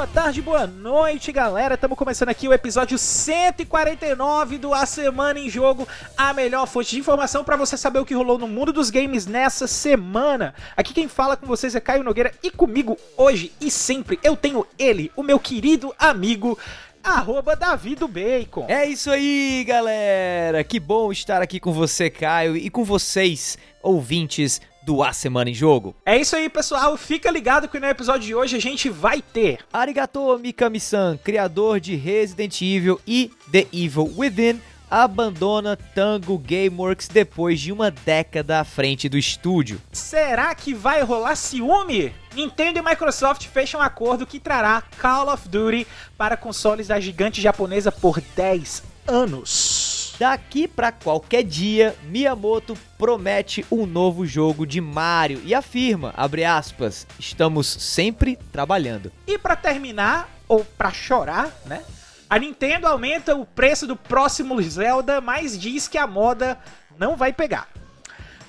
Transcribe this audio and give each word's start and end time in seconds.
boa 0.00 0.06
tarde, 0.06 0.40
boa 0.40 0.66
noite, 0.66 1.30
galera. 1.30 1.74
Estamos 1.74 1.98
começando 1.98 2.30
aqui 2.30 2.48
o 2.48 2.54
episódio 2.54 2.96
149 2.96 4.56
do 4.56 4.72
A 4.72 4.86
Semana 4.86 5.38
em 5.38 5.50
Jogo, 5.50 5.86
a 6.16 6.32
melhor 6.32 6.66
fonte 6.66 6.92
de 6.92 6.98
informação 6.98 7.44
para 7.44 7.54
você 7.54 7.76
saber 7.76 7.98
o 7.98 8.04
que 8.06 8.14
rolou 8.14 8.38
no 8.38 8.48
mundo 8.48 8.72
dos 8.72 8.88
games 8.88 9.26
nessa 9.26 9.66
semana. 9.66 10.54
Aqui 10.74 10.94
quem 10.94 11.06
fala 11.06 11.36
com 11.36 11.46
vocês 11.46 11.74
é 11.74 11.80
Caio 11.80 12.02
Nogueira 12.02 12.32
e 12.42 12.50
comigo 12.50 12.96
hoje 13.14 13.52
e 13.60 13.70
sempre 13.70 14.18
eu 14.22 14.34
tenho 14.34 14.66
ele, 14.78 15.12
o 15.14 15.22
meu 15.22 15.38
querido 15.38 15.94
amigo 15.98 16.58
arroba 17.04 17.54
Davi 17.54 17.94
do 17.94 18.08
Bacon. 18.08 18.64
É 18.70 18.86
isso 18.86 19.10
aí, 19.10 19.62
galera! 19.68 20.64
Que 20.64 20.80
bom 20.80 21.12
estar 21.12 21.42
aqui 21.42 21.60
com 21.60 21.74
você, 21.74 22.08
Caio, 22.08 22.56
e 22.56 22.70
com 22.70 22.84
vocês, 22.84 23.58
ouvintes 23.82 24.62
do 24.82 25.02
A 25.02 25.12
Semana 25.12 25.50
em 25.50 25.54
Jogo. 25.54 25.94
É 26.04 26.16
isso 26.16 26.36
aí, 26.36 26.48
pessoal. 26.48 26.96
Fica 26.96 27.30
ligado 27.30 27.68
que 27.68 27.78
no 27.78 27.86
episódio 27.86 28.26
de 28.26 28.34
hoje 28.34 28.56
a 28.56 28.60
gente 28.60 28.88
vai 28.88 29.22
ter 29.22 29.60
Arigato 29.72 30.38
Mikami-san, 30.38 31.18
criador 31.22 31.80
de 31.80 31.96
Resident 31.96 32.60
Evil 32.60 33.00
e 33.06 33.30
The 33.50 33.66
Evil 33.72 34.12
Within, 34.16 34.60
abandona 34.90 35.76
Tango 35.76 36.36
Gameworks 36.36 37.06
depois 37.06 37.60
de 37.60 37.70
uma 37.70 37.90
década 37.90 38.60
à 38.60 38.64
frente 38.64 39.08
do 39.08 39.16
estúdio. 39.16 39.80
Será 39.92 40.54
que 40.54 40.74
vai 40.74 41.02
rolar 41.02 41.36
ciúme? 41.36 42.12
Nintendo 42.34 42.78
e 42.78 42.82
Microsoft 42.82 43.46
fecham 43.46 43.80
um 43.80 43.82
acordo 43.82 44.26
que 44.26 44.40
trará 44.40 44.82
Call 45.00 45.32
of 45.32 45.48
Duty 45.48 45.86
para 46.18 46.36
consoles 46.36 46.88
da 46.88 46.98
gigante 46.98 47.40
japonesa 47.40 47.92
por 47.92 48.20
10 48.20 48.82
anos. 49.06 49.89
Daqui 50.20 50.68
para 50.68 50.92
qualquer 50.92 51.42
dia, 51.42 51.96
Miyamoto 52.02 52.76
promete 52.98 53.64
um 53.70 53.86
novo 53.86 54.26
jogo 54.26 54.66
de 54.66 54.78
Mario 54.78 55.40
e 55.46 55.54
afirma, 55.54 56.12
aspas, 56.46 57.06
estamos 57.18 57.66
sempre 57.66 58.36
trabalhando. 58.52 59.10
E 59.26 59.38
para 59.38 59.56
terminar, 59.56 60.28
ou 60.46 60.62
para 60.62 60.92
chorar, 60.92 61.50
né? 61.64 61.82
A 62.28 62.38
Nintendo 62.38 62.86
aumenta 62.86 63.34
o 63.34 63.46
preço 63.46 63.86
do 63.86 63.96
próximo 63.96 64.60
Zelda, 64.60 65.22
mas 65.22 65.58
diz 65.58 65.88
que 65.88 65.96
a 65.96 66.06
moda 66.06 66.58
não 66.98 67.16
vai 67.16 67.32
pegar. 67.32 67.66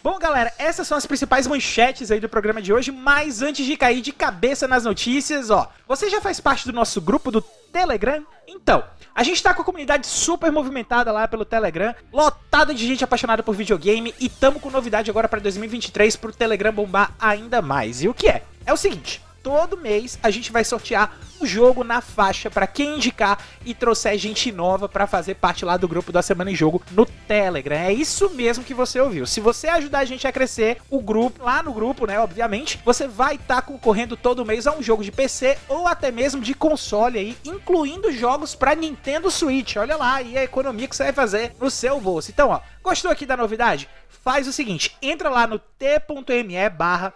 Bom, 0.04 0.18
galera, 0.18 0.52
essas 0.58 0.88
são 0.88 0.98
as 0.98 1.06
principais 1.06 1.46
manchetes 1.46 2.10
aí 2.10 2.20
do 2.20 2.28
programa 2.28 2.60
de 2.60 2.74
hoje, 2.74 2.92
mas 2.92 3.44
antes 3.44 3.64
de 3.64 3.78
cair 3.78 4.02
de 4.02 4.12
cabeça 4.12 4.68
nas 4.68 4.84
notícias, 4.84 5.52
ó, 5.52 5.72
você 5.88 6.10
já 6.10 6.20
faz 6.20 6.40
parte 6.40 6.66
do 6.66 6.74
nosso 6.74 7.00
grupo 7.00 7.30
do 7.30 7.40
Telegram? 7.40 8.26
Então, 8.48 8.84
a 9.14 9.22
gente 9.22 9.44
tá 9.44 9.54
com 9.54 9.62
a 9.62 9.66
comunidade 9.66 10.08
super 10.08 10.52
movimentada 10.52 11.12
lá 11.12 11.28
pelo 11.28 11.46
Telegram, 11.46 11.94
lotada 12.12 12.74
de 12.74 12.88
gente 12.88 13.04
apaixonada 13.04 13.44
por 13.44 13.54
videogame 13.54 14.12
e 14.20 14.28
tamo 14.28 14.60
com 14.60 14.72
novidade 14.72 15.12
agora 15.12 15.30
para 15.30 15.40
2023 15.40 16.16
pro 16.16 16.34
Telegram 16.34 16.74
bombar 16.74 17.14
ainda 17.20 17.62
mais. 17.62 18.02
E 18.02 18.10
o 18.10 18.14
que 18.14 18.28
é? 18.28 18.44
É 18.66 18.74
o 18.74 18.78
seguinte, 18.78 19.22
todo 19.44 19.78
mês 19.78 20.18
a 20.24 20.32
gente 20.32 20.52
vai 20.52 20.64
sortear 20.64 21.16
jogo 21.46 21.84
na 21.84 22.02
faixa 22.02 22.50
para 22.50 22.68
quem 22.68 22.96
indicar 22.96 23.38
e 23.66 23.74
trouxer 23.74 24.18
gente 24.18 24.52
nova 24.52 24.88
para 24.88 25.08
fazer 25.08 25.36
parte 25.36 25.66
lá 25.66 25.78
do 25.78 25.88
grupo 25.88 26.12
da 26.12 26.22
Semana 26.22 26.52
em 26.52 26.56
Jogo 26.56 26.82
no 26.92 27.06
Telegram. 27.06 27.76
É 27.76 27.94
isso 27.94 28.30
mesmo 28.32 28.64
que 28.64 28.74
você 28.74 29.00
ouviu. 29.00 29.26
Se 29.26 29.40
você 29.40 29.68
ajudar 29.68 30.00
a 30.00 30.06
gente 30.06 30.28
a 30.28 30.32
crescer 30.32 30.78
o 30.90 31.02
grupo, 31.02 31.44
lá 31.44 31.62
no 31.64 31.74
grupo, 31.74 32.06
né, 32.06 32.20
obviamente, 32.20 32.80
você 32.86 33.08
vai 33.08 33.36
estar 33.36 33.56
tá 33.56 33.62
concorrendo 33.62 34.18
todo 34.18 34.46
mês 34.46 34.68
a 34.68 34.74
um 34.74 34.82
jogo 34.82 35.04
de 35.04 35.12
PC 35.12 35.58
ou 35.68 35.88
até 35.88 36.12
mesmo 36.12 36.42
de 36.42 36.54
console 36.54 37.20
aí, 37.20 37.38
incluindo 37.46 38.12
jogos 38.12 38.56
para 38.56 38.76
Nintendo 38.76 39.30
Switch. 39.32 39.76
Olha 39.76 39.96
lá 39.96 40.16
aí 40.16 40.38
a 40.38 40.44
economia 40.44 40.88
que 40.88 40.96
você 40.96 41.04
vai 41.04 41.14
fazer 41.14 41.54
no 41.60 41.70
seu 41.70 42.00
bolso. 42.00 42.32
Então, 42.32 42.50
ó, 42.50 42.60
gostou 42.84 43.12
aqui 43.12 43.26
da 43.26 43.38
novidade? 43.38 43.88
faz 44.24 44.48
o 44.48 44.54
seguinte, 44.54 44.96
entra 45.02 45.30
lá 45.30 45.48
no 45.48 45.58
t.me 45.58 46.70
barra 46.70 47.14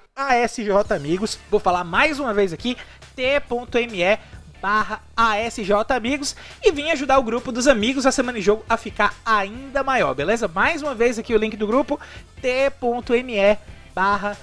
Amigos, 0.96 1.38
vou 1.52 1.60
falar 1.60 1.84
mais 1.84 2.20
uma 2.20 2.34
vez 2.34 2.52
aqui, 2.52 2.78
t.me 3.16 4.20
barra 4.62 5.02
Amigos 5.96 6.36
e 6.64 6.72
vem 6.72 6.92
ajudar 6.92 7.20
o 7.20 7.24
grupo 7.24 7.52
dos 7.52 7.68
amigos 7.68 8.06
a 8.06 8.12
Semana 8.12 8.40
em 8.40 8.42
Jogo 8.42 8.66
a 8.68 8.78
ficar 8.78 9.14
ainda 9.26 9.84
maior, 9.84 10.14
beleza? 10.14 10.48
Mais 10.48 10.82
uma 10.82 10.96
vez 10.96 11.20
aqui 11.20 11.34
o 11.34 11.38
link 11.38 11.56
do 11.56 11.68
grupo, 11.68 12.00
t.me 12.42 13.58
barra 13.94 14.36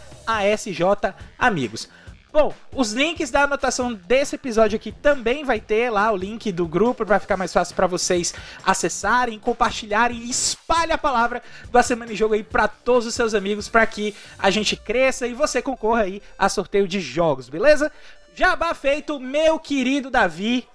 Amigos. 1.38 1.88
Bom, 2.32 2.54
os 2.74 2.92
links 2.92 3.30
da 3.30 3.42
anotação 3.42 3.92
desse 3.92 4.36
episódio 4.36 4.76
aqui 4.76 4.90
também 4.90 5.44
vai 5.44 5.60
ter 5.60 5.90
lá 5.90 6.10
o 6.10 6.16
link 6.16 6.50
do 6.50 6.66
grupo 6.66 7.04
para 7.04 7.20
ficar 7.20 7.36
mais 7.36 7.52
fácil 7.52 7.76
para 7.76 7.86
vocês 7.86 8.32
acessarem, 8.64 9.38
compartilharem 9.38 10.16
e 10.16 10.30
espalhe 10.30 10.92
a 10.92 10.96
palavra 10.96 11.42
do 11.70 11.82
Semana 11.82 12.10
em 12.10 12.16
Jogo 12.16 12.32
aí 12.32 12.42
para 12.42 12.66
todos 12.66 13.06
os 13.06 13.14
seus 13.14 13.34
amigos 13.34 13.68
para 13.68 13.86
que 13.86 14.14
a 14.38 14.50
gente 14.50 14.76
cresça 14.76 15.26
e 15.26 15.34
você 15.34 15.60
concorra 15.60 16.04
aí 16.04 16.22
a 16.38 16.48
sorteio 16.48 16.88
de 16.88 17.00
jogos, 17.00 17.50
beleza? 17.50 17.92
Jabá 18.34 18.72
feito, 18.72 19.20
meu 19.20 19.58
querido 19.58 20.10
Davi. 20.10 20.66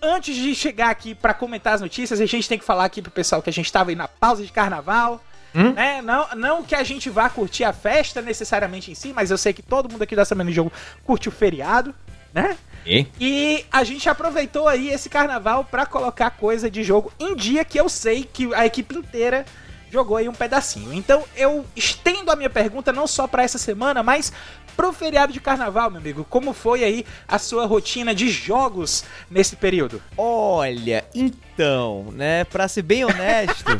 Antes 0.00 0.36
de 0.36 0.54
chegar 0.54 0.90
aqui 0.90 1.14
para 1.14 1.34
comentar 1.34 1.74
as 1.74 1.80
notícias, 1.80 2.20
a 2.20 2.26
gente 2.26 2.48
tem 2.48 2.58
que 2.58 2.64
falar 2.64 2.84
aqui 2.84 3.02
pro 3.02 3.10
pessoal 3.10 3.42
que 3.42 3.50
a 3.50 3.52
gente 3.52 3.66
estava 3.66 3.90
aí 3.90 3.96
na 3.96 4.08
pausa 4.08 4.44
de 4.44 4.52
carnaval. 4.52 5.22
Hum? 5.54 5.72
Né? 5.72 6.00
Não, 6.00 6.28
não 6.34 6.62
que 6.62 6.74
a 6.74 6.82
gente 6.82 7.10
vá 7.10 7.28
curtir 7.28 7.64
a 7.64 7.72
festa 7.72 8.22
necessariamente 8.22 8.90
em 8.90 8.94
si, 8.94 9.12
mas 9.12 9.30
eu 9.30 9.38
sei 9.38 9.52
que 9.52 9.62
todo 9.62 9.90
mundo 9.90 10.02
aqui 10.02 10.16
da 10.16 10.24
Semana 10.24 10.48
de 10.48 10.56
Jogo 10.56 10.72
curte 11.04 11.28
o 11.28 11.32
feriado, 11.32 11.94
né? 12.32 12.56
E? 12.86 13.06
e 13.20 13.64
a 13.70 13.84
gente 13.84 14.08
aproveitou 14.08 14.66
aí 14.66 14.88
esse 14.88 15.08
carnaval 15.08 15.64
para 15.64 15.86
colocar 15.86 16.30
coisa 16.30 16.70
de 16.70 16.82
jogo 16.82 17.12
em 17.18 17.36
dia 17.36 17.64
que 17.64 17.78
eu 17.78 17.88
sei 17.88 18.24
que 18.24 18.52
a 18.54 18.66
equipe 18.66 18.96
inteira 18.96 19.44
jogou 19.92 20.16
aí 20.16 20.28
um 20.28 20.34
pedacinho. 20.34 20.92
Então 20.92 21.22
eu 21.36 21.66
estendo 21.76 22.30
a 22.30 22.36
minha 22.36 22.48
pergunta 22.48 22.92
não 22.92 23.06
só 23.06 23.26
para 23.26 23.42
essa 23.42 23.58
semana, 23.58 24.02
mas 24.02 24.32
pro 24.76 24.92
feriado 24.92 25.32
de 25.32 25.40
carnaval, 25.40 25.90
meu 25.90 26.00
amigo. 26.00 26.26
Como 26.28 26.52
foi 26.52 26.84
aí 26.84 27.04
a 27.26 27.38
sua 27.38 27.66
rotina 27.66 28.14
de 28.14 28.28
jogos 28.28 29.04
nesse 29.30 29.56
período? 29.56 30.02
Olha, 30.16 31.04
então, 31.14 32.12
né, 32.12 32.44
para 32.44 32.68
ser 32.68 32.82
bem 32.82 33.04
honesto, 33.04 33.70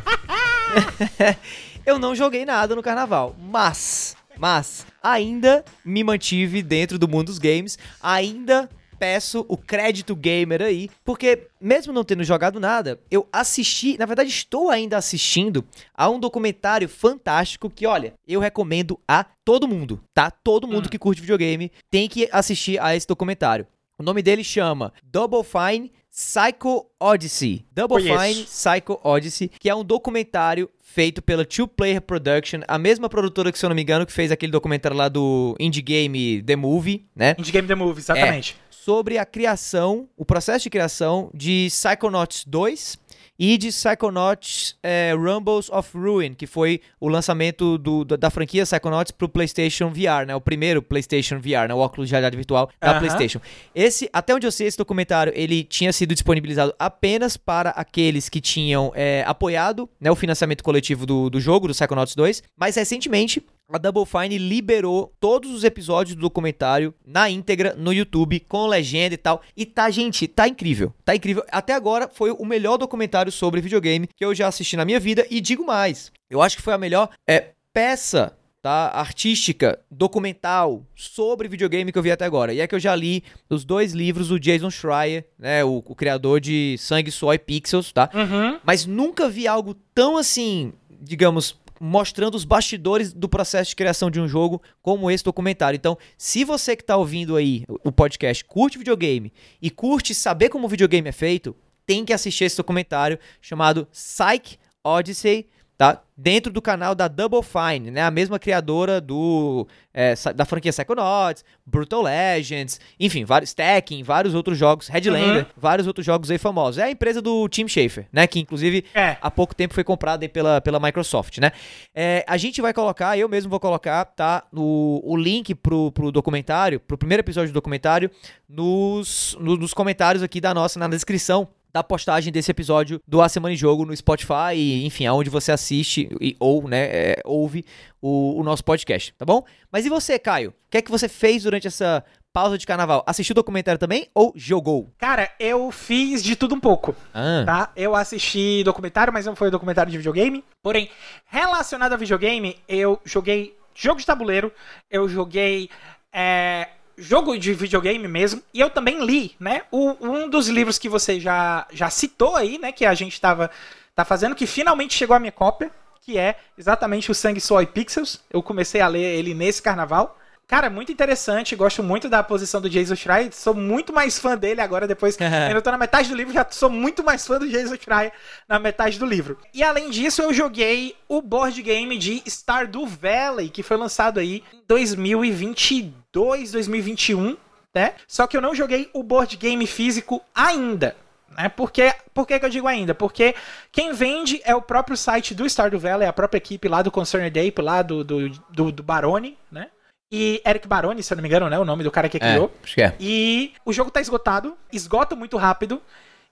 eu 1.86 1.98
não 1.98 2.14
joguei 2.14 2.44
nada 2.44 2.74
no 2.74 2.82
carnaval, 2.82 3.34
mas, 3.38 4.16
mas 4.38 4.86
ainda 5.02 5.64
me 5.84 6.04
mantive 6.04 6.62
dentro 6.62 6.98
do 6.98 7.08
mundo 7.08 7.26
dos 7.26 7.38
games, 7.38 7.78
ainda 8.02 8.68
peço 9.02 9.44
o 9.48 9.56
crédito 9.56 10.14
gamer 10.14 10.62
aí, 10.62 10.88
porque 11.04 11.48
mesmo 11.60 11.92
não 11.92 12.04
tendo 12.04 12.22
jogado 12.22 12.60
nada, 12.60 13.00
eu 13.10 13.26
assisti, 13.32 13.98
na 13.98 14.06
verdade 14.06 14.30
estou 14.30 14.70
ainda 14.70 14.96
assistindo 14.96 15.64
a 15.92 16.08
um 16.08 16.20
documentário 16.20 16.88
fantástico 16.88 17.68
que, 17.68 17.84
olha, 17.84 18.14
eu 18.28 18.38
recomendo 18.38 19.00
a 19.08 19.24
todo 19.44 19.66
mundo, 19.66 20.00
tá? 20.14 20.30
Todo 20.30 20.68
mundo 20.68 20.86
hum. 20.86 20.88
que 20.88 21.00
curte 21.00 21.20
videogame 21.20 21.72
tem 21.90 22.08
que 22.08 22.28
assistir 22.30 22.80
a 22.80 22.94
esse 22.94 23.04
documentário. 23.04 23.66
O 23.98 24.04
nome 24.04 24.22
dele 24.22 24.44
chama 24.44 24.92
Double 25.02 25.42
Fine 25.42 25.90
Psycho 26.08 26.86
Odyssey. 27.00 27.66
Double 27.72 28.00
Fine 28.00 28.44
Psycho 28.44 29.00
Odyssey, 29.02 29.48
que 29.48 29.68
é 29.68 29.74
um 29.74 29.82
documentário 29.82 30.70
feito 30.80 31.22
pela 31.22 31.44
Two 31.44 31.66
Player 31.66 32.00
Production, 32.00 32.60
a 32.68 32.78
mesma 32.78 33.08
produtora 33.08 33.50
que, 33.50 33.58
se 33.58 33.64
eu 33.64 33.70
não 33.70 33.74
me 33.74 33.82
engano, 33.82 34.06
que 34.06 34.12
fez 34.12 34.30
aquele 34.30 34.52
documentário 34.52 34.96
lá 34.96 35.08
do 35.08 35.56
Indie 35.58 35.82
Game 35.82 36.42
The 36.42 36.54
Movie, 36.54 37.06
né? 37.16 37.34
Indie 37.38 37.50
Game 37.50 37.66
The 37.66 37.74
Movie, 37.74 38.00
exatamente. 38.00 38.56
É, 38.68 38.71
sobre 38.84 39.16
a 39.16 39.24
criação, 39.24 40.08
o 40.16 40.24
processo 40.24 40.64
de 40.64 40.70
criação 40.70 41.30
de 41.32 41.68
Psychonauts 41.70 42.44
2 42.44 42.98
e 43.38 43.56
de 43.56 43.68
Psychonauts 43.68 44.76
é, 44.82 45.14
Rumbles 45.16 45.70
of 45.70 45.96
Ruin, 45.96 46.34
que 46.34 46.46
foi 46.46 46.80
o 47.00 47.08
lançamento 47.08 47.78
do, 47.78 48.04
da 48.04 48.28
franquia 48.28 48.64
Psychonauts 48.64 49.12
para 49.12 49.24
o 49.24 49.28
PlayStation 49.28 49.90
VR, 49.90 50.26
né? 50.26 50.34
O 50.34 50.40
primeiro 50.40 50.82
PlayStation 50.82 51.38
VR, 51.38 51.68
né? 51.68 51.74
O 51.74 51.78
óculos 51.78 52.08
de 52.08 52.12
realidade 52.12 52.36
virtual 52.36 52.70
da 52.80 52.90
uh 52.90 52.94
-huh. 52.94 52.98
PlayStation. 52.98 53.40
Esse, 53.74 54.10
até 54.12 54.34
onde 54.34 54.46
eu 54.46 54.52
sei, 54.52 54.66
esse 54.66 54.78
documentário, 54.78 55.32
ele 55.34 55.62
tinha 55.64 55.92
sido 55.92 56.12
disponibilizado 56.12 56.74
apenas 56.78 57.36
para 57.36 57.70
aqueles 57.70 58.28
que 58.28 58.40
tinham 58.40 58.92
é, 58.94 59.24
apoiado 59.26 59.88
né, 60.00 60.10
o 60.10 60.16
financiamento 60.16 60.62
coletivo 60.62 61.06
do, 61.06 61.30
do 61.30 61.40
jogo, 61.40 61.68
do 61.68 61.74
Psychonauts 61.74 62.14
2, 62.14 62.42
mas 62.56 62.76
recentemente 62.76 63.44
a 63.70 63.78
Double 63.78 64.04
Fine 64.04 64.38
liberou 64.38 65.12
todos 65.18 65.50
os 65.50 65.64
episódios 65.64 66.14
do 66.14 66.20
documentário 66.20 66.94
na 67.04 67.30
íntegra 67.30 67.74
no 67.74 67.92
YouTube, 67.92 68.40
com 68.40 68.66
legenda 68.66 69.14
e 69.14 69.18
tal. 69.18 69.42
E 69.56 69.64
tá, 69.64 69.90
gente, 69.90 70.28
tá 70.28 70.46
incrível. 70.46 70.92
Tá 71.04 71.14
incrível. 71.14 71.44
Até 71.50 71.72
agora 71.72 72.08
foi 72.12 72.30
o 72.30 72.44
melhor 72.44 72.76
documentário 72.76 73.32
sobre 73.32 73.60
videogame 73.60 74.06
que 74.06 74.24
eu 74.24 74.34
já 74.34 74.48
assisti 74.48 74.76
na 74.76 74.84
minha 74.84 75.00
vida. 75.00 75.26
E 75.30 75.40
digo 75.40 75.64
mais, 75.64 76.12
eu 76.30 76.42
acho 76.42 76.56
que 76.56 76.62
foi 76.62 76.74
a 76.74 76.78
melhor 76.78 77.08
é, 77.26 77.52
peça 77.72 78.36
tá? 78.62 78.92
artística, 78.94 79.78
documental 79.90 80.86
sobre 80.94 81.48
videogame 81.48 81.90
que 81.90 81.98
eu 81.98 82.02
vi 82.02 82.12
até 82.12 82.24
agora. 82.24 82.54
E 82.54 82.60
é 82.60 82.66
que 82.66 82.74
eu 82.74 82.80
já 82.80 82.94
li 82.94 83.24
os 83.50 83.64
dois 83.64 83.92
livros 83.92 84.28
do 84.28 84.38
Jason 84.38 84.70
Schreier, 84.70 85.26
né, 85.38 85.64
o, 85.64 85.82
o 85.84 85.94
criador 85.94 86.40
de 86.40 86.76
Sangue, 86.78 87.10
Suor 87.10 87.34
e 87.34 87.38
Pixels, 87.38 87.92
tá? 87.92 88.08
Uhum. 88.14 88.60
Mas 88.62 88.86
nunca 88.86 89.28
vi 89.28 89.48
algo 89.48 89.74
tão 89.92 90.16
assim, 90.16 90.72
digamos, 91.00 91.60
mostrando 91.84 92.36
os 92.36 92.44
bastidores 92.44 93.12
do 93.12 93.28
processo 93.28 93.70
de 93.70 93.76
criação 93.76 94.08
de 94.08 94.20
um 94.20 94.28
jogo 94.28 94.62
como 94.80 95.10
esse 95.10 95.24
documentário. 95.24 95.76
Então, 95.76 95.98
se 96.16 96.44
você 96.44 96.76
que 96.76 96.82
está 96.84 96.96
ouvindo 96.96 97.34
aí 97.34 97.64
o 97.82 97.90
podcast 97.90 98.44
curte 98.44 98.78
videogame 98.78 99.32
e 99.60 99.68
curte 99.68 100.14
saber 100.14 100.48
como 100.48 100.66
o 100.66 100.68
videogame 100.68 101.08
é 101.08 101.12
feito, 101.12 101.56
tem 101.84 102.04
que 102.04 102.12
assistir 102.12 102.44
esse 102.44 102.56
documentário 102.56 103.18
chamado 103.40 103.88
Psych 103.90 104.58
Odyssey 104.84 105.48
tá? 105.82 106.00
Dentro 106.16 106.52
do 106.52 106.62
canal 106.62 106.94
da 106.94 107.08
Double 107.08 107.40
Fine, 107.42 107.90
né? 107.90 108.02
A 108.02 108.10
mesma 108.10 108.38
criadora 108.38 109.00
do 109.00 109.66
é, 109.92 110.14
da 110.32 110.44
franquia 110.44 110.70
Psychonauts, 110.70 111.44
Brutal 111.66 112.02
Legends, 112.02 112.78
enfim, 113.00 113.24
vários 113.24 113.50
Stacking, 113.50 114.04
vários 114.04 114.32
outros 114.32 114.56
jogos, 114.56 114.86
Headlander, 114.86 115.42
uhum. 115.42 115.50
vários 115.56 115.88
outros 115.88 116.06
jogos 116.06 116.30
aí 116.30 116.38
famosos. 116.38 116.78
É 116.78 116.84
a 116.84 116.90
empresa 116.92 117.20
do 117.20 117.48
Tim 117.48 117.66
Schafer, 117.66 118.06
né? 118.12 118.28
Que 118.28 118.38
inclusive 118.38 118.84
é. 118.94 119.16
há 119.20 119.28
pouco 119.28 119.56
tempo 119.56 119.74
foi 119.74 119.82
comprada 119.82 120.28
pela, 120.28 120.60
pela 120.60 120.78
Microsoft, 120.78 121.38
né? 121.38 121.50
É, 121.92 122.24
a 122.28 122.36
gente 122.36 122.62
vai 122.62 122.72
colocar, 122.72 123.18
eu 123.18 123.28
mesmo 123.28 123.50
vou 123.50 123.58
colocar, 123.58 124.04
tá? 124.04 124.44
O, 124.52 125.00
o 125.02 125.16
link 125.16 125.52
pro, 125.56 125.90
pro 125.90 126.12
documentário, 126.12 126.78
pro 126.78 126.96
primeiro 126.96 127.22
episódio 127.22 127.50
do 127.50 127.54
documentário, 127.54 128.08
nos, 128.48 129.36
no, 129.40 129.56
nos 129.56 129.74
comentários 129.74 130.22
aqui 130.22 130.40
da 130.40 130.54
nossa, 130.54 130.78
na 130.78 130.86
descrição 130.86 131.48
da 131.72 131.82
postagem 131.82 132.32
desse 132.32 132.50
episódio 132.50 133.00
do 133.06 133.22
A 133.22 133.28
Semana 133.28 133.54
em 133.54 133.56
Jogo 133.56 133.84
no 133.84 133.96
Spotify, 133.96 134.54
e, 134.54 134.84
enfim, 134.84 135.06
aonde 135.06 135.30
você 135.30 135.50
assiste 135.50 136.08
e, 136.20 136.36
ou, 136.38 136.68
né, 136.68 136.84
é, 136.84 137.22
ouve 137.24 137.64
o, 138.00 138.38
o, 138.40 138.44
nosso 138.44 138.64
podcast, 138.64 139.14
tá 139.16 139.24
bom? 139.24 139.44
Mas 139.70 139.86
e 139.86 139.88
você, 139.88 140.18
Caio? 140.18 140.50
O 140.50 140.54
que 140.70 140.78
é 140.78 140.82
que 140.82 140.90
você 140.90 141.08
fez 141.08 141.44
durante 141.44 141.66
essa 141.66 142.04
pausa 142.32 142.58
de 142.58 142.66
carnaval? 142.66 143.02
Assistiu 143.06 143.32
o 143.32 143.36
documentário 143.36 143.78
também 143.78 144.08
ou 144.14 144.32
jogou? 144.36 144.92
Cara, 144.98 145.30
eu 145.38 145.70
fiz 145.70 146.22
de 146.22 146.36
tudo 146.36 146.54
um 146.54 146.60
pouco, 146.60 146.94
ah. 147.14 147.42
tá? 147.46 147.72
Eu 147.74 147.94
assisti 147.94 148.62
documentário, 148.64 149.12
mas 149.12 149.24
não 149.24 149.34
foi 149.34 149.50
documentário 149.50 149.90
de 149.90 149.98
videogame. 149.98 150.44
Porém, 150.62 150.90
relacionado 151.26 151.94
a 151.94 151.96
videogame, 151.96 152.58
eu 152.68 153.00
joguei 153.04 153.56
jogo 153.74 154.00
de 154.00 154.06
tabuleiro, 154.06 154.52
eu 154.90 155.08
joguei... 155.08 155.70
É, 156.12 156.68
jogo 157.02 157.36
de 157.36 157.52
videogame 157.52 158.06
mesmo. 158.06 158.42
E 158.54 158.60
eu 158.60 158.70
também 158.70 159.04
li, 159.04 159.34
né? 159.38 159.62
O, 159.70 159.96
um 160.00 160.28
dos 160.28 160.48
livros 160.48 160.78
que 160.78 160.88
você 160.88 161.18
já, 161.20 161.66
já 161.72 161.90
citou 161.90 162.36
aí, 162.36 162.58
né? 162.58 162.72
Que 162.72 162.86
a 162.86 162.94
gente 162.94 163.20
tava, 163.20 163.50
tá 163.94 164.04
fazendo, 164.04 164.34
que 164.34 164.46
finalmente 164.46 164.94
chegou 164.94 165.16
a 165.16 165.20
minha 165.20 165.32
cópia, 165.32 165.70
que 166.00 166.16
é 166.16 166.36
exatamente 166.56 167.10
o 167.10 167.14
Sangue, 167.14 167.40
Suor 167.40 167.62
e 167.62 167.66
Pixels. 167.66 168.20
Eu 168.30 168.42
comecei 168.42 168.80
a 168.80 168.88
ler 168.88 169.18
ele 169.18 169.34
nesse 169.34 169.60
carnaval. 169.60 170.18
Cara, 170.52 170.68
muito 170.68 170.92
interessante, 170.92 171.56
gosto 171.56 171.82
muito 171.82 172.10
da 172.10 172.22
posição 172.22 172.60
do 172.60 172.68
Jason 172.68 172.94
Schreier, 172.94 173.32
sou 173.32 173.54
muito 173.54 173.90
mais 173.90 174.18
fã 174.18 174.36
dele 174.36 174.60
agora, 174.60 174.86
depois, 174.86 175.16
eu 175.50 175.62
tô 175.62 175.70
na 175.70 175.78
metade 175.78 176.10
do 176.10 176.14
livro, 176.14 176.30
já 176.30 176.46
sou 176.50 176.68
muito 176.68 177.02
mais 177.02 177.26
fã 177.26 177.38
do 177.38 177.48
Jason 177.48 177.74
Schreier 177.76 178.12
na 178.46 178.58
metade 178.58 178.98
do 178.98 179.06
livro. 179.06 179.38
E 179.54 179.62
além 179.62 179.88
disso, 179.88 180.20
eu 180.20 180.30
joguei 180.30 180.94
o 181.08 181.22
board 181.22 181.62
game 181.62 181.96
de 181.96 182.22
Stardew 182.26 182.86
Valley, 182.86 183.48
que 183.48 183.62
foi 183.62 183.78
lançado 183.78 184.20
aí 184.20 184.44
em 184.52 184.62
2022, 184.68 186.52
2021, 186.52 187.34
né? 187.74 187.94
Só 188.06 188.26
que 188.26 188.36
eu 188.36 188.42
não 188.42 188.54
joguei 188.54 188.90
o 188.92 189.02
board 189.02 189.34
game 189.38 189.66
físico 189.66 190.20
ainda. 190.34 190.94
Né? 191.30 191.48
Por, 191.48 191.72
que, 191.72 191.94
por 192.12 192.26
que, 192.26 192.38
que 192.38 192.44
eu 192.44 192.50
digo 192.50 192.68
ainda? 192.68 192.94
Porque 192.94 193.34
quem 193.72 193.94
vende 193.94 194.38
é 194.44 194.54
o 194.54 194.60
próprio 194.60 194.98
site 194.98 195.34
do 195.34 195.48
Stardew 195.48 195.80
Valley, 195.80 196.06
a 196.06 196.12
própria 196.12 196.36
equipe 196.36 196.68
lá 196.68 196.82
do 196.82 196.90
Concerned 196.90 197.40
Ape, 197.40 197.62
lá 197.62 197.80
do, 197.80 198.04
do, 198.04 198.28
do, 198.28 198.70
do 198.70 198.82
Barone, 198.82 199.38
né? 199.50 199.68
E 200.12 200.42
Eric 200.46 200.68
Baroni, 200.68 201.02
se 201.02 201.10
eu 201.10 201.16
não 201.16 201.22
me 201.22 201.28
engano, 201.28 201.48
né? 201.48 201.58
O 201.58 201.64
nome 201.64 201.82
do 201.82 201.90
cara 201.90 202.06
que 202.06 202.18
é, 202.18 202.20
criou. 202.20 202.52
Acho 202.62 202.74
que 202.74 202.82
é. 202.82 202.94
E 203.00 203.54
o 203.64 203.72
jogo 203.72 203.90
tá 203.90 203.98
esgotado, 203.98 204.54
esgota 204.70 205.16
muito 205.16 205.38
rápido, 205.38 205.80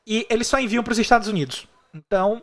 e 0.06 0.26
eles 0.28 0.46
só 0.46 0.60
enviam 0.60 0.84
para 0.84 0.92
os 0.92 0.98
Estados 0.98 1.28
Unidos. 1.28 1.66
Então, 1.94 2.42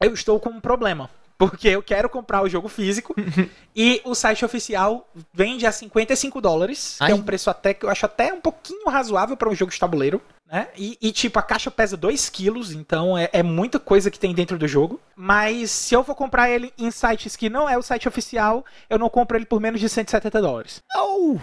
eu 0.00 0.14
estou 0.14 0.40
com 0.40 0.48
um 0.48 0.60
problema. 0.60 1.10
Porque 1.36 1.68
eu 1.68 1.82
quero 1.82 2.08
comprar 2.08 2.40
o 2.42 2.48
jogo 2.48 2.68
físico 2.68 3.14
e 3.74 4.00
o 4.04 4.14
site 4.14 4.44
oficial 4.44 5.08
vende 5.34 5.66
a 5.66 5.72
55 5.72 6.40
dólares, 6.40 6.96
Ai. 7.00 7.08
que 7.08 7.12
é 7.12 7.14
um 7.16 7.22
preço 7.22 7.50
até 7.50 7.74
que 7.74 7.84
eu 7.84 7.90
acho 7.90 8.06
até 8.06 8.32
um 8.32 8.40
pouquinho 8.40 8.88
razoável 8.88 9.36
para 9.36 9.50
um 9.50 9.54
jogo 9.54 9.72
de 9.72 9.78
tabuleiro. 9.78 10.22
Né? 10.52 10.68
E, 10.76 10.98
e, 11.00 11.10
tipo, 11.10 11.38
a 11.38 11.42
caixa 11.42 11.70
pesa 11.70 11.96
2 11.96 12.28
quilos, 12.28 12.72
então 12.72 13.16
é, 13.16 13.30
é, 13.32 13.42
muita 13.42 13.80
coisa 13.80 14.10
que 14.10 14.18
tem 14.18 14.34
dentro 14.34 14.58
do 14.58 14.68
jogo. 14.68 15.00
Mas 15.16 15.70
se 15.70 15.94
eu 15.94 16.04
for 16.04 16.14
comprar 16.14 16.50
ele 16.50 16.70
em 16.76 16.90
sites 16.90 17.34
que 17.34 17.48
não 17.48 17.66
é 17.66 17.78
o 17.78 17.82
site 17.82 18.06
oficial, 18.06 18.62
eu 18.90 18.98
não 18.98 19.08
compro 19.08 19.38
ele 19.38 19.46
por 19.46 19.58
menos 19.58 19.80
de 19.80 19.88
170 19.88 20.42
dólares. 20.42 20.82
Oh! 20.94 21.38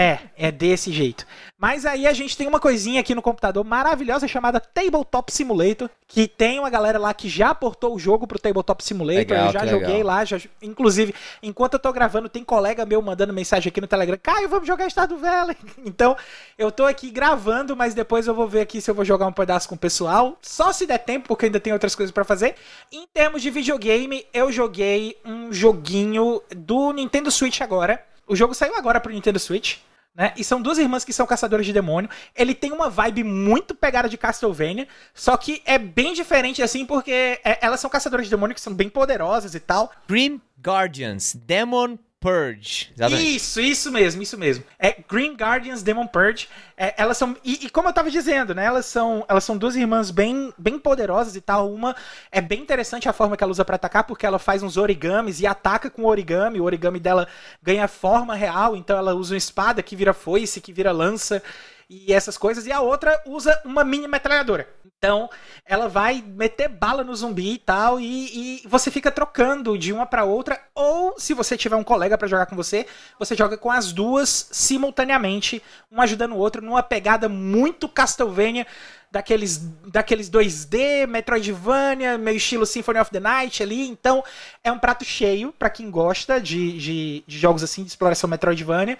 É, 0.00 0.20
é 0.36 0.52
desse 0.52 0.92
jeito. 0.92 1.26
Mas 1.58 1.84
aí 1.84 2.06
a 2.06 2.12
gente 2.12 2.36
tem 2.36 2.46
uma 2.46 2.60
coisinha 2.60 3.00
aqui 3.00 3.16
no 3.16 3.20
computador 3.20 3.64
maravilhosa 3.64 4.28
chamada 4.28 4.60
Tabletop 4.60 5.32
Simulator, 5.32 5.90
que 6.06 6.28
tem 6.28 6.60
uma 6.60 6.70
galera 6.70 7.00
lá 7.00 7.12
que 7.12 7.28
já 7.28 7.52
portou 7.52 7.96
o 7.96 7.98
jogo 7.98 8.24
pro 8.24 8.38
Tabletop 8.38 8.84
Simulator, 8.84 9.36
legal, 9.36 9.46
eu 9.46 9.52
já 9.52 9.66
joguei 9.66 9.96
legal. 9.96 10.06
lá, 10.06 10.24
já, 10.24 10.40
inclusive, 10.62 11.12
enquanto 11.42 11.74
eu 11.74 11.80
tô 11.80 11.92
gravando, 11.92 12.28
tem 12.28 12.44
colega 12.44 12.86
meu 12.86 13.02
mandando 13.02 13.32
mensagem 13.32 13.70
aqui 13.70 13.80
no 13.80 13.88
Telegram, 13.88 14.16
Caio, 14.22 14.48
vamos 14.48 14.68
jogar 14.68 14.86
Estado 14.86 15.16
Velho. 15.16 15.56
Então, 15.84 16.16
eu 16.56 16.70
tô 16.70 16.84
aqui 16.84 17.10
gravando, 17.10 17.74
mas 17.74 17.92
depois 17.92 18.28
eu 18.28 18.34
vou 18.34 18.46
ver 18.46 18.60
aqui 18.60 18.80
se 18.80 18.88
eu 18.88 18.94
vou 18.94 19.04
jogar 19.04 19.26
um 19.26 19.32
pedaço 19.32 19.68
com 19.68 19.74
o 19.74 19.78
pessoal, 19.78 20.38
só 20.40 20.72
se 20.72 20.86
der 20.86 20.98
tempo, 20.98 21.26
porque 21.26 21.46
ainda 21.46 21.58
tem 21.58 21.72
outras 21.72 21.96
coisas 21.96 22.12
para 22.12 22.22
fazer. 22.22 22.54
Em 22.92 23.04
termos 23.12 23.42
de 23.42 23.50
videogame, 23.50 24.24
eu 24.32 24.52
joguei 24.52 25.18
um 25.24 25.52
joguinho 25.52 26.40
do 26.54 26.92
Nintendo 26.92 27.32
Switch 27.32 27.60
agora. 27.60 28.00
O 28.28 28.36
jogo 28.36 28.54
saiu 28.54 28.76
agora 28.76 29.00
pro 29.00 29.12
Nintendo 29.12 29.40
Switch. 29.40 29.78
Né? 30.18 30.32
E 30.36 30.42
são 30.42 30.60
duas 30.60 30.78
irmãs 30.78 31.04
que 31.04 31.12
são 31.12 31.24
caçadoras 31.24 31.64
de 31.64 31.72
demônio. 31.72 32.10
Ele 32.34 32.52
tem 32.52 32.72
uma 32.72 32.90
vibe 32.90 33.22
muito 33.22 33.72
pegada 33.72 34.08
de 34.08 34.18
Castlevania, 34.18 34.88
só 35.14 35.36
que 35.36 35.62
é 35.64 35.78
bem 35.78 36.12
diferente 36.12 36.60
assim, 36.60 36.84
porque 36.84 37.40
é, 37.44 37.58
elas 37.62 37.78
são 37.78 37.88
caçadoras 37.88 38.26
de 38.26 38.30
demônio 38.30 38.54
que 38.54 38.60
são 38.60 38.74
bem 38.74 38.88
poderosas 38.88 39.54
e 39.54 39.60
tal. 39.60 39.92
Grim 40.08 40.40
Guardians, 40.60 41.36
Demon 41.36 41.96
Purge. 42.20 42.90
Exatamente. 42.96 43.36
Isso, 43.36 43.60
isso 43.60 43.92
mesmo, 43.92 44.22
isso 44.22 44.36
mesmo. 44.36 44.64
É 44.78 44.96
Green 45.08 45.34
Guardians 45.34 45.82
Demon 45.82 46.06
Purge. 46.06 46.48
É, 46.76 46.92
elas 46.96 47.16
são. 47.16 47.36
E, 47.44 47.66
e, 47.66 47.70
como 47.70 47.88
eu 47.88 47.92
tava 47.92 48.10
dizendo, 48.10 48.54
né? 48.54 48.64
Elas 48.64 48.86
são, 48.86 49.24
elas 49.28 49.44
são 49.44 49.56
duas 49.56 49.76
irmãs 49.76 50.10
bem, 50.10 50.52
bem 50.58 50.78
poderosas 50.78 51.36
e 51.36 51.40
tal. 51.40 51.72
Uma 51.72 51.94
é 52.32 52.40
bem 52.40 52.60
interessante 52.60 53.08
a 53.08 53.12
forma 53.12 53.36
que 53.36 53.44
ela 53.44 53.52
usa 53.52 53.64
para 53.64 53.76
atacar, 53.76 54.04
porque 54.04 54.26
ela 54.26 54.38
faz 54.38 54.62
uns 54.64 54.76
origamis 54.76 55.40
e 55.40 55.46
ataca 55.46 55.88
com 55.88 56.02
o 56.02 56.08
origami. 56.08 56.60
O 56.60 56.64
origami 56.64 56.98
dela 56.98 57.28
ganha 57.62 57.86
forma 57.86 58.34
real, 58.34 58.74
então 58.74 58.98
ela 58.98 59.14
usa 59.14 59.34
uma 59.34 59.38
espada 59.38 59.82
que 59.82 59.94
vira 59.94 60.12
foice, 60.12 60.60
que 60.60 60.72
vira 60.72 60.90
lança 60.90 61.40
e 61.88 62.12
essas 62.12 62.36
coisas. 62.36 62.66
E 62.66 62.72
a 62.72 62.80
outra 62.80 63.20
usa 63.26 63.60
uma 63.64 63.82
mini 63.82 64.06
metralhadora. 64.06 64.68
Então, 64.98 65.30
ela 65.64 65.88
vai 65.88 66.22
meter 66.26 66.68
bala 66.68 67.04
no 67.04 67.14
zumbi 67.14 67.52
e 67.52 67.58
tal, 67.58 68.00
e, 68.00 68.62
e 68.64 68.68
você 68.68 68.90
fica 68.90 69.12
trocando 69.12 69.78
de 69.78 69.92
uma 69.92 70.04
para 70.04 70.24
outra, 70.24 70.60
ou 70.74 71.14
se 71.18 71.32
você 71.32 71.56
tiver 71.56 71.76
um 71.76 71.84
colega 71.84 72.18
para 72.18 72.26
jogar 72.26 72.46
com 72.46 72.56
você, 72.56 72.84
você 73.16 73.36
joga 73.36 73.56
com 73.56 73.70
as 73.70 73.92
duas 73.92 74.48
simultaneamente, 74.50 75.62
um 75.90 76.02
ajudando 76.02 76.32
o 76.32 76.38
outro, 76.38 76.60
numa 76.60 76.82
pegada 76.82 77.28
muito 77.28 77.88
Castlevania, 77.88 78.66
daqueles, 79.10 79.58
daqueles 79.86 80.28
2D, 80.28 81.06
Metroidvania, 81.06 82.18
meio 82.18 82.36
estilo 82.36 82.66
Symphony 82.66 82.98
of 82.98 83.10
the 83.10 83.20
Night 83.20 83.62
ali. 83.62 83.88
Então, 83.88 84.22
é 84.62 84.70
um 84.70 84.78
prato 84.78 85.04
cheio 85.04 85.52
para 85.52 85.70
quem 85.70 85.90
gosta 85.90 86.40
de, 86.40 86.78
de, 86.78 87.24
de 87.26 87.38
jogos 87.38 87.62
assim 87.62 87.82
de 87.82 87.88
exploração 87.88 88.28
Metroidvania. 88.28 88.98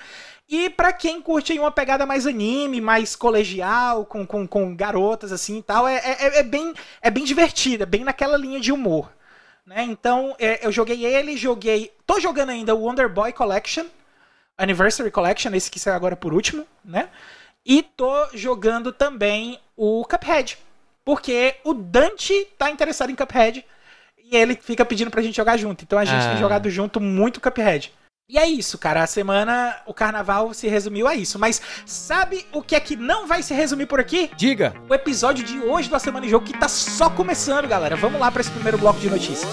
E 0.48 0.70
para 0.70 0.94
quem 0.94 1.20
curte 1.20 1.58
uma 1.58 1.70
pegada 1.70 2.06
mais 2.06 2.26
anime, 2.26 2.80
mais 2.80 3.14
colegial, 3.14 4.06
com, 4.06 4.26
com, 4.26 4.46
com 4.46 4.74
garotas 4.74 5.30
assim 5.30 5.58
e 5.58 5.62
tal, 5.62 5.86
é, 5.86 5.96
é, 5.96 6.38
é, 6.38 6.42
bem, 6.42 6.72
é 7.02 7.10
bem 7.10 7.24
divertida, 7.24 7.84
bem 7.84 8.02
naquela 8.02 8.38
linha 8.38 8.58
de 8.58 8.72
humor. 8.72 9.12
Né? 9.66 9.82
Então, 9.82 10.34
é, 10.38 10.66
eu 10.66 10.72
joguei 10.72 11.04
ele, 11.04 11.36
joguei. 11.36 11.92
Tô 12.06 12.18
jogando 12.18 12.48
ainda 12.48 12.74
o 12.74 12.80
Wonder 12.80 13.10
Boy 13.10 13.30
Collection, 13.34 13.84
Anniversary 14.56 15.10
Collection, 15.10 15.54
esse 15.54 15.70
que 15.70 15.78
saiu 15.78 15.94
agora 15.94 16.16
por 16.16 16.32
último, 16.32 16.66
né? 16.82 17.10
E 17.64 17.82
tô 17.82 18.28
jogando 18.32 18.90
também 18.90 19.60
o 19.76 20.02
Cuphead. 20.06 20.56
Porque 21.04 21.56
o 21.62 21.74
Dante 21.74 22.46
tá 22.56 22.70
interessado 22.70 23.10
em 23.10 23.14
Cuphead. 23.14 23.62
E 24.16 24.34
ele 24.34 24.56
fica 24.56 24.86
pedindo 24.86 25.10
pra 25.10 25.20
gente 25.20 25.36
jogar 25.36 25.58
junto. 25.58 25.84
Então 25.84 25.98
a 25.98 26.04
gente 26.06 26.24
ah. 26.24 26.30
tem 26.30 26.38
jogado 26.38 26.70
junto 26.70 26.98
muito 26.98 27.40
Cuphead. 27.40 27.92
E 28.30 28.36
é 28.36 28.46
isso, 28.46 28.76
cara. 28.76 29.02
A 29.02 29.06
semana, 29.06 29.76
o 29.86 29.94
carnaval 29.94 30.52
se 30.52 30.68
resumiu 30.68 31.08
a 31.08 31.14
isso. 31.14 31.38
Mas 31.38 31.62
sabe 31.86 32.46
o 32.52 32.60
que 32.60 32.74
é 32.74 32.80
que 32.80 32.94
não 32.94 33.26
vai 33.26 33.42
se 33.42 33.54
resumir 33.54 33.86
por 33.86 33.98
aqui? 33.98 34.30
Diga! 34.36 34.74
O 34.86 34.94
episódio 34.94 35.42
de 35.42 35.58
hoje 35.60 35.88
da 35.88 35.98
Semana 35.98 36.26
em 36.26 36.28
Jogo 36.28 36.44
que 36.44 36.52
tá 36.52 36.68
só 36.68 37.08
começando, 37.08 37.66
galera. 37.66 37.96
Vamos 37.96 38.20
lá 38.20 38.30
para 38.30 38.42
esse 38.42 38.50
primeiro 38.50 38.76
bloco 38.76 39.00
de 39.00 39.08
notícias. 39.08 39.48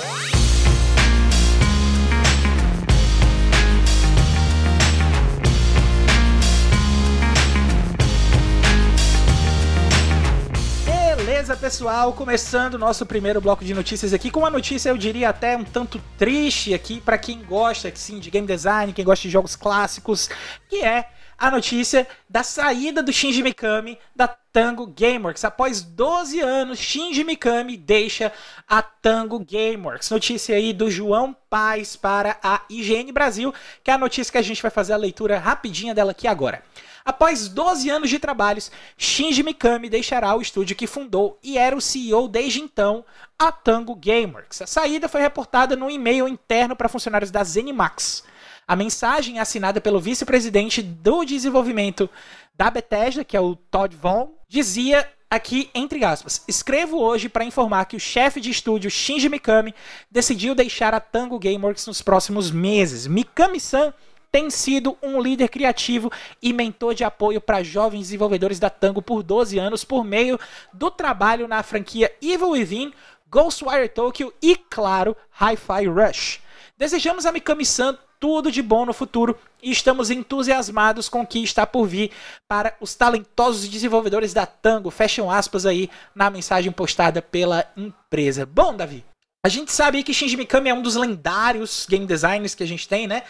Beleza, 11.56 11.58
pessoal? 11.58 12.14
Começando 12.14 12.74
o 12.76 12.78
nosso 12.78 13.06
primeiro 13.06 13.40
bloco 13.40 13.64
de 13.64 13.74
notícias 13.74 14.14
aqui 14.14 14.30
com 14.30 14.42
uma 14.42 14.50
notícia, 14.50 14.90
eu 14.90 14.98
diria 14.98 15.30
até 15.30 15.56
um 15.56 15.64
tanto 15.64 16.02
triste 16.18 16.74
aqui 16.74 17.00
para 17.00 17.18
quem 17.18 17.44
gosta 17.44 17.92
sim, 17.96 18.20
de 18.20 18.30
game 18.30 18.48
design, 18.48 18.94
quem 18.94 19.06
gosta 19.06 19.24
de 19.24 19.30
jogos 19.30 19.56
clássicos, 19.56 20.30
que 20.70 20.84
é 20.84 21.10
a 21.38 21.52
notícia 21.52 22.08
da 22.30 22.44
saída 22.44 23.02
do 23.02 23.12
Shinji 23.12 23.44
Mikami 23.44 23.98
da 24.16 24.28
Tango 24.28 24.88
Gameworks. 24.88 25.44
Após 25.44 25.82
12 25.82 26.40
anos, 26.40 26.80
Shinji 26.80 27.24
Mikami 27.24 27.78
deixa 27.78 28.32
a 28.68 28.82
Tango 28.82 29.40
Gameworks. 29.40 30.10
Notícia 30.10 30.56
aí 30.56 30.74
do 30.74 30.90
João 30.90 31.36
Paz 31.50 31.96
para 31.96 32.38
a 32.44 32.62
IGN 32.70 33.12
Brasil, 33.12 33.54
que 33.84 33.92
é 33.92 33.94
a 33.94 33.98
notícia 33.98 34.32
que 34.32 34.38
a 34.38 34.42
gente 34.42 34.62
vai 34.62 34.72
fazer 34.72 34.94
a 34.94 34.98
leitura 34.98 35.40
rapidinha 35.40 35.94
dela 35.94 36.12
aqui 36.12 36.28
agora. 36.28 36.64
Após 37.06 37.48
12 37.48 37.88
anos 37.88 38.10
de 38.10 38.18
trabalhos, 38.18 38.72
Shinji 38.98 39.44
Mikami 39.44 39.92
deixará 39.92 40.36
o 40.36 40.42
estúdio 40.42 40.76
que 40.76 40.88
fundou 40.88 41.38
e 41.44 41.56
era 41.56 41.76
o 41.76 41.82
CEO 41.82 42.28
desde 42.28 42.60
então, 42.60 43.06
a 43.38 43.52
Tango 43.52 43.94
Gameworks. 43.94 44.64
A 44.64 44.66
saída 44.66 45.08
foi 45.08 45.22
reportada 45.22 45.76
num 45.76 45.92
e-mail 45.92 46.28
interno 46.28 46.76
para 46.76 46.90
funcionários 46.90 47.30
da 47.30 47.44
ZeniMax. 47.44 48.24
A 48.68 48.76
mensagem 48.76 49.38
assinada 49.38 49.80
pelo 49.80 50.00
vice-presidente 50.00 50.82
do 50.82 51.24
desenvolvimento 51.24 52.10
da 52.56 52.72
Bethesda, 52.72 53.24
que 53.24 53.38
é 53.38 53.40
o 53.40 53.56
Todd 53.56 53.96
Vaughn, 53.96 54.30
dizia 54.50 55.08
aqui 55.30 55.70
entre 55.76 56.04
aspas: 56.04 56.44
"Escrevo 56.48 56.98
hoje 56.98 57.30
para 57.30 57.46
informar 57.46 57.86
que 57.86 57.96
o 57.96 58.00
chefe 58.00 58.42
de 58.42 58.50
estúdio 58.50 58.90
Shinji 58.90 59.30
Mikami 59.30 59.76
decidiu 60.10 60.56
deixar 60.56 60.96
a 60.96 61.00
Tango 61.00 61.38
Gameworks 61.38 61.86
nos 61.86 62.02
próximos 62.02 62.50
meses. 62.50 63.06
Mikami-san 63.06 63.94
tem 64.36 64.50
sido 64.50 64.98
um 65.02 65.22
líder 65.22 65.48
criativo 65.48 66.12
e 66.42 66.52
mentor 66.52 66.94
de 66.94 67.06
apoio 67.06 67.40
para 67.40 67.64
jovens 67.64 68.02
desenvolvedores 68.02 68.60
da 68.60 68.70
Tango 68.70 69.02
por 69.02 69.24
12 69.24 69.58
anos 69.58 69.86
por 69.86 70.04
meio 70.04 70.38
do 70.74 70.92
trabalho 70.92 71.48
na 71.48 71.64
franquia 71.64 72.14
Evil 72.22 72.50
Within, 72.50 72.92
Ghostwire 73.32 73.88
Tokyo 73.88 74.34
e, 74.42 74.58
claro, 74.58 75.16
Hi-Fi 75.40 75.88
Rush. 75.88 76.40
Desejamos 76.78 77.26
a 77.26 77.32
Mikami-san 77.32 77.98
tudo 78.20 78.52
de 78.52 78.62
bom 78.62 78.86
no 78.86 78.92
futuro 78.92 79.40
e 79.64 79.72
estamos 79.72 80.10
entusiasmados 80.10 81.08
com 81.08 81.22
o 81.22 81.26
que 81.26 81.42
está 81.42 81.66
por 81.66 81.88
vir 81.88 82.12
para 82.46 82.76
os 82.82 82.94
talentosos 82.94 83.70
desenvolvedores 83.70 84.34
da 84.34 84.46
Tango. 84.46 84.92
Fecham 84.92 85.32
aspas 85.32 85.66
aí 85.66 85.90
na 86.14 86.30
mensagem 86.30 86.74
postada 86.74 87.22
pela 87.22 87.66
empresa. 87.78 88.46
Bom, 88.46 88.76
Davi, 88.76 89.02
a 89.46 89.48
gente 89.48 89.72
sabe 89.72 90.04
que 90.04 90.14
Shinji 90.14 90.36
Mikami 90.36 90.72
é 90.72 90.74
um 90.74 90.82
dos 90.82 90.98
lendários 90.98 91.86
game 91.90 92.06
designers 92.06 92.54
que 92.54 92.64
a 92.64 92.68
gente 92.68 92.86
tem, 92.86 93.08
né? 93.08 93.24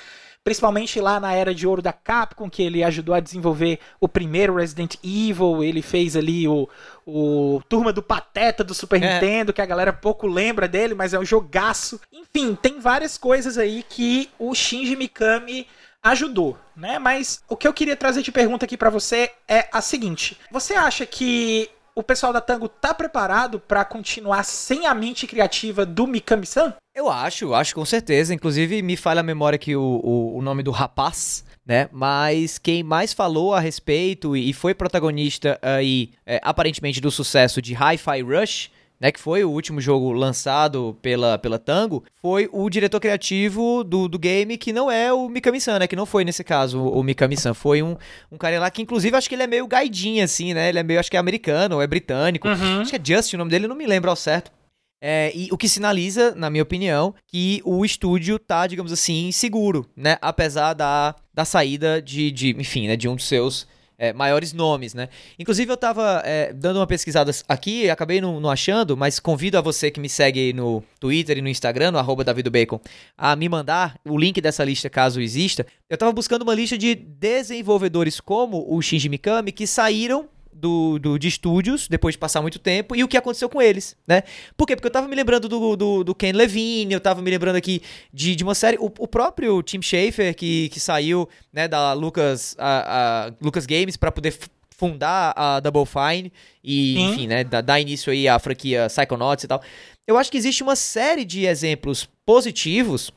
Principalmente 0.46 1.02
lá 1.02 1.20
na 1.20 1.34
era 1.34 1.56
de 1.56 1.66
ouro 1.66 1.82
da 1.82 1.92
Capcom, 1.92 2.48
que 2.48 2.62
ele 2.62 2.84
ajudou 2.84 3.16
a 3.16 3.20
desenvolver 3.20 3.80
o 4.00 4.08
primeiro 4.08 4.56
Resident 4.56 4.96
Evil, 5.04 5.64
ele 5.64 5.82
fez 5.82 6.16
ali 6.16 6.48
o, 6.48 6.70
o 7.04 7.64
Turma 7.68 7.92
do 7.92 8.04
Pateta 8.04 8.64
do 8.64 8.76
Super 8.76 9.02
é. 9.02 9.14
Nintendo, 9.16 9.52
que 9.52 9.62
a 9.62 9.66
galera 9.66 9.92
pouco 9.92 10.28
lembra 10.28 10.68
dele, 10.68 10.94
mas 10.94 11.16
é 11.16 11.20
um 11.20 11.26
jogaço. 11.26 12.00
Enfim, 12.14 12.54
tem 12.54 12.80
várias 12.80 13.18
coisas 13.18 13.58
aí 13.58 13.84
que 13.90 14.30
o 14.38 14.54
Shinji 14.54 14.96
Mikami 14.96 15.68
ajudou, 16.04 16.56
né? 16.76 17.00
Mas 17.00 17.42
o 17.50 17.58
que 17.58 17.68
eu 17.68 17.74
queria 17.74 17.96
trazer 17.96 18.22
de 18.22 18.32
pergunta 18.32 18.66
aqui 18.66 18.78
para 18.78 18.92
você 18.92 19.32
é 19.48 19.68
a 19.72 19.82
seguinte: 19.82 20.38
você 20.52 20.76
acha 20.76 21.08
que 21.08 21.72
o 21.96 22.04
pessoal 22.04 22.34
da 22.34 22.42
Tango 22.42 22.68
tá 22.68 22.94
preparado 22.94 23.60
para 23.60 23.86
continuar 23.86 24.44
sem 24.44 24.86
a 24.86 24.94
mente 24.94 25.26
criativa 25.26 25.86
do 25.86 26.06
Mikami-san? 26.06 26.74
Eu 26.94 27.10
acho, 27.10 27.54
acho 27.54 27.74
com 27.74 27.86
certeza. 27.86 28.34
Inclusive, 28.34 28.82
me 28.82 28.98
falha 28.98 29.22
a 29.22 29.24
memória 29.24 29.58
que 29.58 29.76
o, 29.76 30.02
o, 30.04 30.38
o 30.38 30.42
nome 30.42 30.62
do 30.62 30.72
rapaz 30.72 31.44
né? 31.66 31.90
Mas 31.92 32.60
quem 32.60 32.84
mais 32.84 33.12
falou 33.12 33.54
a 33.54 33.60
respeito 33.60 34.38
e 34.38 34.54
foi 34.54 34.74
protagonista 34.74 35.58
aí, 35.62 36.12
é, 36.26 36.40
aparentemente, 36.44 37.02
do 37.02 37.10
sucesso 37.10 37.62
de 37.62 37.74
Hi-Fi 37.74 38.22
Rush 38.22 38.70
né, 39.06 39.12
que 39.12 39.20
foi 39.20 39.44
o 39.44 39.52
último 39.52 39.80
jogo 39.80 40.12
lançado 40.12 40.98
pela, 41.00 41.38
pela 41.38 41.60
Tango, 41.60 42.04
foi 42.20 42.50
o 42.52 42.68
diretor 42.72 43.00
criativo 43.00 43.84
do, 43.84 44.08
do 44.08 44.18
game, 44.18 44.58
que 44.58 44.74
não 44.74 44.90
é 44.90 45.14
o 45.14 45.30
Mikami-san, 45.30 45.78
né, 45.78 45.86
que 45.86 45.96
não 45.96 46.08
foi 46.08 46.26
nesse 46.26 46.44
caso 46.44 46.82
o, 46.82 47.04
Mikami-san, 47.04 47.54
foi 47.54 47.84
um, 47.84 47.96
um 48.32 48.38
cara 48.38 48.60
lá 48.60 48.72
que 48.72 48.82
inclusive 48.82 49.16
acho 49.16 49.30
que 49.30 49.36
ele 49.36 49.44
é 49.44 49.48
meio 49.48 49.68
gaidinho 49.68 50.24
assim, 50.24 50.56
né, 50.56 50.70
ele 50.70 50.80
é 50.80 50.84
meio, 50.84 51.00
acho 51.00 51.12
que 51.12 51.18
é 51.18 51.20
americano 51.20 51.76
ou 51.76 51.82
é 51.84 51.86
britânico, 51.86 52.48
uhum. 52.48 52.82
acho 52.82 52.90
que 52.90 52.96
é 52.96 53.16
Justin 53.16 53.36
o 53.36 53.40
nome 53.40 53.52
dele, 53.52 53.68
não 53.68 53.76
me 53.76 53.86
lembro 53.86 54.10
ao 54.10 54.16
certo. 54.16 54.52
É, 55.00 55.32
e 55.36 55.50
o 55.52 55.58
que 55.58 55.70
sinaliza, 55.70 56.34
na 56.34 56.50
minha 56.50 56.64
opinião, 56.64 57.14
que 57.28 57.62
o 57.64 57.86
estúdio 57.86 58.40
tá, 58.40 58.66
digamos 58.66 58.92
assim, 58.92 59.32
seguro, 59.32 59.88
né? 59.96 60.18
Apesar 60.20 60.74
da, 60.74 61.14
da 61.32 61.46
saída 61.46 62.02
de, 62.02 62.32
de 62.32 62.56
enfim, 62.58 62.88
né, 62.88 62.96
de 62.96 63.08
um 63.08 63.16
dos 63.16 63.28
seus 63.28 63.68
é, 63.98 64.14
maiores 64.14 64.54
nomes, 64.54 64.94
né? 64.94 65.10
Inclusive 65.40 65.72
eu 65.72 65.78
tava 65.78 66.22
é, 66.26 66.54
dando 66.54 66.78
uma 66.78 66.88
pesquisada 66.88 67.32
aqui, 67.48 67.90
acabei 67.90 68.20
não, 68.22 68.40
não, 68.40 68.50
achando, 68.50 68.96
mas 68.96 69.20
convido 69.20 69.58
a 69.58 69.62
você 69.62 69.90
que 69.90 70.00
me 70.00 70.10
segue 70.10 70.54
no 70.54 70.84
Twitter 71.00 71.38
e 71.38 71.42
no 71.42 71.50
Instagram, 71.50 71.92
no 71.92 71.98
arroba 71.98 72.24
Bacon, 72.52 72.80
a 73.18 73.36
me 73.36 73.48
mandar 73.48 74.00
o 74.06 74.18
link 74.18 74.42
dessa 74.42 74.64
lista 74.64 74.90
caso 74.90 75.22
exista. 75.22 75.66
Eu 75.90 75.98
tava 75.98 76.12
buscando 76.12 76.42
uma 76.42 76.54
lista 76.54 76.78
de 76.78 76.96
desenvolvedores 76.96 78.20
como 78.20 78.66
o 78.68 78.82
Shinji 78.82 79.10
Mikami 79.10 79.52
que 79.52 79.68
saíram 79.68 80.28
do, 80.56 80.98
do, 80.98 81.20
de 81.20 81.28
estúdios, 81.28 81.88
depois 81.88 82.14
de 82.14 82.20
passar 82.20 82.42
muito 82.42 82.58
tempo, 82.58 82.96
e 82.96 83.04
o 83.04 83.08
que 83.08 83.18
aconteceu 83.18 83.50
com 83.50 83.62
eles, 83.62 83.96
né? 84.08 84.24
Por 84.56 84.66
quê? 84.66 84.76
Porque 84.76 84.88
eu 84.88 84.92
tava 84.92 85.08
me 85.08 85.16
lembrando 85.16 85.50
do, 85.50 85.76
do, 85.76 86.04
do 86.04 86.16
Ken 86.16 86.32
Levine, 86.32 86.94
eu 86.94 87.02
tava 87.02 87.22
me 87.22 87.30
lembrando 87.30 87.58
aqui 87.58 87.82
de, 88.14 88.36
de 88.36 88.44
uma 88.44 88.56
série, 88.56 88.78
o, 88.78 88.86
o 88.86 89.08
próprio 89.08 89.62
Tim 89.62 89.82
Schafer, 89.82 90.34
que, 90.34 90.70
que 90.70 90.80
saiu 90.80 91.28
né, 91.52 91.68
da 91.68 91.94
Lucas, 91.94 92.56
a, 92.58 93.28
a 93.28 93.34
Lucas 93.42 93.66
Games 93.66 93.98
para 93.98 94.12
poder 94.12 94.34
fundar 94.78 95.34
a 95.36 95.60
Double 95.60 95.86
Fine 95.86 96.32
e, 96.64 96.94
Sim. 96.94 97.10
enfim, 97.10 97.28
né, 97.28 97.44
dar, 97.44 97.80
início 97.80 98.12
aí 98.12 98.28
à 98.28 98.38
franquia 98.40 98.88
Psychonauts 98.88 99.44
e 99.44 99.48
tal. 99.48 99.62
Eu 100.08 100.18
acho 100.18 100.32
que 100.32 100.38
existe 100.38 100.64
uma 100.64 100.76
série 100.76 101.26
de 101.26 101.46
exemplos 101.46 102.08
positivos 102.26 103.12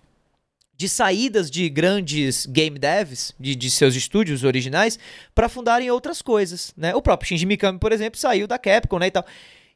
de 0.78 0.88
saídas 0.88 1.50
de 1.50 1.68
grandes 1.68 2.46
game 2.46 2.78
devs, 2.78 3.34
de, 3.38 3.56
de 3.56 3.68
seus 3.68 3.96
estúdios 3.96 4.44
originais, 4.44 4.96
para 5.34 5.48
fundarem 5.48 5.90
outras 5.90 6.22
coisas, 6.22 6.72
né? 6.76 6.94
O 6.94 7.02
próprio 7.02 7.28
Shinji 7.28 7.46
Mikami, 7.46 7.80
por 7.80 7.90
exemplo, 7.90 8.18
saiu 8.18 8.46
da 8.46 8.56
Capcom, 8.58 9.00
né, 9.00 9.08
e 9.08 9.10
tal. 9.10 9.26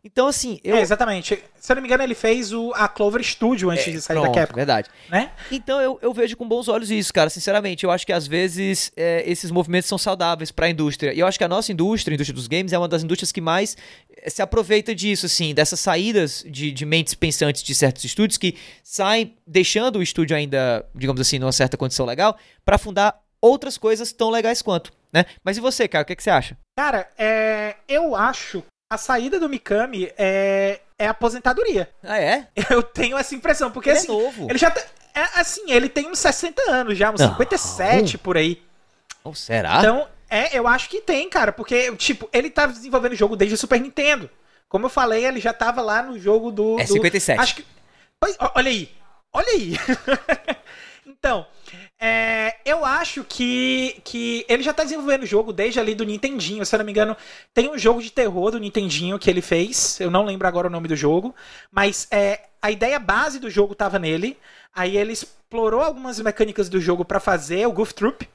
Então, 0.05 0.27
assim, 0.27 0.59
eu... 0.65 0.75
É, 0.75 0.81
exatamente. 0.81 1.41
Se 1.61 1.71
eu 1.71 1.77
não 1.77 1.83
me 1.83 1.87
engano, 1.87 2.03
ele 2.03 2.15
fez 2.15 2.53
o, 2.53 2.73
a 2.75 2.89
Clover 2.89 3.23
Studio 3.23 3.71
antes 3.71 3.87
é, 3.87 3.91
de 3.93 4.01
sair 4.01 4.17
pronto, 4.17 4.35
da 4.35 4.41
Capcom. 4.41 4.57
verdade. 4.57 4.91
Né? 5.09 5.31
Então, 5.49 5.81
eu, 5.81 5.97
eu 6.03 6.13
vejo 6.13 6.37
com 6.37 6.47
bons 6.47 6.67
olhos 6.67 6.91
isso, 6.91 7.13
cara. 7.13 7.31
Sinceramente, 7.31 7.85
eu 7.85 7.91
acho 7.91 8.05
que 8.05 8.13
às 8.13 8.27
vezes 8.27 8.91
é, 8.97 9.23
esses 9.25 9.53
movimentos 9.53 9.89
são 9.89 9.97
saudáveis 9.97 10.51
para 10.51 10.67
a 10.67 10.71
indústria. 10.71 11.13
E 11.15 11.21
eu 11.21 11.27
acho 11.27 11.39
que 11.39 11.45
a 11.45 11.49
nossa 11.49 11.71
indústria, 11.71 12.13
a 12.13 12.17
indústria 12.17 12.35
dos 12.35 12.49
games, 12.49 12.73
é 12.73 12.79
uma 12.79 12.89
das 12.89 13.05
indústrias 13.05 13.31
que 13.31 13.41
mais 13.41 13.77
é, 14.17 14.29
se 14.29 14.43
aproveita 14.43 14.93
disso, 14.93 15.27
assim, 15.27 15.55
dessas 15.55 15.79
saídas 15.79 16.45
de, 16.49 16.73
de 16.73 16.85
mentes 16.85 17.15
pensantes 17.15 17.63
de 17.63 17.73
certos 17.73 18.05
estúdios 18.05 18.37
que 18.37 18.57
saem 18.83 19.37
deixando 19.47 20.01
o 20.01 20.03
estúdio 20.03 20.37
ainda, 20.37 20.85
digamos 20.93 21.21
assim, 21.21 21.39
numa 21.39 21.53
certa 21.53 21.77
condição 21.77 22.05
legal, 22.05 22.37
para 22.65 22.77
fundar 22.77 23.21
outras 23.41 23.79
coisas 23.79 24.13
tão 24.13 24.31
legais 24.31 24.63
quanto. 24.63 24.93
Né? 25.13 25.27
Mas 25.45 25.59
e 25.59 25.61
você, 25.61 25.87
cara, 25.87 26.03
o 26.03 26.07
que, 26.07 26.17
que 26.17 26.23
você 26.23 26.31
acha? 26.31 26.57
Cara, 26.77 27.09
é, 27.19 27.77
eu 27.87 28.17
acho 28.17 28.65
a 28.93 28.99
saída 28.99 29.41
do 29.41 29.49
Mikami 29.49 30.13
é, 30.19 30.81
é 30.99 31.07
aposentadoria. 31.07 31.89
Ah, 32.03 32.21
é? 32.21 32.47
Eu 32.69 32.83
tenho 32.83 33.17
essa 33.17 33.35
impressão, 33.35 33.71
porque 33.71 33.89
ele 33.89 33.97
é 33.97 34.01
assim. 34.01 34.09
É 34.09 34.13
novo. 34.13 34.47
Ele 34.51 34.59
já. 34.59 34.71
Tá, 34.71 34.83
é, 35.15 35.41
assim, 35.41 35.73
ele 35.73 35.89
tem 35.89 36.11
uns 36.11 36.19
60 36.19 36.71
anos 36.71 36.99
já, 36.99 37.11
uns 37.11 37.21
Não. 37.21 37.31
57 37.31 38.19
por 38.19 38.37
aí. 38.37 38.63
Ou 39.25 39.35
será? 39.35 39.79
Então, 39.79 40.07
é, 40.29 40.57
eu 40.57 40.69
acho 40.69 40.91
que 40.91 41.01
tem, 41.01 41.29
cara, 41.31 41.53
porque, 41.53 41.95
tipo, 41.97 42.29
ele 42.33 42.51
tá 42.51 42.67
desenvolvendo 42.67 43.13
o 43.13 43.17
jogo 43.17 43.35
desde 43.35 43.55
o 43.55 43.59
Super 43.59 43.81
Nintendo. 43.81 44.29
Como 44.69 44.87
eu 44.87 44.91
falei, 44.91 45.25
ele 45.25 45.41
já 45.41 45.55
tava 45.55 45.81
lá 45.81 46.03
no 46.03 46.19
jogo 46.19 46.51
do. 46.51 46.79
É 46.79 46.85
57. 46.85 47.37
Do, 47.37 47.43
acho 47.43 47.55
que. 47.57 47.65
Olha 48.55 48.69
aí. 48.69 48.91
Olha 49.33 49.49
aí. 49.49 49.75
então, 51.07 51.47
é, 52.05 52.57
eu 52.65 52.85
acho 52.85 53.23
que, 53.23 54.01
que 54.03 54.45
ele 54.49 54.65
já 54.65 54.75
tá 54.75 54.83
desenvolvendo 54.83 55.23
o 55.23 55.27
jogo 55.27 55.53
desde 55.53 55.79
ali 55.79 55.95
do 55.95 56.05
Nintendinho. 56.05 56.67
Se 56.67 56.75
eu 56.75 56.79
não 56.79 56.85
me 56.85 56.91
engano, 56.91 57.17
tem 57.55 57.71
um 57.71 57.79
jogo 57.79 58.03
de 58.03 58.11
terror 58.11 58.51
do 58.51 58.59
Nintendinho 58.59 59.21
que 59.21 59.31
ele 59.31 59.41
fez. 59.41 60.01
Eu 60.01 60.11
não 60.11 60.25
lembro 60.25 60.49
agora 60.49 60.67
o 60.67 60.71
nome 60.71 60.89
do 60.89 60.97
jogo. 60.97 61.33
Mas 61.71 62.09
é, 62.11 62.41
a 62.61 62.73
ideia 62.73 62.99
base 62.99 63.39
do 63.39 63.49
jogo 63.49 63.73
tava 63.73 64.01
nele. 64.01 64.37
Aí 64.75 64.97
ele 64.97 65.13
explorou 65.13 65.81
algumas 65.81 66.19
mecânicas 66.19 66.69
do 66.69 66.81
jogo 66.81 67.05
para 67.05 67.21
fazer 67.21 67.69
o 67.69 67.73
Goof 67.73 67.95
Troop. 67.95 68.29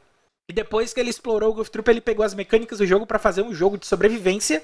E 0.47 0.53
depois 0.53 0.93
que 0.93 1.01
ele 1.01 1.09
explorou 1.09 1.49
o 1.49 1.55
Goof 1.55 1.69
Troop, 1.69 1.89
ele 1.89 1.99
pegou 1.99 2.25
as 2.25 2.33
mecânicas 2.33 2.77
do 2.77 2.85
jogo 2.85 3.05
para 3.05 3.19
fazer 3.19 3.41
um 3.41 3.53
jogo 3.53 3.77
de 3.77 3.85
sobrevivência 3.85 4.63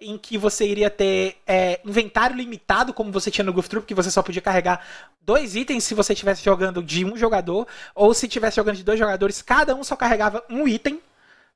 em 0.00 0.16
que 0.16 0.38
você 0.38 0.66
iria 0.66 0.88
ter 0.88 1.36
é, 1.46 1.80
inventário 1.84 2.36
limitado, 2.36 2.94
como 2.94 3.12
você 3.12 3.30
tinha 3.30 3.44
no 3.44 3.52
Goof 3.52 3.68
Troop, 3.68 3.86
que 3.86 3.94
você 3.94 4.10
só 4.10 4.22
podia 4.22 4.40
carregar 4.40 4.84
dois 5.20 5.54
itens 5.54 5.84
se 5.84 5.94
você 5.94 6.12
estivesse 6.12 6.42
jogando 6.42 6.82
de 6.82 7.04
um 7.04 7.16
jogador, 7.16 7.66
ou 7.94 8.14
se 8.14 8.26
estivesse 8.26 8.56
jogando 8.56 8.76
de 8.76 8.84
dois 8.84 8.98
jogadores, 8.98 9.42
cada 9.42 9.74
um 9.74 9.84
só 9.84 9.94
carregava 9.94 10.42
um 10.48 10.66
item. 10.66 11.00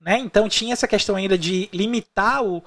Né? 0.01 0.19
Então 0.19 0.49
tinha 0.49 0.75
essa 0.75 0.87
questão 0.87 1.17
ainda 1.17 1.39
de 1.39 1.69
limitar 1.73 2.45
o, 2.45 2.63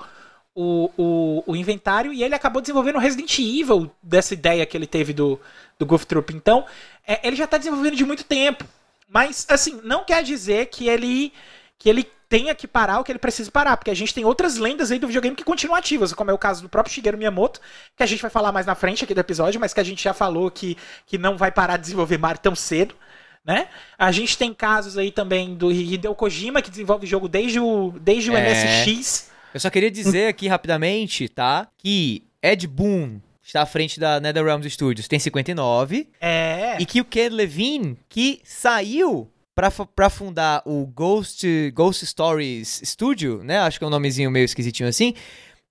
o, 0.55 0.89
o, 0.97 1.43
o, 1.45 1.55
inventário 1.55 2.11
e 2.11 2.23
ele 2.23 2.33
acabou 2.33 2.61
desenvolvendo 2.61 2.97
Resident 2.97 3.37
Evil 3.37 3.91
dessa 4.01 4.33
ideia 4.33 4.65
que 4.65 4.75
ele 4.75 4.87
teve 4.87 5.13
do, 5.13 5.39
do 5.77 5.85
Goof 5.85 6.05
Troop. 6.07 6.33
Então, 6.33 6.65
é, 7.05 7.25
ele 7.27 7.35
já 7.35 7.43
está 7.43 7.57
desenvolvendo 7.57 7.95
de 7.95 8.03
muito 8.03 8.23
tempo. 8.23 8.65
Mas, 9.07 9.45
assim, 9.49 9.79
não 9.83 10.03
quer 10.03 10.23
dizer 10.23 10.65
que 10.65 10.89
ele 10.89 11.31
que 11.77 11.89
ele 11.89 12.07
tenha 12.29 12.53
que 12.53 12.67
parar 12.67 12.99
o 12.99 13.03
que 13.03 13.11
ele 13.11 13.19
precisa 13.19 13.49
parar, 13.49 13.77
porque 13.77 13.91
a 13.91 13.95
gente 13.95 14.13
tem 14.13 14.25
outras 14.25 14.57
lendas 14.57 14.91
aí 14.91 14.99
do 14.99 15.07
videogame 15.07 15.35
que 15.35 15.43
continuam 15.43 15.77
ativas, 15.77 16.13
como 16.13 16.29
é 16.29 16.33
o 16.33 16.37
caso 16.37 16.61
do 16.61 16.69
próprio 16.69 16.93
Shigeru 16.93 17.17
Miyamoto, 17.17 17.61
que 17.95 18.03
a 18.03 18.05
gente 18.05 18.21
vai 18.21 18.29
falar 18.29 18.51
mais 18.51 18.65
na 18.65 18.75
frente 18.75 19.03
aqui 19.03 19.13
do 19.13 19.19
episódio, 19.19 19.59
mas 19.59 19.73
que 19.73 19.79
a 19.79 19.83
gente 19.83 20.03
já 20.03 20.13
falou 20.13 20.51
que, 20.51 20.77
que 21.05 21.17
não 21.17 21.37
vai 21.37 21.51
parar 21.51 21.77
de 21.77 21.83
desenvolver 21.83 22.17
Mario 22.17 22.41
tão 22.41 22.55
cedo. 22.55 22.95
Né? 23.45 23.69
A 23.97 24.11
gente 24.11 24.37
tem 24.37 24.53
casos 24.53 24.97
aí 24.97 25.09
também 25.09 25.55
do 25.55 25.71
Hideo 25.71 26.13
Kojima, 26.13 26.61
que 26.61 26.69
desenvolve 26.69 27.07
jogo 27.07 27.29
desde 27.29 27.61
o, 27.61 27.93
desde 28.01 28.29
o 28.29 28.35
é... 28.35 28.41
MSX. 28.41 29.31
Eu 29.53 29.59
só 29.61 29.69
queria 29.69 29.89
dizer 29.89 30.27
aqui 30.27 30.49
rapidamente, 30.49 31.29
tá? 31.29 31.65
Que 31.77 32.23
Ed 32.43 32.67
Boon 32.67 33.21
está 33.41 33.61
à 33.61 33.65
frente 33.65 34.01
da 34.01 34.19
NetherRealm 34.19 34.61
Studios, 34.63 35.07
tem 35.07 35.17
59. 35.17 36.09
É. 36.19 36.75
E 36.77 36.85
que 36.85 36.99
o 36.99 37.05
Ken 37.05 37.29
Levine, 37.29 37.97
que 38.09 38.41
saiu 38.43 39.31
para 39.95 40.09
fundar 40.09 40.61
o 40.65 40.85
Ghost, 40.85 41.71
Ghost 41.71 42.05
Stories 42.05 42.81
Studio, 42.85 43.41
né? 43.43 43.57
Acho 43.57 43.79
que 43.79 43.83
é 43.83 43.87
um 43.87 43.89
nomezinho 43.89 44.29
meio 44.29 44.45
esquisitinho 44.45 44.87
assim. 44.87 45.15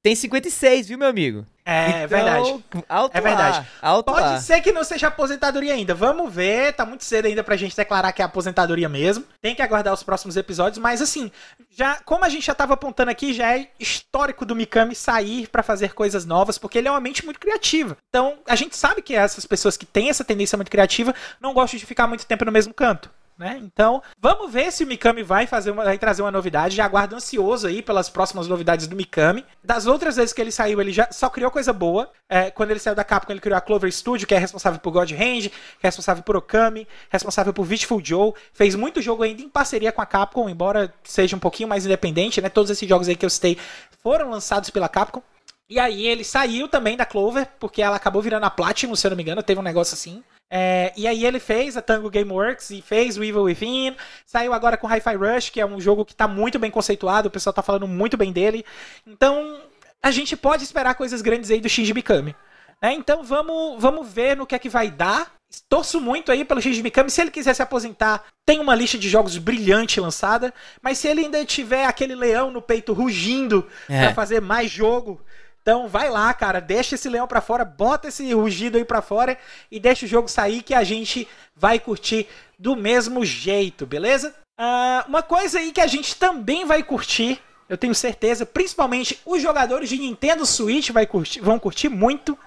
Tem 0.02 0.14
56, 0.14 0.88
viu, 0.88 0.98
meu 0.98 1.08
amigo? 1.08 1.44
É, 1.64 2.04
então, 2.04 2.08
verdade. 2.08 2.64
Alto 2.88 3.16
é 3.16 3.20
verdade. 3.20 3.66
Alto 3.82 4.12
Pode 4.12 4.42
ser 4.42 4.60
que 4.60 4.70
não 4.70 4.84
seja 4.84 5.08
aposentadoria 5.08 5.74
ainda. 5.74 5.94
Vamos 5.94 6.32
ver. 6.32 6.72
Tá 6.74 6.86
muito 6.86 7.04
cedo 7.04 7.26
ainda 7.26 7.42
pra 7.42 7.56
gente 7.56 7.76
declarar 7.76 8.12
que 8.12 8.22
é 8.22 8.24
aposentadoria 8.24 8.88
mesmo. 8.88 9.24
Tem 9.42 9.52
que 9.52 9.62
aguardar 9.62 9.92
os 9.92 10.04
próximos 10.04 10.36
episódios. 10.36 10.78
Mas 10.78 11.02
assim, 11.02 11.30
já 11.70 11.96
como 12.04 12.24
a 12.24 12.28
gente 12.28 12.46
já 12.46 12.54
tava 12.54 12.74
apontando 12.74 13.10
aqui, 13.10 13.32
já 13.32 13.56
é 13.56 13.68
histórico 13.80 14.44
do 14.46 14.54
Mikami 14.54 14.94
sair 14.94 15.48
para 15.48 15.64
fazer 15.64 15.92
coisas 15.92 16.24
novas, 16.24 16.56
porque 16.56 16.78
ele 16.78 16.86
é 16.86 16.90
uma 16.90 17.00
mente 17.00 17.24
muito 17.24 17.40
criativa. 17.40 17.96
Então, 18.08 18.38
a 18.46 18.54
gente 18.54 18.76
sabe 18.76 19.02
que 19.02 19.14
essas 19.14 19.44
pessoas 19.44 19.76
que 19.76 19.86
têm 19.86 20.08
essa 20.08 20.24
tendência 20.24 20.56
muito 20.56 20.70
criativa 20.70 21.12
não 21.40 21.52
gostam 21.52 21.80
de 21.80 21.86
ficar 21.86 22.06
muito 22.06 22.26
tempo 22.26 22.44
no 22.44 22.52
mesmo 22.52 22.72
canto. 22.72 23.10
Né? 23.38 23.60
Então, 23.62 24.02
vamos 24.18 24.50
ver 24.50 24.72
se 24.72 24.82
o 24.82 24.86
Mikami 24.86 25.22
vai 25.22 25.46
fazer 25.46 25.70
uma, 25.70 25.84
vai 25.84 25.98
trazer 25.98 26.22
uma 26.22 26.30
novidade. 26.30 26.76
Já 26.76 26.86
aguardo 26.86 27.14
ansioso 27.14 27.66
aí 27.66 27.82
pelas 27.82 28.08
próximas 28.08 28.48
novidades 28.48 28.86
do 28.86 28.96
Mikami. 28.96 29.44
Das 29.62 29.86
outras 29.86 30.16
vezes 30.16 30.32
que 30.32 30.40
ele 30.40 30.50
saiu, 30.50 30.80
ele 30.80 30.90
já 30.90 31.08
só 31.10 31.28
criou 31.28 31.50
coisa 31.50 31.70
boa. 31.70 32.10
É, 32.30 32.50
quando 32.50 32.70
ele 32.70 32.80
saiu 32.80 32.94
da 32.94 33.04
Capcom, 33.04 33.32
ele 33.32 33.40
criou 33.40 33.58
a 33.58 33.60
Clover 33.60 33.92
Studio, 33.92 34.26
que 34.26 34.34
é 34.34 34.38
responsável 34.38 34.80
por 34.80 34.90
God 34.90 35.12
Hand, 35.12 35.50
responsável 35.80 36.22
por 36.22 36.36
Okami, 36.36 36.88
responsável 37.10 37.52
por 37.52 37.66
Beautiful 37.66 38.00
Joe. 38.02 38.32
Fez 38.54 38.74
muito 38.74 39.02
jogo 39.02 39.22
ainda 39.22 39.42
em 39.42 39.50
parceria 39.50 39.92
com 39.92 40.00
a 40.00 40.06
Capcom, 40.06 40.48
embora 40.48 40.92
seja 41.04 41.36
um 41.36 41.40
pouquinho 41.40 41.68
mais 41.68 41.84
independente, 41.84 42.40
né? 42.40 42.48
Todos 42.48 42.70
esses 42.70 42.88
jogos 42.88 43.06
aí 43.06 43.16
que 43.16 43.26
eu 43.26 43.30
citei 43.30 43.58
foram 44.02 44.30
lançados 44.30 44.70
pela 44.70 44.88
Capcom. 44.88 45.22
E 45.68 45.78
aí 45.78 46.06
ele 46.06 46.24
saiu 46.24 46.68
também 46.68 46.96
da 46.96 47.04
Clover, 47.04 47.48
porque 47.58 47.82
ela 47.82 47.96
acabou 47.96 48.22
virando 48.22 48.44
a 48.44 48.50
Platinum, 48.50 48.94
se 48.94 49.06
eu 49.06 49.10
não 49.10 49.16
me 49.16 49.22
engano, 49.22 49.42
teve 49.42 49.60
um 49.60 49.64
negócio 49.64 49.94
assim. 49.94 50.22
É, 50.50 50.92
e 50.96 51.06
aí 51.08 51.24
ele 51.26 51.40
fez 51.40 51.76
a 51.76 51.82
Tango 51.82 52.08
Gameworks 52.08 52.70
e 52.70 52.80
fez 52.80 53.16
o 53.18 53.24
Evil 53.24 53.42
Within. 53.42 53.96
Saiu 54.24 54.52
agora 54.52 54.76
com 54.76 54.86
Hi-Fi 54.86 55.16
Rush, 55.16 55.50
que 55.50 55.60
é 55.60 55.66
um 55.66 55.80
jogo 55.80 56.04
que 56.04 56.12
está 56.12 56.28
muito 56.28 56.58
bem 56.58 56.70
conceituado, 56.70 57.28
o 57.28 57.30
pessoal 57.30 57.50
está 57.52 57.62
falando 57.62 57.88
muito 57.88 58.16
bem 58.16 58.32
dele. 58.32 58.64
Então, 59.06 59.60
a 60.02 60.10
gente 60.10 60.36
pode 60.36 60.62
esperar 60.62 60.94
coisas 60.94 61.20
grandes 61.20 61.50
aí 61.50 61.60
do 61.60 61.68
Shinji 61.68 61.92
Mikami. 61.92 62.34
É, 62.80 62.92
então 62.92 63.24
vamos, 63.24 63.80
vamos 63.80 64.06
ver 64.08 64.36
no 64.36 64.46
que 64.46 64.54
é 64.54 64.58
que 64.58 64.68
vai 64.68 64.90
dar. 64.90 65.34
Torço 65.68 66.00
muito 66.00 66.30
aí 66.30 66.44
pelo 66.44 66.60
Shinji 66.60 66.82
Mikami. 66.82 67.10
Se 67.10 67.20
ele 67.22 67.30
quiser 67.30 67.54
se 67.54 67.62
aposentar, 67.62 68.22
tem 68.44 68.60
uma 68.60 68.74
lista 68.74 68.98
de 68.98 69.08
jogos 69.08 69.38
brilhante 69.38 69.98
lançada. 69.98 70.52
Mas 70.82 70.98
se 70.98 71.08
ele 71.08 71.22
ainda 71.22 71.44
tiver 71.44 71.86
aquele 71.86 72.14
leão 72.14 72.50
no 72.50 72.60
peito 72.60 72.92
rugindo 72.92 73.66
É. 73.88 74.00
para 74.04 74.14
fazer 74.14 74.40
mais 74.40 74.70
jogo, 74.70 75.20
então 75.66 75.88
vai 75.88 76.08
lá, 76.08 76.32
cara, 76.32 76.60
deixa 76.60 76.94
esse 76.94 77.08
leão 77.08 77.26
pra 77.26 77.40
fora, 77.40 77.64
bota 77.64 78.06
esse 78.06 78.32
rugido 78.32 78.78
aí 78.78 78.84
pra 78.84 79.02
fora 79.02 79.36
e 79.68 79.80
deixa 79.80 80.06
o 80.06 80.08
jogo 80.08 80.28
sair 80.28 80.62
que 80.62 80.72
a 80.72 80.84
gente 80.84 81.26
vai 81.56 81.80
curtir 81.80 82.28
do 82.56 82.76
mesmo 82.76 83.24
jeito, 83.24 83.84
beleza? 83.84 84.32
Ah, 84.56 85.04
uma 85.08 85.24
coisa 85.24 85.58
aí 85.58 85.72
que 85.72 85.80
a 85.80 85.88
gente 85.88 86.14
também 86.14 86.64
vai 86.64 86.84
curtir, 86.84 87.42
eu 87.68 87.76
tenho 87.76 87.96
certeza, 87.96 88.46
principalmente 88.46 89.20
os 89.26 89.42
jogadores 89.42 89.88
de 89.88 89.98
Nintendo 89.98 90.46
Switch 90.46 90.90
vai 90.90 91.04
curtir- 91.04 91.40
vão 91.40 91.58
curtir 91.58 91.88
muito, 91.88 92.38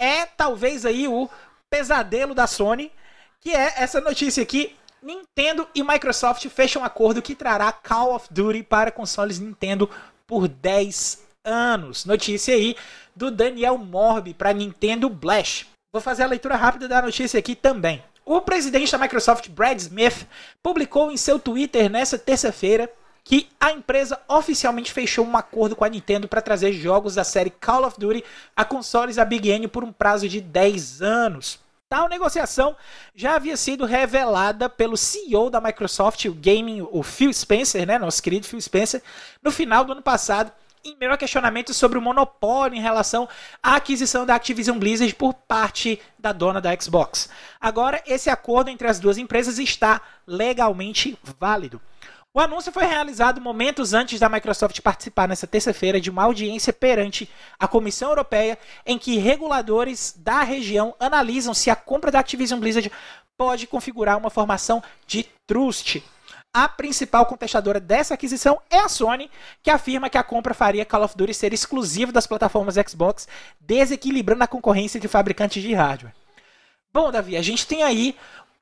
é 0.00 0.24
talvez 0.24 0.86
aí 0.86 1.08
o 1.08 1.28
pesadelo 1.68 2.36
da 2.36 2.46
Sony, 2.46 2.92
que 3.40 3.50
é 3.50 3.74
essa 3.78 4.00
notícia 4.00 4.44
aqui. 4.44 4.76
Nintendo 5.02 5.66
e 5.74 5.82
Microsoft 5.82 6.46
fecham 6.50 6.82
um 6.82 6.84
acordo 6.84 7.20
que 7.20 7.34
trará 7.34 7.72
Call 7.72 8.14
of 8.14 8.28
Duty 8.30 8.62
para 8.62 8.92
consoles 8.92 9.40
Nintendo 9.40 9.90
por 10.24 10.46
10 10.46 11.29
anos. 11.44 12.04
Notícia 12.04 12.54
aí 12.54 12.76
do 13.14 13.30
Daniel 13.30 13.78
Morbi 13.78 14.34
para 14.34 14.52
Nintendo 14.52 15.08
Blast. 15.08 15.66
Vou 15.92 16.00
fazer 16.00 16.22
a 16.22 16.26
leitura 16.26 16.56
rápida 16.56 16.86
da 16.86 17.02
notícia 17.02 17.38
aqui 17.38 17.54
também. 17.54 18.02
O 18.24 18.40
presidente 18.40 18.92
da 18.92 18.98
Microsoft, 18.98 19.48
Brad 19.48 19.78
Smith, 19.78 20.26
publicou 20.62 21.10
em 21.10 21.16
seu 21.16 21.38
Twitter 21.38 21.90
nesta 21.90 22.18
terça-feira 22.18 22.90
que 23.24 23.48
a 23.58 23.72
empresa 23.72 24.20
oficialmente 24.28 24.92
fechou 24.92 25.26
um 25.26 25.36
acordo 25.36 25.74
com 25.74 25.84
a 25.84 25.88
Nintendo 25.88 26.28
para 26.28 26.40
trazer 26.40 26.72
jogos 26.72 27.16
da 27.16 27.24
série 27.24 27.50
Call 27.50 27.84
of 27.84 27.98
Duty 27.98 28.24
a 28.56 28.64
consoles 28.64 29.16
da 29.16 29.24
Big 29.24 29.50
N 29.50 29.68
por 29.68 29.82
um 29.82 29.92
prazo 29.92 30.28
de 30.28 30.40
10 30.40 31.02
anos. 31.02 31.58
Tal 31.88 32.08
negociação 32.08 32.76
já 33.14 33.34
havia 33.34 33.56
sido 33.56 33.84
revelada 33.84 34.68
pelo 34.68 34.96
CEO 34.96 35.50
da 35.50 35.60
Microsoft, 35.60 36.24
o 36.26 36.34
Gaming, 36.34 36.86
o 36.88 37.02
Phil 37.02 37.32
Spencer, 37.32 37.84
né, 37.84 37.98
nosso 37.98 38.22
querido 38.22 38.46
Phil 38.46 38.60
Spencer, 38.60 39.02
no 39.42 39.50
final 39.50 39.84
do 39.84 39.92
ano 39.92 40.02
passado, 40.02 40.52
meio 40.98 41.12
a 41.12 41.16
questionamentos 41.16 41.76
sobre 41.76 41.98
o 41.98 42.02
monopólio 42.02 42.76
em 42.76 42.80
relação 42.80 43.28
à 43.62 43.76
aquisição 43.76 44.24
da 44.24 44.34
Activision 44.34 44.78
Blizzard 44.78 45.14
por 45.14 45.34
parte 45.34 46.00
da 46.18 46.32
dona 46.32 46.60
da 46.60 46.78
Xbox. 46.78 47.28
Agora, 47.60 48.02
esse 48.06 48.30
acordo 48.30 48.70
entre 48.70 48.88
as 48.88 48.98
duas 48.98 49.18
empresas 49.18 49.58
está 49.58 50.00
legalmente 50.26 51.18
válido. 51.38 51.80
O 52.32 52.38
anúncio 52.38 52.70
foi 52.70 52.84
realizado 52.84 53.40
momentos 53.40 53.92
antes 53.92 54.20
da 54.20 54.28
Microsoft 54.28 54.80
participar 54.82 55.26
nessa 55.26 55.48
terça-feira 55.48 56.00
de 56.00 56.10
uma 56.10 56.22
audiência 56.22 56.72
perante 56.72 57.28
a 57.58 57.66
Comissão 57.66 58.10
Europeia, 58.10 58.56
em 58.86 58.96
que 58.96 59.18
reguladores 59.18 60.14
da 60.16 60.42
região 60.42 60.94
analisam 61.00 61.52
se 61.52 61.70
a 61.70 61.76
compra 61.76 62.12
da 62.12 62.20
Activision 62.20 62.60
Blizzard 62.60 62.92
pode 63.36 63.66
configurar 63.66 64.16
uma 64.16 64.30
formação 64.30 64.80
de 65.08 65.26
trust. 65.44 66.04
A 66.52 66.68
principal 66.68 67.26
contestadora 67.26 67.78
dessa 67.78 68.14
aquisição 68.14 68.60
é 68.68 68.80
a 68.80 68.88
Sony, 68.88 69.30
que 69.62 69.70
afirma 69.70 70.10
que 70.10 70.18
a 70.18 70.22
compra 70.22 70.52
faria 70.52 70.84
Call 70.84 71.04
of 71.04 71.16
Duty 71.16 71.32
ser 71.32 71.52
exclusivo 71.52 72.10
das 72.10 72.26
plataformas 72.26 72.74
Xbox, 72.74 73.28
desequilibrando 73.60 74.42
a 74.42 74.48
concorrência 74.48 74.98
de 74.98 75.06
fabricantes 75.06 75.62
de 75.62 75.72
hardware. 75.72 76.12
Bom, 76.92 77.12
Davi, 77.12 77.36
a 77.36 77.42
gente 77.42 77.68
tem 77.68 77.84
aí, 77.84 78.16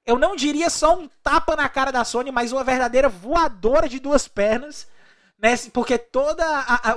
eu 0.04 0.18
não 0.18 0.36
diria 0.36 0.68
só 0.68 0.98
um 0.98 1.08
tapa 1.22 1.56
na 1.56 1.66
cara 1.66 1.90
da 1.90 2.04
Sony, 2.04 2.30
mas 2.30 2.52
uma 2.52 2.62
verdadeira 2.62 3.08
voadora 3.08 3.88
de 3.88 3.98
duas 3.98 4.28
pernas, 4.28 4.86
né? 5.40 5.56
Porque 5.72 5.96
todo 5.96 6.42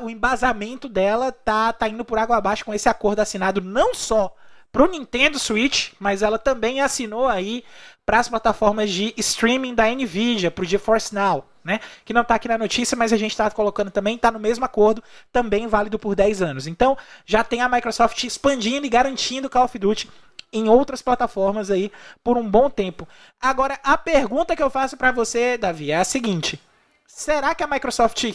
o 0.01 0.09
embasamento 0.09 0.89
dela 0.89 1.31
tá, 1.31 1.71
tá 1.71 1.87
indo 1.87 2.03
por 2.03 2.19
água 2.19 2.35
abaixo 2.35 2.65
com 2.65 2.73
esse 2.73 2.89
acordo 2.89 3.21
assinado 3.21 3.61
não 3.61 3.95
só 3.95 4.35
pro 4.71 4.89
Nintendo 4.89 5.37
Switch, 5.37 5.91
mas 5.99 6.21
ela 6.21 6.39
também 6.39 6.81
assinou 6.81 7.27
aí 7.27 7.63
para 8.05 8.19
as 8.19 8.27
plataformas 8.27 8.89
de 8.89 9.13
streaming 9.17 9.75
da 9.75 9.87
Nvidia, 9.89 10.51
pro 10.51 10.65
GeForce 10.65 11.13
Now, 11.13 11.45
né? 11.63 11.79
Que 12.03 12.13
não 12.13 12.23
tá 12.23 12.35
aqui 12.35 12.47
na 12.47 12.57
notícia, 12.57 12.97
mas 12.97 13.13
a 13.13 13.17
gente 13.17 13.35
tá 13.35 13.49
colocando 13.51 13.91
também, 13.91 14.17
tá 14.17 14.31
no 14.31 14.39
mesmo 14.39 14.65
acordo, 14.65 15.03
também 15.31 15.67
válido 15.67 15.99
por 15.99 16.15
10 16.15 16.41
anos. 16.41 16.67
Então, 16.67 16.97
já 17.25 17.43
tem 17.43 17.61
a 17.61 17.69
Microsoft 17.69 18.23
expandindo 18.23 18.85
e 18.85 18.89
garantindo 18.89 19.49
Call 19.49 19.65
of 19.65 19.77
Duty 19.77 20.09
em 20.53 20.67
outras 20.67 21.01
plataformas 21.01 21.71
aí 21.71 21.91
por 22.23 22.37
um 22.37 22.49
bom 22.49 22.69
tempo. 22.69 23.07
Agora, 23.39 23.79
a 23.83 23.97
pergunta 23.97 24.55
que 24.55 24.63
eu 24.63 24.69
faço 24.69 24.97
para 24.97 25.11
você, 25.11 25.57
Davi, 25.57 25.91
é 25.91 25.97
a 25.97 26.03
seguinte: 26.03 26.61
será 27.07 27.55
que 27.55 27.63
a 27.63 27.67
Microsoft 27.67 28.33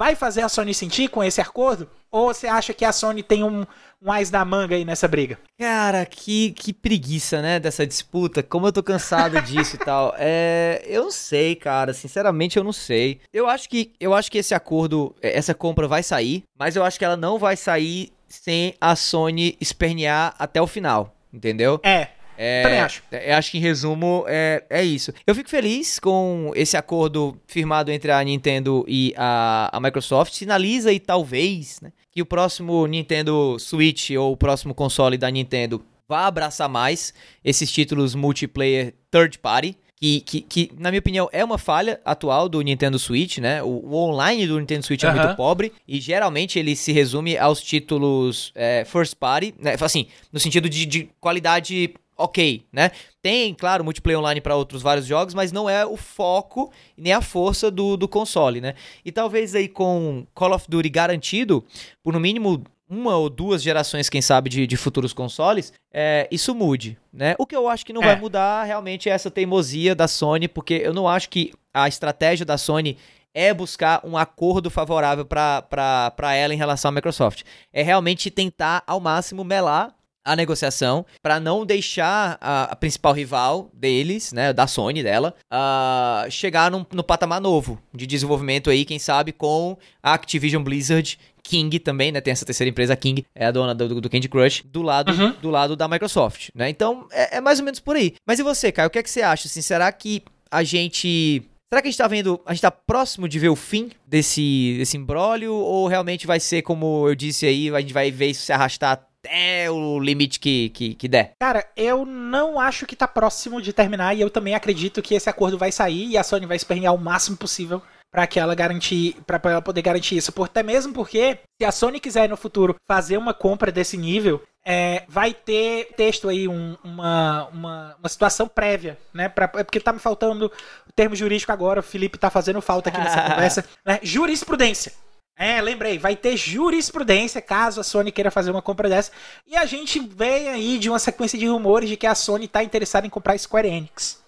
vai 0.00 0.16
fazer 0.16 0.40
a 0.40 0.48
Sony 0.48 0.72
sentir 0.72 1.08
com 1.08 1.22
esse 1.22 1.42
acordo? 1.42 1.86
Ou 2.10 2.32
você 2.32 2.46
acha 2.46 2.72
que 2.72 2.86
a 2.86 2.90
Sony 2.90 3.22
tem 3.22 3.44
um, 3.44 3.66
um 4.00 4.10
ás 4.10 4.30
da 4.30 4.42
manga 4.46 4.74
aí 4.74 4.82
nessa 4.82 5.06
briga? 5.06 5.38
Cara, 5.58 6.06
que, 6.06 6.52
que 6.52 6.72
preguiça, 6.72 7.42
né, 7.42 7.60
dessa 7.60 7.86
disputa. 7.86 8.42
Como 8.42 8.66
eu 8.66 8.72
tô 8.72 8.82
cansado 8.82 9.38
disso 9.44 9.76
e 9.76 9.78
tal. 9.78 10.14
É, 10.16 10.82
eu 10.86 11.04
não 11.04 11.10
sei, 11.10 11.54
cara. 11.54 11.92
Sinceramente, 11.92 12.56
eu 12.56 12.64
não 12.64 12.72
sei. 12.72 13.20
Eu 13.30 13.46
acho 13.46 13.68
que 13.68 13.92
eu 14.00 14.14
acho 14.14 14.32
que 14.32 14.38
esse 14.38 14.54
acordo, 14.54 15.14
essa 15.20 15.52
compra 15.52 15.86
vai 15.86 16.02
sair, 16.02 16.44
mas 16.58 16.76
eu 16.76 16.82
acho 16.82 16.98
que 16.98 17.04
ela 17.04 17.16
não 17.16 17.38
vai 17.38 17.54
sair 17.54 18.10
sem 18.26 18.74
a 18.80 18.96
Sony 18.96 19.54
espernear 19.60 20.34
até 20.38 20.62
o 20.62 20.66
final, 20.66 21.14
entendeu? 21.30 21.78
É, 21.82 22.08
É, 22.42 22.62
Também 22.62 22.80
acho. 22.80 23.02
Eu 23.12 23.36
acho 23.36 23.50
que 23.50 23.58
em 23.58 23.60
resumo 23.60 24.24
é, 24.26 24.64
é 24.70 24.82
isso. 24.82 25.12
Eu 25.26 25.34
fico 25.34 25.50
feliz 25.50 25.98
com 25.98 26.52
esse 26.54 26.74
acordo 26.74 27.36
firmado 27.46 27.92
entre 27.92 28.10
a 28.10 28.24
Nintendo 28.24 28.82
e 28.88 29.12
a, 29.14 29.68
a 29.70 29.78
Microsoft. 29.78 30.32
Sinaliza 30.32 30.90
e 30.90 30.98
talvez 30.98 31.82
né, 31.82 31.92
que 32.10 32.22
o 32.22 32.26
próximo 32.26 32.86
Nintendo 32.86 33.58
Switch 33.58 34.12
ou 34.12 34.32
o 34.32 34.36
próximo 34.38 34.72
console 34.72 35.18
da 35.18 35.30
Nintendo 35.30 35.84
vá 36.08 36.26
abraçar 36.26 36.66
mais 36.66 37.12
esses 37.44 37.70
títulos 37.70 38.14
multiplayer 38.14 38.94
third 39.10 39.38
party. 39.38 39.76
Que, 39.96 40.22
que, 40.22 40.40
que, 40.40 40.72
na 40.78 40.90
minha 40.90 41.00
opinião, 41.00 41.28
é 41.30 41.44
uma 41.44 41.58
falha 41.58 42.00
atual 42.06 42.48
do 42.48 42.62
Nintendo 42.62 42.98
Switch, 42.98 43.36
né? 43.36 43.62
O, 43.62 43.66
o 43.66 43.94
online 43.94 44.46
do 44.46 44.58
Nintendo 44.58 44.86
Switch 44.86 45.02
é 45.02 45.08
Aham. 45.08 45.24
muito 45.24 45.36
pobre 45.36 45.74
e 45.86 46.00
geralmente 46.00 46.58
ele 46.58 46.74
se 46.74 46.90
resume 46.90 47.36
aos 47.36 47.62
títulos 47.62 48.50
é, 48.54 48.82
first 48.86 49.14
party, 49.16 49.54
né? 49.58 49.76
Assim, 49.78 50.06
no 50.32 50.40
sentido 50.40 50.70
de, 50.70 50.86
de 50.86 51.10
qualidade 51.20 51.92
ok, 52.22 52.64
né? 52.72 52.90
Tem, 53.22 53.52
claro, 53.54 53.84
multiplayer 53.84 54.18
online 54.18 54.40
para 54.40 54.56
outros 54.56 54.82
vários 54.82 55.06
jogos, 55.06 55.34
mas 55.34 55.52
não 55.52 55.68
é 55.68 55.84
o 55.84 55.96
foco 55.96 56.70
nem 56.96 57.12
a 57.12 57.20
força 57.20 57.70
do, 57.70 57.96
do 57.96 58.06
console, 58.08 58.60
né? 58.60 58.74
E 59.04 59.10
talvez 59.12 59.54
aí 59.54 59.68
com 59.68 60.26
Call 60.34 60.54
of 60.54 60.66
Duty 60.68 60.88
garantido, 60.88 61.64
por 62.02 62.12
no 62.12 62.20
mínimo 62.20 62.62
uma 62.88 63.16
ou 63.16 63.30
duas 63.30 63.62
gerações, 63.62 64.08
quem 64.08 64.20
sabe, 64.20 64.50
de, 64.50 64.66
de 64.66 64.76
futuros 64.76 65.12
consoles, 65.12 65.72
é, 65.92 66.26
isso 66.28 66.52
mude, 66.54 66.98
né? 67.12 67.36
O 67.38 67.46
que 67.46 67.54
eu 67.54 67.68
acho 67.68 67.86
que 67.86 67.92
não 67.92 68.02
É. 68.02 68.06
vai 68.06 68.16
mudar 68.16 68.64
realmente 68.64 69.08
é 69.08 69.12
essa 69.12 69.30
teimosia 69.30 69.94
da 69.94 70.08
Sony, 70.08 70.48
porque 70.48 70.74
eu 70.84 70.92
não 70.92 71.06
acho 71.06 71.28
que 71.30 71.52
a 71.72 71.86
estratégia 71.86 72.44
da 72.44 72.58
Sony 72.58 72.98
é 73.32 73.54
buscar 73.54 74.00
um 74.04 74.16
acordo 74.16 74.68
favorável 74.68 75.24
para 75.24 76.34
ela 76.34 76.52
em 76.52 76.56
relação 76.56 76.88
à 76.88 76.92
Microsoft. 76.92 77.42
É 77.72 77.80
realmente 77.80 78.28
tentar 78.28 78.82
ao 78.86 78.98
máximo 78.98 79.44
melar 79.44 79.94
a 80.24 80.36
negociação 80.36 81.04
para 81.22 81.40
não 81.40 81.64
deixar 81.64 82.38
a, 82.40 82.64
a, 82.64 82.76
principal 82.76 83.12
rival 83.12 83.70
deles, 83.72 84.32
né, 84.32 84.52
da 84.52 84.66
Sony 84.66 85.02
dela, 85.02 85.34
uh, 85.52 86.30
chegar 86.30 86.70
num, 86.70 86.84
no 86.92 87.02
patamar 87.02 87.40
novo 87.40 87.80
de 87.94 88.06
desenvolvimento 88.06 88.70
aí, 88.70 88.84
quem 88.84 88.98
sabe 88.98 89.32
com 89.32 89.76
a 90.02 90.14
Activision 90.14 90.62
Blizzard 90.62 91.18
King 91.42 91.78
também, 91.78 92.12
né? 92.12 92.20
Tem 92.20 92.32
essa 92.32 92.44
terceira 92.44 92.68
empresa, 92.68 92.92
a 92.92 92.96
King, 92.96 93.24
é 93.34 93.46
a 93.46 93.50
dona 93.50 93.74
do, 93.74 94.00
do 94.00 94.10
Candy 94.10 94.28
Crush, 94.28 94.62
do 94.64 94.82
lado, 94.82 95.10
uhum. 95.10 95.32
do 95.40 95.50
lado 95.50 95.74
da 95.74 95.88
Microsoft, 95.88 96.50
né? 96.54 96.68
Então, 96.68 97.08
é, 97.10 97.38
é, 97.38 97.40
mais 97.40 97.58
ou 97.58 97.64
menos 97.64 97.80
por 97.80 97.96
aí. 97.96 98.14
Mas 98.26 98.38
e 98.38 98.42
você, 98.42 98.70
Caio? 98.70 98.88
O 98.88 98.90
que 98.90 98.98
é 98.98 99.02
que 99.02 99.10
você 99.10 99.22
acha? 99.22 99.48
Assim, 99.48 99.62
será 99.62 99.90
que 99.90 100.22
a 100.50 100.62
gente 100.62 101.42
Será 101.72 101.80
que 101.80 101.86
a 101.86 101.90
gente 101.92 101.98
tá 101.98 102.08
vendo, 102.08 102.40
a 102.44 102.52
gente 102.52 102.62
tá 102.62 102.70
próximo 102.70 103.28
de 103.28 103.38
ver 103.38 103.48
o 103.48 103.54
fim 103.54 103.92
desse, 104.04 104.74
desse 104.76 104.96
imbróglio? 104.96 105.54
Ou 105.54 105.86
realmente 105.86 106.26
vai 106.26 106.40
ser, 106.40 106.62
como 106.62 107.08
eu 107.08 107.14
disse 107.14 107.46
aí, 107.46 107.70
a 107.72 107.80
gente 107.80 107.94
vai 107.94 108.10
ver 108.10 108.30
isso 108.30 108.42
se 108.42 108.52
arrastar 108.52 109.06
até 109.24 109.70
o 109.70 110.00
limite 110.00 110.40
que, 110.40 110.70
que, 110.70 110.94
que 110.94 111.08
der? 111.08 111.32
Cara, 111.40 111.66
eu 111.76 112.04
não 112.04 112.58
acho 112.58 112.86
que 112.86 112.96
tá 112.96 113.06
próximo 113.06 113.60
de 113.60 113.72
terminar 113.72 114.14
e 114.14 114.20
eu 114.20 114.30
também 114.30 114.54
acredito 114.54 115.02
que 115.02 115.14
esse 115.14 115.28
acordo 115.28 115.58
vai 115.58 115.70
sair 115.70 116.08
e 116.08 116.18
a 116.18 116.22
Sony 116.22 116.46
vai 116.46 116.56
espernear 116.56 116.94
o 116.94 116.98
máximo 116.98 117.36
possível 117.36 117.82
para 118.10 118.26
que 118.26 118.40
ela 118.40 118.54
garantir, 118.54 119.16
para 119.26 119.40
ela 119.44 119.62
poder 119.62 119.82
garantir 119.82 120.16
isso. 120.16 120.32
Por, 120.32 120.44
até 120.44 120.62
mesmo 120.62 120.92
porque 120.92 121.38
se 121.60 121.64
a 121.64 121.70
Sony 121.70 122.00
quiser 122.00 122.28
no 122.28 122.36
futuro 122.36 122.74
fazer 122.88 123.16
uma 123.16 123.32
compra 123.32 123.70
desse 123.70 123.96
nível, 123.96 124.42
é, 124.64 125.04
vai 125.08 125.32
ter 125.32 125.92
texto 125.96 126.28
aí, 126.28 126.48
um, 126.48 126.76
uma, 126.82 127.48
uma, 127.48 127.96
uma, 127.98 128.08
situação 128.08 128.48
prévia, 128.48 128.98
né? 129.12 129.28
Pra, 129.28 129.50
é 129.54 129.64
porque 129.64 129.80
tá 129.80 129.92
me 129.92 129.98
faltando 129.98 130.46
o 130.46 130.92
termo 130.92 131.14
jurídico 131.14 131.52
agora, 131.52 131.80
o 131.80 131.84
Felipe 131.84 132.18
tá 132.18 132.30
fazendo 132.30 132.60
falta 132.60 132.90
aqui 132.90 132.98
nessa 132.98 133.22
conversa. 133.30 133.64
Né? 133.84 134.00
Jurisprudência. 134.02 134.92
É, 135.42 135.58
lembrei, 135.62 135.98
vai 135.98 136.14
ter 136.14 136.36
jurisprudência 136.36 137.40
caso 137.40 137.80
a 137.80 137.82
Sony 137.82 138.12
queira 138.12 138.30
fazer 138.30 138.50
uma 138.50 138.60
compra 138.60 138.90
dessa. 138.90 139.10
E 139.46 139.56
a 139.56 139.64
gente 139.64 139.98
vem 139.98 140.50
aí 140.50 140.78
de 140.78 140.90
uma 140.90 140.98
sequência 140.98 141.38
de 141.38 141.48
rumores 141.48 141.88
de 141.88 141.96
que 141.96 142.06
a 142.06 142.14
Sony 142.14 142.44
está 142.44 142.62
interessada 142.62 143.06
em 143.06 143.10
comprar 143.10 143.38
Square 143.38 143.66
Enix. 143.66 144.22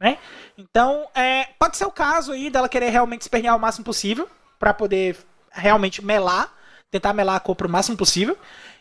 Né? 0.00 0.16
Então, 0.56 1.06
é, 1.14 1.48
pode 1.58 1.76
ser 1.76 1.84
o 1.84 1.90
caso 1.90 2.32
aí 2.32 2.48
dela 2.48 2.66
querer 2.66 2.88
realmente 2.88 3.20
espernear 3.20 3.54
o 3.54 3.60
máximo 3.60 3.84
possível 3.84 4.26
para 4.58 4.72
poder 4.72 5.18
realmente 5.52 6.02
melar, 6.02 6.50
tentar 6.90 7.12
melar 7.12 7.36
a 7.36 7.40
compra 7.40 7.68
o 7.68 7.70
máximo 7.70 7.98
possível. 7.98 8.34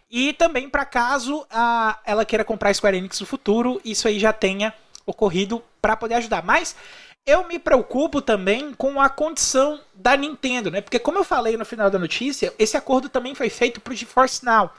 E 0.09 0.31
também 0.31 0.69
para 0.69 0.85
caso 0.85 1.45
a, 1.51 1.99
ela 2.05 2.23
queira 2.23 2.45
comprar 2.45 2.69
a 2.69 2.73
Square 2.73 2.95
Enix 2.95 3.19
no 3.19 3.25
futuro, 3.25 3.81
isso 3.83 4.07
aí 4.07 4.19
já 4.19 4.31
tenha 4.31 4.73
ocorrido 5.05 5.61
para 5.81 5.97
poder 5.97 6.15
ajudar. 6.15 6.45
Mas 6.45 6.77
eu 7.25 7.47
me 7.47 7.57
preocupo 7.57 8.21
também 8.21 8.73
com 8.73 8.99
a 8.99 9.09
condição 9.09 9.79
da 9.93 10.15
Nintendo, 10.15 10.69
né? 10.69 10.81
Porque 10.81 10.99
como 10.99 11.17
eu 11.17 11.23
falei 11.23 11.55
no 11.55 11.65
final 11.65 11.89
da 11.89 11.97
notícia, 11.97 12.53
esse 12.59 12.75
acordo 12.75 13.07
também 13.07 13.33
foi 13.33 13.49
feito 13.49 13.79
para 13.79 13.93
o 13.93 13.95
GeForce 13.95 14.43
Now, 14.43 14.71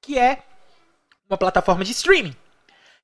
que 0.00 0.18
é 0.18 0.42
uma 1.28 1.36
plataforma 1.36 1.84
de 1.84 1.92
streaming. 1.92 2.34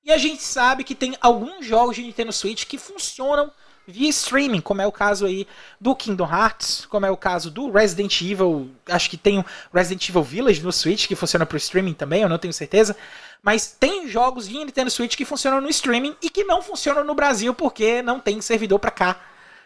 E 0.05 0.11
a 0.11 0.17
gente 0.17 0.43
sabe 0.43 0.85
que 0.85 0.95
tem 0.95 1.17
alguns 1.21 1.67
jogos 1.67 1.97
de 1.97 2.03
Nintendo 2.03 2.33
Switch 2.33 2.65
que 2.65 2.79
funcionam 2.79 3.53
via 3.89 4.11
streaming, 4.11 4.61
como 4.61 4.83
é 4.83 4.87
o 4.87 4.93
caso 4.93 5.25
aí 5.25 5.49
do 5.81 5.97
Kingdom 5.97 6.31
Hearts, 6.31 6.85
como 6.85 7.07
é 7.07 7.11
o 7.11 7.17
caso 7.17 7.51
do 7.51 7.71
Resident 7.71 8.21
Evil, 8.21 8.71
acho 8.87 9.09
que 9.09 9.17
tem 9.17 9.39
o 9.39 9.45
Resident 9.73 10.07
Evil 10.07 10.23
Village 10.23 10.63
no 10.63 10.71
Switch 10.71 11.09
que 11.09 11.17
funciona 11.17 11.47
pro 11.47 11.57
streaming 11.57 11.95
também, 11.95 12.21
eu 12.21 12.29
não 12.29 12.39
tenho 12.39 12.53
certeza. 12.53 12.95
Mas 13.43 13.75
tem 13.81 14.07
jogos 14.07 14.47
de 14.47 14.59
Nintendo 14.59 14.91
Switch 14.91 15.17
que 15.17 15.25
funcionam 15.25 15.61
no 15.63 15.71
streaming 15.71 16.15
e 16.21 16.29
que 16.29 16.45
não 16.45 16.61
funcionam 16.61 17.03
no 17.03 17.15
Brasil 17.15 17.55
porque 17.55 18.03
não 18.03 18.21
tem 18.21 18.43
servidor 18.43 18.79
para 18.79 18.91
cá, 18.91 19.21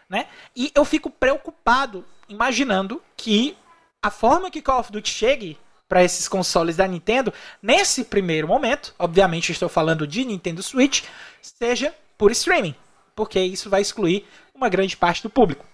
né? 0.07 0.27
E 0.55 0.71
eu 0.73 0.85
fico 0.85 1.09
preocupado 1.09 2.05
imaginando 2.29 3.01
que 3.17 3.57
a 4.01 4.09
forma 4.09 4.49
que 4.49 4.61
Call 4.61 4.79
of 4.79 4.91
Duty 4.91 5.09
chegue 5.09 5.57
para 5.89 6.03
esses 6.03 6.29
consoles 6.29 6.77
da 6.77 6.87
Nintendo, 6.87 7.33
nesse 7.61 8.05
primeiro 8.05 8.47
momento, 8.47 8.95
obviamente 8.97 9.51
estou 9.51 9.67
falando 9.67 10.07
de 10.07 10.23
Nintendo 10.23 10.63
Switch, 10.63 11.03
seja 11.41 11.93
por 12.17 12.31
streaming 12.31 12.73
porque 13.15 13.39
isso 13.39 13.69
vai 13.69 13.81
excluir 13.81 14.25
uma 14.53 14.69
grande 14.69 14.97
parte 14.97 15.21
do 15.23 15.29
público. 15.29 15.65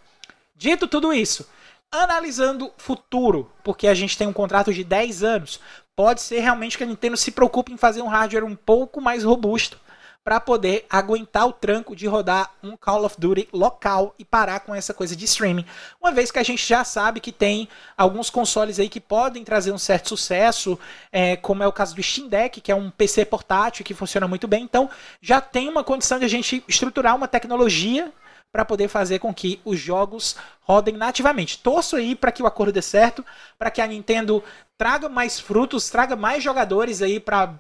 Dito 0.56 0.88
tudo 0.88 1.14
isso, 1.14 1.48
analisando 1.92 2.72
futuro, 2.78 3.52
porque 3.64 3.88
a 3.88 3.94
gente 3.94 4.18
tem 4.18 4.28
um 4.28 4.34
contrato 4.34 4.74
de 4.74 4.84
10 4.84 5.24
anos, 5.24 5.60
pode 5.96 6.22
ser 6.22 6.40
realmente 6.40 6.78
que 6.78 6.84
a 6.84 6.88
Nintendo 6.88 7.18
se 7.18 7.32
preocupe 7.32 7.72
em 7.72 7.78
fazer 7.78 8.02
um 8.02 8.08
hardware 8.08 8.46
um 8.46 8.56
pouco 8.56 9.02
mais 9.02 9.24
robusto 9.24 9.80
para 10.24 10.40
poder 10.40 10.86
aguentar 10.90 11.48
o 11.48 11.54
tranco 11.54 11.96
de 11.96 12.06
rodar 12.06 12.52
um 12.62 12.76
Call 12.78 13.06
of 13.06 13.16
Duty 13.18 13.50
local 13.52 14.14
e 14.20 14.26
parar 14.26 14.60
com 14.60 14.76
essa 14.76 14.94
coisa 14.94 15.16
de 15.16 15.26
streaming. 15.26 15.66
Uma 16.00 16.12
vez 16.12 16.30
que 16.30 16.40
a 16.40 16.44
gente 16.44 16.66
já 16.68 16.84
sabe 16.84 17.20
que 17.20 17.32
tem 17.32 17.68
alguns 17.98 18.30
consoles 18.30 18.80
aí 18.80 18.90
que 18.90 19.00
podem 19.00 19.44
trazer 19.44 19.72
um 19.72 19.78
certo 19.78 20.10
sucesso, 20.10 20.78
é, 21.12 21.36
como 21.38 21.64
é 21.64 21.68
o 21.68 21.72
caso 21.72 21.96
do 21.96 22.04
Steam 22.04 22.28
Deck, 22.28 22.62
que 22.62 22.72
é 22.72 22.76
um 22.76 22.92
PC 22.92 23.26
portátil 23.26 23.86
que 23.86 23.94
funciona 23.94 24.28
muito 24.28 24.48
bem. 24.48 24.64
Então 24.64 24.90
já 25.22 25.42
tem 25.42 25.70
uma 25.70 25.84
condição 25.84 26.20
de 26.20 26.26
a 26.26 26.30
gente 26.30 26.64
estruturar 26.68 27.16
uma 27.16 27.28
tecnologia 27.28 28.12
para 28.52 28.66
poder 28.66 28.88
fazer 28.88 29.20
com 29.20 29.34
que 29.34 29.62
os 29.64 29.80
jogos 29.80 30.36
rodem 30.62 30.98
nativamente. 30.98 31.60
Torço 31.60 31.96
aí 31.96 32.16
para 32.16 32.32
que 32.32 32.42
o 32.42 32.48
acordo 32.48 32.74
dê 32.74 32.82
certo, 32.82 33.24
para 33.58 33.72
que 33.72 33.82
a 33.82 33.88
Nintendo 33.88 34.44
traga 34.78 35.08
mais 35.08 35.40
frutos, 35.40 35.90
traga 35.90 36.16
mais 36.16 36.44
jogadores 36.44 37.02
aí 37.02 37.20
para 37.20 37.54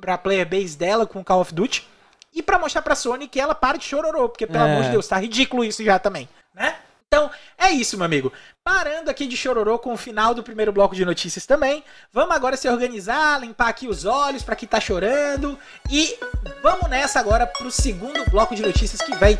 para 0.00 0.18
player 0.18 0.46
base 0.46 0.76
dela 0.76 1.06
com 1.06 1.24
Call 1.24 1.40
of 1.40 1.54
Duty 1.54 1.93
e 2.34 2.42
para 2.42 2.58
mostrar 2.58 2.82
pra 2.82 2.94
Sony 2.94 3.28
que 3.28 3.40
ela 3.40 3.54
para 3.54 3.78
de 3.78 3.84
chororô, 3.84 4.28
porque 4.28 4.46
pelo 4.46 4.64
é. 4.64 4.72
amor 4.72 4.84
de 4.84 4.90
Deus, 4.90 5.06
tá 5.06 5.16
ridículo 5.16 5.64
isso 5.64 5.84
já 5.84 5.98
também, 5.98 6.28
né? 6.54 6.76
Então, 7.06 7.30
é 7.56 7.70
isso, 7.70 7.96
meu 7.96 8.06
amigo. 8.06 8.32
Parando 8.64 9.08
aqui 9.08 9.26
de 9.26 9.36
chororô 9.36 9.78
com 9.78 9.92
o 9.92 9.96
final 9.96 10.34
do 10.34 10.42
primeiro 10.42 10.72
bloco 10.72 10.96
de 10.96 11.04
notícias 11.04 11.46
também. 11.46 11.84
Vamos 12.12 12.34
agora 12.34 12.56
se 12.56 12.68
organizar, 12.68 13.40
limpar 13.40 13.68
aqui 13.68 13.86
os 13.86 14.04
olhos 14.04 14.42
para 14.42 14.56
quem 14.56 14.68
tá 14.68 14.80
chorando. 14.80 15.56
E 15.88 16.18
vamos 16.60 16.90
nessa 16.90 17.20
agora 17.20 17.46
pro 17.46 17.70
segundo 17.70 18.28
bloco 18.30 18.56
de 18.56 18.62
notícias 18.62 19.00
que 19.00 19.14
vai 19.14 19.38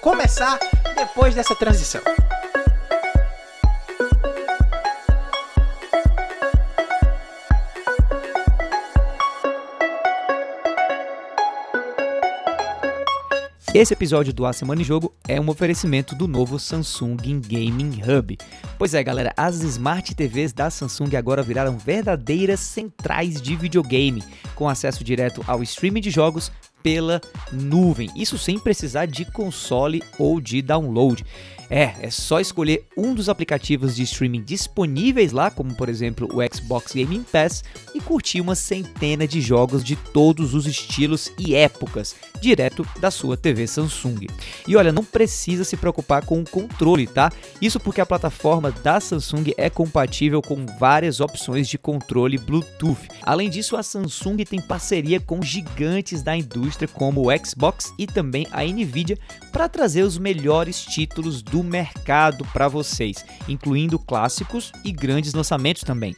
começar 0.00 0.60
depois 0.94 1.34
dessa 1.34 1.56
transição. 1.56 2.02
Esse 13.74 13.92
episódio 13.92 14.32
do 14.32 14.46
A 14.46 14.52
Semana 14.54 14.80
em 14.80 14.84
Jogo 14.84 15.12
é 15.28 15.38
um 15.38 15.50
oferecimento 15.50 16.14
do 16.14 16.26
novo 16.26 16.58
Samsung 16.58 17.16
Gaming 17.16 18.00
Hub. 18.02 18.38
Pois 18.78 18.94
é, 18.94 19.04
galera, 19.04 19.34
as 19.36 19.62
Smart 19.62 20.14
TVs 20.14 20.54
da 20.54 20.70
Samsung 20.70 21.14
agora 21.14 21.42
viraram 21.42 21.76
verdadeiras 21.76 22.60
centrais 22.60 23.42
de 23.42 23.54
videogame, 23.54 24.24
com 24.54 24.70
acesso 24.70 25.04
direto 25.04 25.44
ao 25.46 25.62
streaming 25.62 26.00
de 26.00 26.10
jogos 26.10 26.50
pela 26.82 27.20
nuvem. 27.52 28.10
Isso 28.16 28.38
sem 28.38 28.58
precisar 28.58 29.04
de 29.04 29.26
console 29.26 30.02
ou 30.18 30.40
de 30.40 30.62
download. 30.62 31.22
É, 31.70 31.94
é 32.00 32.10
só 32.10 32.40
escolher 32.40 32.86
um 32.96 33.14
dos 33.14 33.28
aplicativos 33.28 33.94
de 33.94 34.02
streaming 34.02 34.42
disponíveis 34.42 35.32
lá, 35.32 35.50
como 35.50 35.74
por 35.74 35.88
exemplo 35.88 36.28
o 36.32 36.54
Xbox 36.54 36.92
Gaming 36.94 37.22
Pass, 37.22 37.62
e 37.94 38.00
curtir 38.00 38.40
uma 38.40 38.54
centena 38.54 39.26
de 39.26 39.40
jogos 39.40 39.84
de 39.84 39.94
todos 39.96 40.54
os 40.54 40.66
estilos 40.66 41.30
e 41.38 41.54
épocas, 41.54 42.16
direto 42.40 42.86
da 43.00 43.10
sua 43.10 43.36
TV 43.36 43.66
Samsung. 43.66 44.26
E 44.66 44.76
olha, 44.76 44.92
não 44.92 45.04
precisa 45.04 45.64
se 45.64 45.76
preocupar 45.76 46.24
com 46.24 46.40
o 46.40 46.48
controle, 46.48 47.06
tá? 47.06 47.30
Isso 47.60 47.78
porque 47.78 48.00
a 48.00 48.06
plataforma 48.06 48.70
da 48.70 48.98
Samsung 49.00 49.52
é 49.56 49.68
compatível 49.68 50.40
com 50.40 50.64
várias 50.78 51.20
opções 51.20 51.68
de 51.68 51.76
controle 51.76 52.38
Bluetooth. 52.38 53.08
Além 53.22 53.50
disso, 53.50 53.76
a 53.76 53.82
Samsung 53.82 54.38
tem 54.44 54.60
parceria 54.60 55.20
com 55.20 55.42
gigantes 55.42 56.22
da 56.22 56.36
indústria 56.36 56.88
como 56.88 57.28
o 57.28 57.46
Xbox 57.46 57.92
e 57.98 58.06
também 58.06 58.46
a 58.50 58.62
Nvidia 58.64 59.18
para 59.52 59.68
trazer 59.68 60.02
os 60.02 60.18
melhores 60.18 60.82
títulos 60.84 61.42
do 61.42 61.57
do 61.58 61.64
mercado 61.64 62.44
para 62.52 62.68
vocês, 62.68 63.24
incluindo 63.48 63.98
clássicos 63.98 64.70
e 64.84 64.92
grandes 64.92 65.34
lançamentos 65.34 65.82
também. 65.82 66.14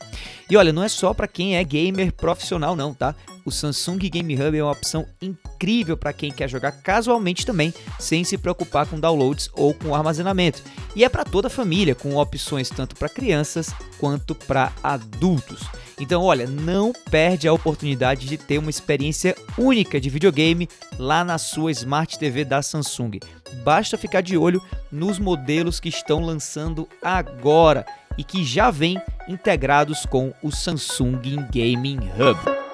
E 0.51 0.57
olha, 0.57 0.71
não 0.73 0.83
é 0.83 0.89
só 0.89 1.15
para 1.15 1.27
quem 1.27 1.57
é 1.57 1.65
gamer 1.65 2.13
profissional 2.13 2.77
não, 2.77 2.93
tá? 2.93 3.15
O 3.45 3.51
Samsung 3.51 3.99
Game 3.99 4.35
Hub 4.35 4.59
é 4.59 4.63
uma 4.63 4.73
opção 4.73 5.07
incrível 5.21 5.50
para 5.97 6.13
quem 6.13 6.33
quer 6.33 6.49
jogar 6.49 6.73
casualmente 6.73 7.45
também, 7.45 7.73
sem 7.99 8.25
se 8.25 8.39
preocupar 8.39 8.87
com 8.87 8.99
downloads 8.99 9.51
ou 9.53 9.75
com 9.75 9.95
armazenamento. 9.95 10.63
E 10.97 11.05
é 11.05 11.09
para 11.09 11.25
toda 11.25 11.49
a 11.49 11.51
família, 11.51 11.95
com 11.95 12.17
opções 12.17 12.71
tanto 12.71 12.97
para 12.97 13.09
crianças 13.09 13.71
quanto 13.99 14.35
para 14.35 14.73
adultos. 14.83 15.61
Então, 16.01 16.23
olha, 16.23 16.47
não 16.47 16.93
perde 17.11 17.47
a 17.47 17.53
oportunidade 17.53 18.27
de 18.27 18.39
ter 18.39 18.57
uma 18.57 18.71
experiência 18.71 19.37
única 19.59 20.01
de 20.01 20.09
videogame 20.09 20.67
lá 20.99 21.23
na 21.23 21.37
sua 21.37 21.71
Smart 21.71 22.19
TV 22.19 22.43
da 22.45 22.63
Samsung. 22.63 23.21
Basta 23.63 23.99
ficar 23.99 24.23
de 24.23 24.37
olho 24.37 24.63
nos 24.91 25.19
modelos 25.19 25.79
que 25.79 25.91
estão 25.91 26.21
lançando 26.21 26.89
agora 27.03 27.85
e 28.17 28.25
que 28.25 28.43
já 28.45 28.71
vêm 28.71 29.01
integrados 29.29 30.07
com 30.07 30.33
o 30.43 30.51
Samsung 30.51 31.21
Gaming 31.53 31.99
Hub. 32.17 32.70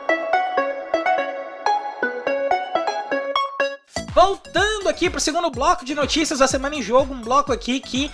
Voltando 4.16 4.88
aqui 4.88 5.10
para 5.10 5.18
o 5.18 5.20
segundo 5.20 5.50
bloco 5.50 5.84
de 5.84 5.94
notícias 5.94 6.38
da 6.38 6.48
semana 6.48 6.74
em 6.74 6.80
jogo, 6.80 7.12
um 7.12 7.20
bloco 7.20 7.52
aqui 7.52 7.78
que 7.78 8.10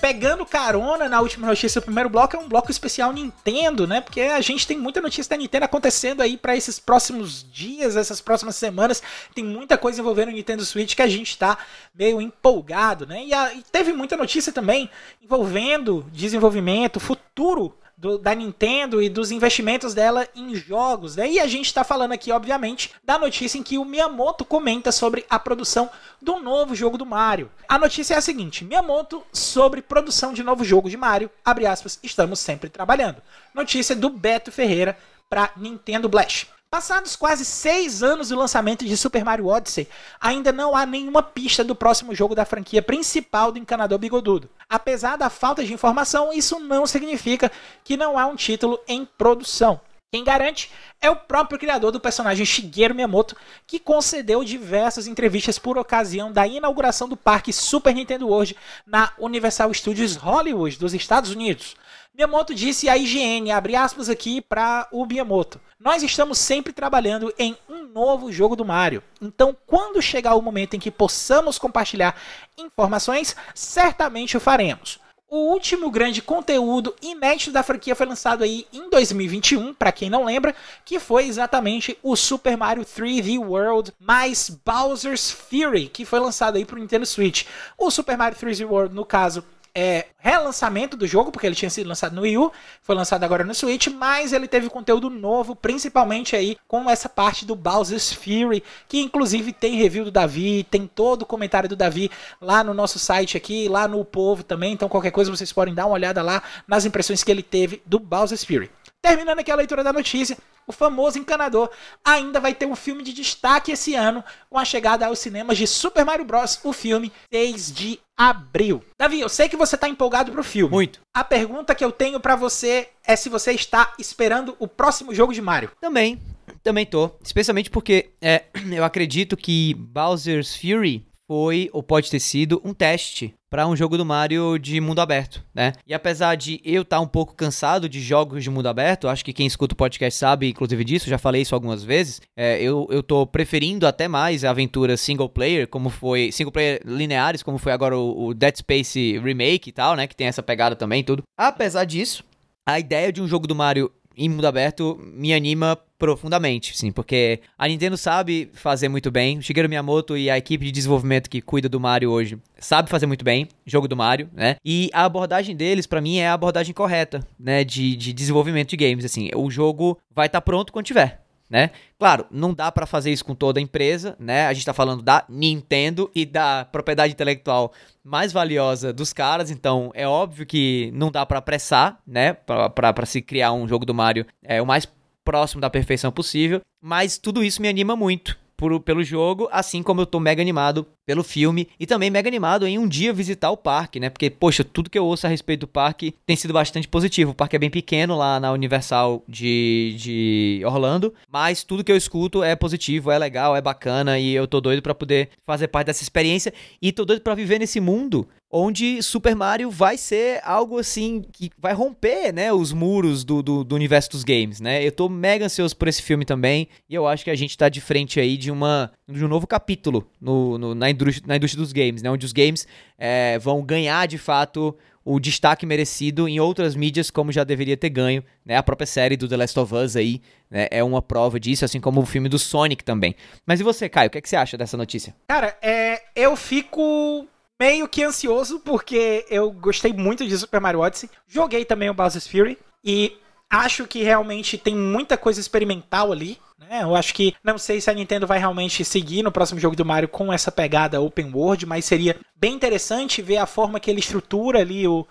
pegando 0.00 0.44
carona 0.44 1.08
na 1.08 1.20
última 1.20 1.46
notícia 1.46 1.80
do 1.80 1.84
primeiro 1.84 2.10
bloco, 2.10 2.34
é 2.34 2.38
um 2.40 2.48
bloco 2.48 2.68
especial 2.68 3.12
Nintendo, 3.12 3.86
né? 3.86 4.00
Porque 4.00 4.22
a 4.22 4.40
gente 4.40 4.66
tem 4.66 4.76
muita 4.76 5.00
notícia 5.00 5.30
da 5.30 5.36
Nintendo 5.36 5.66
acontecendo 5.66 6.20
aí 6.20 6.36
para 6.36 6.56
esses 6.56 6.80
próximos 6.80 7.46
dias, 7.48 7.94
essas 7.94 8.20
próximas 8.20 8.56
semanas. 8.56 9.00
Tem 9.36 9.44
muita 9.44 9.78
coisa 9.78 10.00
envolvendo 10.00 10.30
o 10.30 10.32
Nintendo 10.32 10.64
Switch 10.64 10.96
que 10.96 11.02
a 11.02 11.06
gente 11.06 11.38
tá 11.38 11.56
meio 11.94 12.20
empolgado, 12.20 13.06
né? 13.06 13.24
E, 13.24 13.32
a, 13.32 13.54
e 13.54 13.62
teve 13.70 13.92
muita 13.92 14.16
notícia 14.16 14.52
também 14.52 14.90
envolvendo 15.22 16.04
desenvolvimento, 16.12 16.98
futuro 16.98 17.72
do, 17.96 18.18
da 18.18 18.34
Nintendo 18.34 19.00
e 19.00 19.08
dos 19.08 19.30
investimentos 19.30 19.94
dela 19.94 20.28
em 20.34 20.54
jogos. 20.54 21.16
Né? 21.16 21.30
E 21.32 21.40
a 21.40 21.46
gente 21.46 21.66
está 21.66 21.82
falando 21.82 22.12
aqui, 22.12 22.30
obviamente, 22.30 22.92
da 23.02 23.18
notícia 23.18 23.58
em 23.58 23.62
que 23.62 23.78
o 23.78 23.84
Miyamoto 23.84 24.44
comenta 24.44 24.92
sobre 24.92 25.24
a 25.30 25.38
produção 25.38 25.90
do 26.20 26.38
novo 26.38 26.74
jogo 26.74 26.98
do 26.98 27.06
Mario. 27.06 27.50
A 27.68 27.78
notícia 27.78 28.14
é 28.14 28.18
a 28.18 28.22
seguinte: 28.22 28.64
Miyamoto 28.64 29.24
sobre 29.32 29.80
produção 29.80 30.32
de 30.32 30.42
novo 30.42 30.64
jogo 30.64 30.90
de 30.90 30.96
Mario, 30.96 31.30
abre 31.44 31.66
aspas, 31.66 31.98
estamos 32.02 32.38
sempre 32.40 32.68
trabalhando. 32.68 33.22
Notícia 33.54 33.96
do 33.96 34.10
Beto 34.10 34.52
Ferreira 34.52 34.98
para 35.28 35.50
Nintendo 35.56 36.08
Blast. 36.08 36.55
Passados 36.68 37.14
quase 37.14 37.44
seis 37.44 38.02
anos 38.02 38.30
do 38.30 38.36
lançamento 38.36 38.84
de 38.84 38.96
Super 38.96 39.24
Mario 39.24 39.46
Odyssey, 39.46 39.88
ainda 40.20 40.50
não 40.52 40.74
há 40.74 40.84
nenhuma 40.84 41.22
pista 41.22 41.62
do 41.62 41.76
próximo 41.76 42.12
jogo 42.12 42.34
da 42.34 42.44
franquia 42.44 42.82
principal 42.82 43.52
do 43.52 43.58
encanador 43.58 43.98
bigodudo. 43.98 44.50
Apesar 44.68 45.16
da 45.16 45.30
falta 45.30 45.64
de 45.64 45.72
informação, 45.72 46.32
isso 46.32 46.58
não 46.58 46.84
significa 46.84 47.52
que 47.84 47.96
não 47.96 48.18
há 48.18 48.26
um 48.26 48.34
título 48.34 48.80
em 48.88 49.04
produção. 49.04 49.80
Quem 50.12 50.22
garante 50.22 50.70
é 51.00 51.10
o 51.10 51.16
próprio 51.16 51.58
criador 51.58 51.90
do 51.90 52.00
personagem 52.00 52.46
Shigeru 52.46 52.94
Miyamoto, 52.94 53.36
que 53.66 53.80
concedeu 53.80 54.44
diversas 54.44 55.06
entrevistas 55.06 55.58
por 55.58 55.76
ocasião 55.76 56.30
da 56.30 56.46
inauguração 56.46 57.08
do 57.08 57.16
parque 57.16 57.52
Super 57.52 57.92
Nintendo 57.92 58.28
World 58.28 58.56
na 58.86 59.12
Universal 59.18 59.74
Studios 59.74 60.14
Hollywood 60.14 60.78
dos 60.78 60.94
Estados 60.94 61.30
Unidos. 61.32 61.74
Miyamoto 62.14 62.54
disse 62.54 62.88
à 62.88 62.96
IGN, 62.96 63.50
abre 63.50 63.76
aspas 63.76 64.08
aqui 64.08 64.40
para 64.40 64.88
o 64.90 65.04
Miyamoto. 65.04 65.60
Nós 65.78 66.02
estamos 66.02 66.38
sempre 66.38 66.72
trabalhando 66.72 67.34
em 67.36 67.54
um 67.68 67.82
novo 67.82 68.32
jogo 68.32 68.56
do 68.56 68.64
Mario. 68.64 69.02
Então, 69.20 69.54
quando 69.66 70.00
chegar 70.00 70.34
o 70.34 70.40
momento 70.40 70.74
em 70.74 70.80
que 70.80 70.90
possamos 70.90 71.58
compartilhar 71.58 72.16
informações, 72.56 73.36
certamente 73.54 74.36
o 74.36 74.40
faremos. 74.40 74.98
O 75.28 75.50
último 75.50 75.90
grande 75.90 76.22
conteúdo 76.22 76.94
inédito 77.02 77.50
da 77.50 77.64
franquia 77.64 77.96
foi 77.96 78.06
lançado 78.06 78.44
aí 78.44 78.64
em 78.72 78.88
2021, 78.88 79.74
para 79.74 79.90
quem 79.90 80.08
não 80.08 80.24
lembra, 80.24 80.54
que 80.84 81.00
foi 81.00 81.26
exatamente 81.26 81.98
o 82.00 82.14
Super 82.14 82.56
Mario 82.56 82.84
3D 82.84 83.36
World 83.36 83.92
mais 83.98 84.48
Bowser's 84.64 85.32
Fury, 85.32 85.88
que 85.88 86.04
foi 86.04 86.20
lançado 86.20 86.54
aí 86.54 86.64
para 86.64 86.76
o 86.76 86.78
Nintendo 86.78 87.04
Switch. 87.04 87.44
O 87.76 87.90
Super 87.90 88.16
Mario 88.16 88.38
3D 88.38 88.64
World, 88.64 88.94
no 88.94 89.04
caso, 89.04 89.44
é, 89.78 90.06
relançamento 90.18 90.96
do 90.96 91.06
jogo, 91.06 91.30
porque 91.30 91.46
ele 91.46 91.54
tinha 91.54 91.68
sido 91.68 91.86
lançado 91.86 92.16
no 92.16 92.22
Wii 92.22 92.38
U, 92.38 92.50
foi 92.80 92.94
lançado 92.96 93.22
agora 93.24 93.44
no 93.44 93.54
Switch, 93.54 93.88
mas 93.88 94.32
ele 94.32 94.48
teve 94.48 94.70
conteúdo 94.70 95.10
novo, 95.10 95.54
principalmente 95.54 96.34
aí 96.34 96.56
com 96.66 96.88
essa 96.88 97.10
parte 97.10 97.44
do 97.44 97.54
Bowser's 97.54 98.10
Fury, 98.10 98.64
que 98.88 99.02
inclusive 99.02 99.52
tem 99.52 99.76
review 99.76 100.06
do 100.06 100.10
Davi, 100.10 100.66
tem 100.70 100.86
todo 100.86 101.22
o 101.22 101.26
comentário 101.26 101.68
do 101.68 101.76
Davi 101.76 102.10
lá 102.40 102.64
no 102.64 102.72
nosso 102.72 102.98
site 102.98 103.36
aqui, 103.36 103.68
lá 103.68 103.86
no 103.86 104.02
Povo 104.02 104.42
também, 104.42 104.72
então 104.72 104.88
qualquer 104.88 105.10
coisa 105.10 105.30
vocês 105.30 105.52
podem 105.52 105.74
dar 105.74 105.84
uma 105.84 105.94
olhada 105.94 106.22
lá 106.22 106.42
nas 106.66 106.86
impressões 106.86 107.22
que 107.22 107.30
ele 107.30 107.42
teve 107.42 107.82
do 107.84 107.98
Bowser's 107.98 108.44
Fury. 108.44 108.70
Terminando 109.06 109.38
aqui 109.38 109.52
a 109.52 109.56
leitura 109.56 109.84
da 109.84 109.92
notícia, 109.92 110.36
o 110.66 110.72
famoso 110.72 111.16
encanador 111.16 111.70
ainda 112.04 112.40
vai 112.40 112.52
ter 112.52 112.66
um 112.66 112.74
filme 112.74 113.04
de 113.04 113.12
destaque 113.12 113.70
esse 113.70 113.94
ano 113.94 114.24
com 114.50 114.58
a 114.58 114.64
chegada 114.64 115.06
aos 115.06 115.20
cinemas 115.20 115.56
de 115.56 115.64
Super 115.64 116.04
Mario 116.04 116.24
Bros. 116.24 116.58
o 116.64 116.72
filme 116.72 117.12
6 117.32 117.72
de 117.72 118.00
abril. 118.16 118.82
Davi, 118.98 119.20
eu 119.20 119.28
sei 119.28 119.48
que 119.48 119.56
você 119.56 119.76
está 119.76 119.88
empolgado 119.88 120.32
pro 120.32 120.42
filme. 120.42 120.72
Muito. 120.72 121.00
A 121.14 121.22
pergunta 121.22 121.72
que 121.72 121.84
eu 121.84 121.92
tenho 121.92 122.18
para 122.18 122.34
você 122.34 122.88
é 123.06 123.14
se 123.14 123.28
você 123.28 123.52
está 123.52 123.94
esperando 123.96 124.56
o 124.58 124.66
próximo 124.66 125.14
jogo 125.14 125.32
de 125.32 125.40
Mario. 125.40 125.70
Também, 125.80 126.20
também 126.64 126.84
tô. 126.84 127.12
Especialmente 127.22 127.70
porque 127.70 128.10
é, 128.20 128.46
eu 128.72 128.82
acredito 128.82 129.36
que 129.36 129.72
Bowser's 129.74 130.56
Fury 130.56 131.06
foi, 131.28 131.68
ou 131.72 131.82
pode 131.82 132.10
ter 132.10 132.20
sido, 132.20 132.60
um 132.64 132.72
teste 132.72 133.34
para 133.50 133.66
um 133.66 133.76
jogo 133.76 133.96
do 133.96 134.04
Mario 134.04 134.58
de 134.58 134.80
mundo 134.80 135.00
aberto, 135.00 135.44
né? 135.54 135.72
E 135.86 135.94
apesar 135.94 136.34
de 136.34 136.60
eu 136.64 136.82
estar 136.82 136.96
tá 136.96 137.00
um 137.00 137.06
pouco 137.06 137.34
cansado 137.34 137.88
de 137.88 138.00
jogos 138.00 138.42
de 138.42 138.50
mundo 138.50 138.68
aberto, 138.68 139.08
acho 139.08 139.24
que 139.24 139.32
quem 139.32 139.46
escuta 139.46 139.74
o 139.74 139.76
podcast 139.76 140.18
sabe, 140.18 140.48
inclusive 140.48 140.84
disso, 140.84 141.08
já 141.08 141.18
falei 141.18 141.42
isso 141.42 141.54
algumas 141.54 141.82
vezes, 141.82 142.20
é, 142.36 142.60
eu, 142.60 142.86
eu 142.90 143.02
tô 143.02 143.26
preferindo 143.26 143.86
até 143.86 144.08
mais 144.08 144.44
aventuras 144.44 145.00
single 145.00 145.28
player, 145.28 145.66
como 145.66 145.88
foi, 145.88 146.30
single 146.32 146.52
player 146.52 146.80
lineares, 146.84 147.42
como 147.42 147.58
foi 147.58 147.72
agora 147.72 147.96
o, 147.96 148.26
o 148.26 148.34
Dead 148.34 148.56
Space 148.56 149.18
Remake 149.18 149.70
e 149.70 149.72
tal, 149.72 149.96
né? 149.96 150.06
Que 150.06 150.16
tem 150.16 150.26
essa 150.26 150.42
pegada 150.42 150.76
também 150.76 151.02
tudo. 151.02 151.22
Apesar 151.36 151.84
disso, 151.84 152.24
a 152.66 152.78
ideia 152.78 153.12
de 153.12 153.22
um 153.22 153.28
jogo 153.28 153.46
do 153.46 153.54
Mario 153.54 153.90
em 154.16 154.28
mundo 154.28 154.46
aberto 154.46 154.98
me 155.14 155.32
anima 155.34 155.78
profundamente, 155.98 156.76
sim, 156.76 156.92
porque 156.92 157.40
a 157.58 157.66
Nintendo 157.66 157.96
sabe 157.96 158.50
fazer 158.52 158.88
muito 158.88 159.10
bem, 159.10 159.38
o 159.38 159.42
Shigeru 159.42 159.68
Miyamoto 159.68 160.16
e 160.16 160.28
a 160.28 160.36
equipe 160.36 160.64
de 160.64 160.72
desenvolvimento 160.72 161.30
que 161.30 161.40
cuida 161.40 161.68
do 161.68 161.80
Mario 161.80 162.10
hoje 162.10 162.38
sabe 162.58 162.90
fazer 162.90 163.06
muito 163.06 163.24
bem 163.24 163.48
jogo 163.64 163.88
do 163.88 163.96
Mario, 163.96 164.28
né? 164.32 164.56
E 164.64 164.90
a 164.92 165.04
abordagem 165.04 165.56
deles, 165.56 165.86
para 165.86 166.00
mim, 166.00 166.18
é 166.18 166.28
a 166.28 166.34
abordagem 166.34 166.74
correta, 166.74 167.26
né, 167.38 167.64
de, 167.64 167.96
de 167.96 168.12
desenvolvimento 168.12 168.70
de 168.70 168.76
games, 168.76 169.04
assim, 169.04 169.30
o 169.34 169.50
jogo 169.50 169.98
vai 170.14 170.26
estar 170.26 170.40
tá 170.40 170.44
pronto 170.44 170.72
quando 170.72 170.86
tiver, 170.86 171.22
né? 171.48 171.70
Claro, 171.98 172.26
não 172.30 172.52
dá 172.52 172.70
para 172.70 172.84
fazer 172.84 173.10
isso 173.10 173.24
com 173.24 173.34
toda 173.34 173.58
a 173.58 173.62
empresa, 173.62 174.16
né? 174.18 174.46
A 174.46 174.52
gente 174.52 174.66
tá 174.66 174.74
falando 174.74 175.02
da 175.02 175.24
Nintendo 175.28 176.10
e 176.14 176.26
da 176.26 176.66
propriedade 176.66 177.14
intelectual 177.14 177.72
mais 178.04 178.32
valiosa 178.32 178.92
dos 178.92 179.12
caras, 179.12 179.50
então 179.50 179.90
é 179.94 180.06
óbvio 180.06 180.44
que 180.44 180.90
não 180.92 181.10
dá 181.10 181.24
para 181.24 181.38
apressar, 181.38 181.98
né? 182.06 182.34
Para 182.34 183.06
se 183.06 183.22
criar 183.22 183.52
um 183.52 183.66
jogo 183.66 183.86
do 183.86 183.94
Mario 183.94 184.26
é 184.42 184.60
o 184.60 184.66
mais 184.66 184.86
próximo 185.26 185.60
da 185.60 185.68
perfeição 185.68 186.12
possível, 186.12 186.60
mas 186.80 187.18
tudo 187.18 187.42
isso 187.42 187.60
me 187.60 187.68
anima 187.68 187.96
muito 187.96 188.38
por, 188.56 188.80
pelo 188.80 189.04
jogo, 189.04 189.48
assim 189.52 189.82
como 189.82 190.00
eu 190.00 190.06
tô 190.06 190.18
mega 190.18 190.40
animado 190.40 190.86
pelo 191.04 191.22
filme 191.22 191.68
e 191.78 191.86
também 191.86 192.10
mega 192.10 192.28
animado 192.28 192.66
em 192.66 192.78
um 192.78 192.88
dia 192.88 193.12
visitar 193.12 193.50
o 193.50 193.56
parque, 193.56 194.00
né? 194.00 194.08
Porque, 194.08 194.30
poxa, 194.30 194.64
tudo 194.64 194.88
que 194.88 194.98
eu 194.98 195.04
ouço 195.04 195.26
a 195.26 195.30
respeito 195.30 195.60
do 195.60 195.68
parque 195.68 196.14
tem 196.24 196.34
sido 196.34 196.54
bastante 196.54 196.88
positivo. 196.88 197.32
O 197.32 197.34
parque 197.34 197.56
é 197.56 197.58
bem 197.58 197.70
pequeno 197.70 198.16
lá 198.16 198.40
na 198.40 198.52
Universal 198.52 199.22
de, 199.28 199.94
de 199.98 200.62
Orlando, 200.64 201.12
mas 201.30 201.62
tudo 201.62 201.84
que 201.84 201.92
eu 201.92 201.96
escuto 201.96 202.42
é 202.42 202.56
positivo, 202.56 203.10
é 203.10 203.18
legal, 203.18 203.54
é 203.54 203.60
bacana 203.60 204.18
e 204.18 204.32
eu 204.32 204.46
tô 204.46 204.60
doido 204.60 204.80
para 204.80 204.94
poder 204.94 205.28
fazer 205.44 205.68
parte 205.68 205.88
dessa 205.88 206.02
experiência 206.02 206.52
e 206.80 206.92
tô 206.92 207.04
doido 207.04 207.20
para 207.20 207.34
viver 207.34 207.58
nesse 207.58 207.78
mundo 207.78 208.26
onde 208.50 209.02
Super 209.02 209.34
Mario 209.34 209.70
vai 209.70 209.96
ser 209.96 210.40
algo 210.44 210.78
assim 210.78 211.22
que 211.32 211.50
vai 211.58 211.72
romper, 211.72 212.32
né, 212.32 212.52
os 212.52 212.72
muros 212.72 213.24
do, 213.24 213.42
do, 213.42 213.64
do, 213.64 213.74
universo 213.74 214.10
dos 214.10 214.24
games, 214.24 214.60
né? 214.60 214.84
Eu 214.86 214.92
tô 214.92 215.08
mega 215.08 215.46
ansioso 215.46 215.76
por 215.76 215.88
esse 215.88 216.02
filme 216.02 216.24
também 216.24 216.68
e 216.88 216.94
eu 216.94 217.06
acho 217.06 217.24
que 217.24 217.30
a 217.30 217.34
gente 217.34 217.56
tá 217.56 217.68
de 217.68 217.80
frente 217.80 218.20
aí 218.20 218.36
de 218.36 218.50
uma 218.50 218.90
de 219.08 219.24
um 219.24 219.28
novo 219.28 219.46
capítulo 219.46 220.08
no, 220.20 220.58
no 220.58 220.74
na, 220.74 220.90
indústria, 220.90 221.26
na 221.26 221.36
indústria 221.36 221.62
dos 221.62 221.72
games, 221.72 222.02
né? 222.02 222.10
Onde 222.10 222.24
os 222.24 222.32
games 222.32 222.66
é, 222.98 223.38
vão 223.38 223.62
ganhar 223.62 224.06
de 224.06 224.18
fato 224.18 224.76
o 225.04 225.20
destaque 225.20 225.64
merecido 225.64 226.28
em 226.28 226.40
outras 226.40 226.74
mídias 226.74 227.10
como 227.10 227.30
já 227.30 227.44
deveria 227.44 227.76
ter 227.76 227.90
ganho, 227.90 228.24
né? 228.44 228.56
A 228.56 228.62
própria 228.62 228.86
série 228.86 229.16
do 229.16 229.28
The 229.28 229.36
Last 229.36 229.58
of 229.58 229.74
Us 229.74 229.96
aí 229.96 230.20
né? 230.50 230.66
é 230.70 230.82
uma 230.82 231.00
prova 231.00 231.38
disso, 231.38 231.64
assim 231.64 231.80
como 231.80 232.00
o 232.00 232.06
filme 232.06 232.28
do 232.28 232.38
Sonic 232.38 232.82
também. 232.82 233.14
Mas 233.46 233.60
e 233.60 233.62
você, 233.62 233.88
Caio? 233.88 234.08
O 234.08 234.10
que, 234.10 234.18
é 234.18 234.20
que 234.20 234.28
você 234.28 234.36
acha 234.36 234.56
dessa 234.56 234.76
notícia? 234.76 235.14
Cara, 235.28 235.56
é, 235.62 236.02
eu 236.16 236.34
fico 236.36 237.28
meio 237.58 237.88
que 237.88 238.02
ansioso, 238.02 238.60
porque 238.60 239.24
eu 239.30 239.50
gostei 239.50 239.92
muito 239.92 240.26
de 240.26 240.36
Super 240.36 240.60
Mario 240.60 240.80
Odyssey. 240.80 241.10
Joguei 241.26 241.64
também 241.64 241.90
o 241.90 241.94
Bowser's 241.94 242.26
Fury. 242.26 242.58
E 242.84 243.16
acho 243.50 243.86
que 243.86 244.02
realmente 244.02 244.58
tem 244.58 244.74
muita 244.74 245.16
coisa 245.16 245.40
experimental 245.40 246.12
ali. 246.12 246.38
Né? 246.58 246.82
Eu 246.82 246.94
acho 246.96 247.14
que 247.14 247.34
não 247.42 247.58
sei 247.58 247.80
se 247.80 247.90
a 247.90 247.94
Nintendo 247.94 248.26
vai 248.26 248.38
realmente 248.38 248.84
seguir 248.84 249.22
no 249.22 249.32
próximo 249.32 249.60
jogo 249.60 249.76
do 249.76 249.84
Mario 249.84 250.08
com 250.08 250.32
essa 250.32 250.50
pegada 250.50 251.00
open 251.00 251.32
world, 251.32 251.66
mas 251.66 251.84
seria 251.84 252.16
bem 252.36 252.54
interessante 252.54 253.22
ver 253.22 253.38
a 253.38 253.46
forma 253.46 253.80
que 253.80 253.90
ele 253.90 254.00
estrutura 254.00 254.60
ali 254.60 254.86
o, 254.86 255.06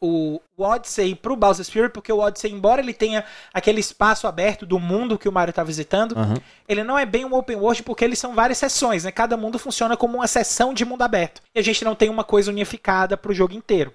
o, 0.00 0.40
Odyssey 0.56 1.14
pro 1.14 1.36
Bowser's 1.36 1.68
Fury, 1.68 1.88
porque 1.88 2.12
o 2.12 2.18
Odyssey, 2.18 2.52
embora 2.52 2.80
ele 2.80 2.94
tenha 2.94 3.24
aquele 3.52 3.80
espaço 3.80 4.26
aberto 4.26 4.64
do 4.64 4.78
mundo 4.78 5.18
que 5.18 5.28
o 5.28 5.32
Mario 5.32 5.50
está 5.50 5.64
visitando, 5.64 6.12
uhum. 6.12 6.34
ele 6.68 6.84
não 6.84 6.98
é 6.98 7.04
bem 7.04 7.24
um 7.24 7.34
open 7.34 7.56
world 7.56 7.82
porque 7.82 8.04
eles 8.04 8.18
são 8.18 8.34
várias 8.34 8.58
seções, 8.58 9.04
né? 9.04 9.12
Cada 9.12 9.36
mundo 9.36 9.58
funciona 9.58 9.96
como 9.96 10.18
uma 10.18 10.26
seção 10.26 10.72
de 10.74 10.84
mundo 10.84 11.02
aberto. 11.02 11.42
E 11.54 11.58
a 11.58 11.62
gente 11.62 11.84
não 11.84 11.94
tem 11.94 12.08
uma 12.08 12.24
coisa 12.24 12.50
unificada 12.50 13.16
pro 13.16 13.34
jogo 13.34 13.54
inteiro. 13.54 13.92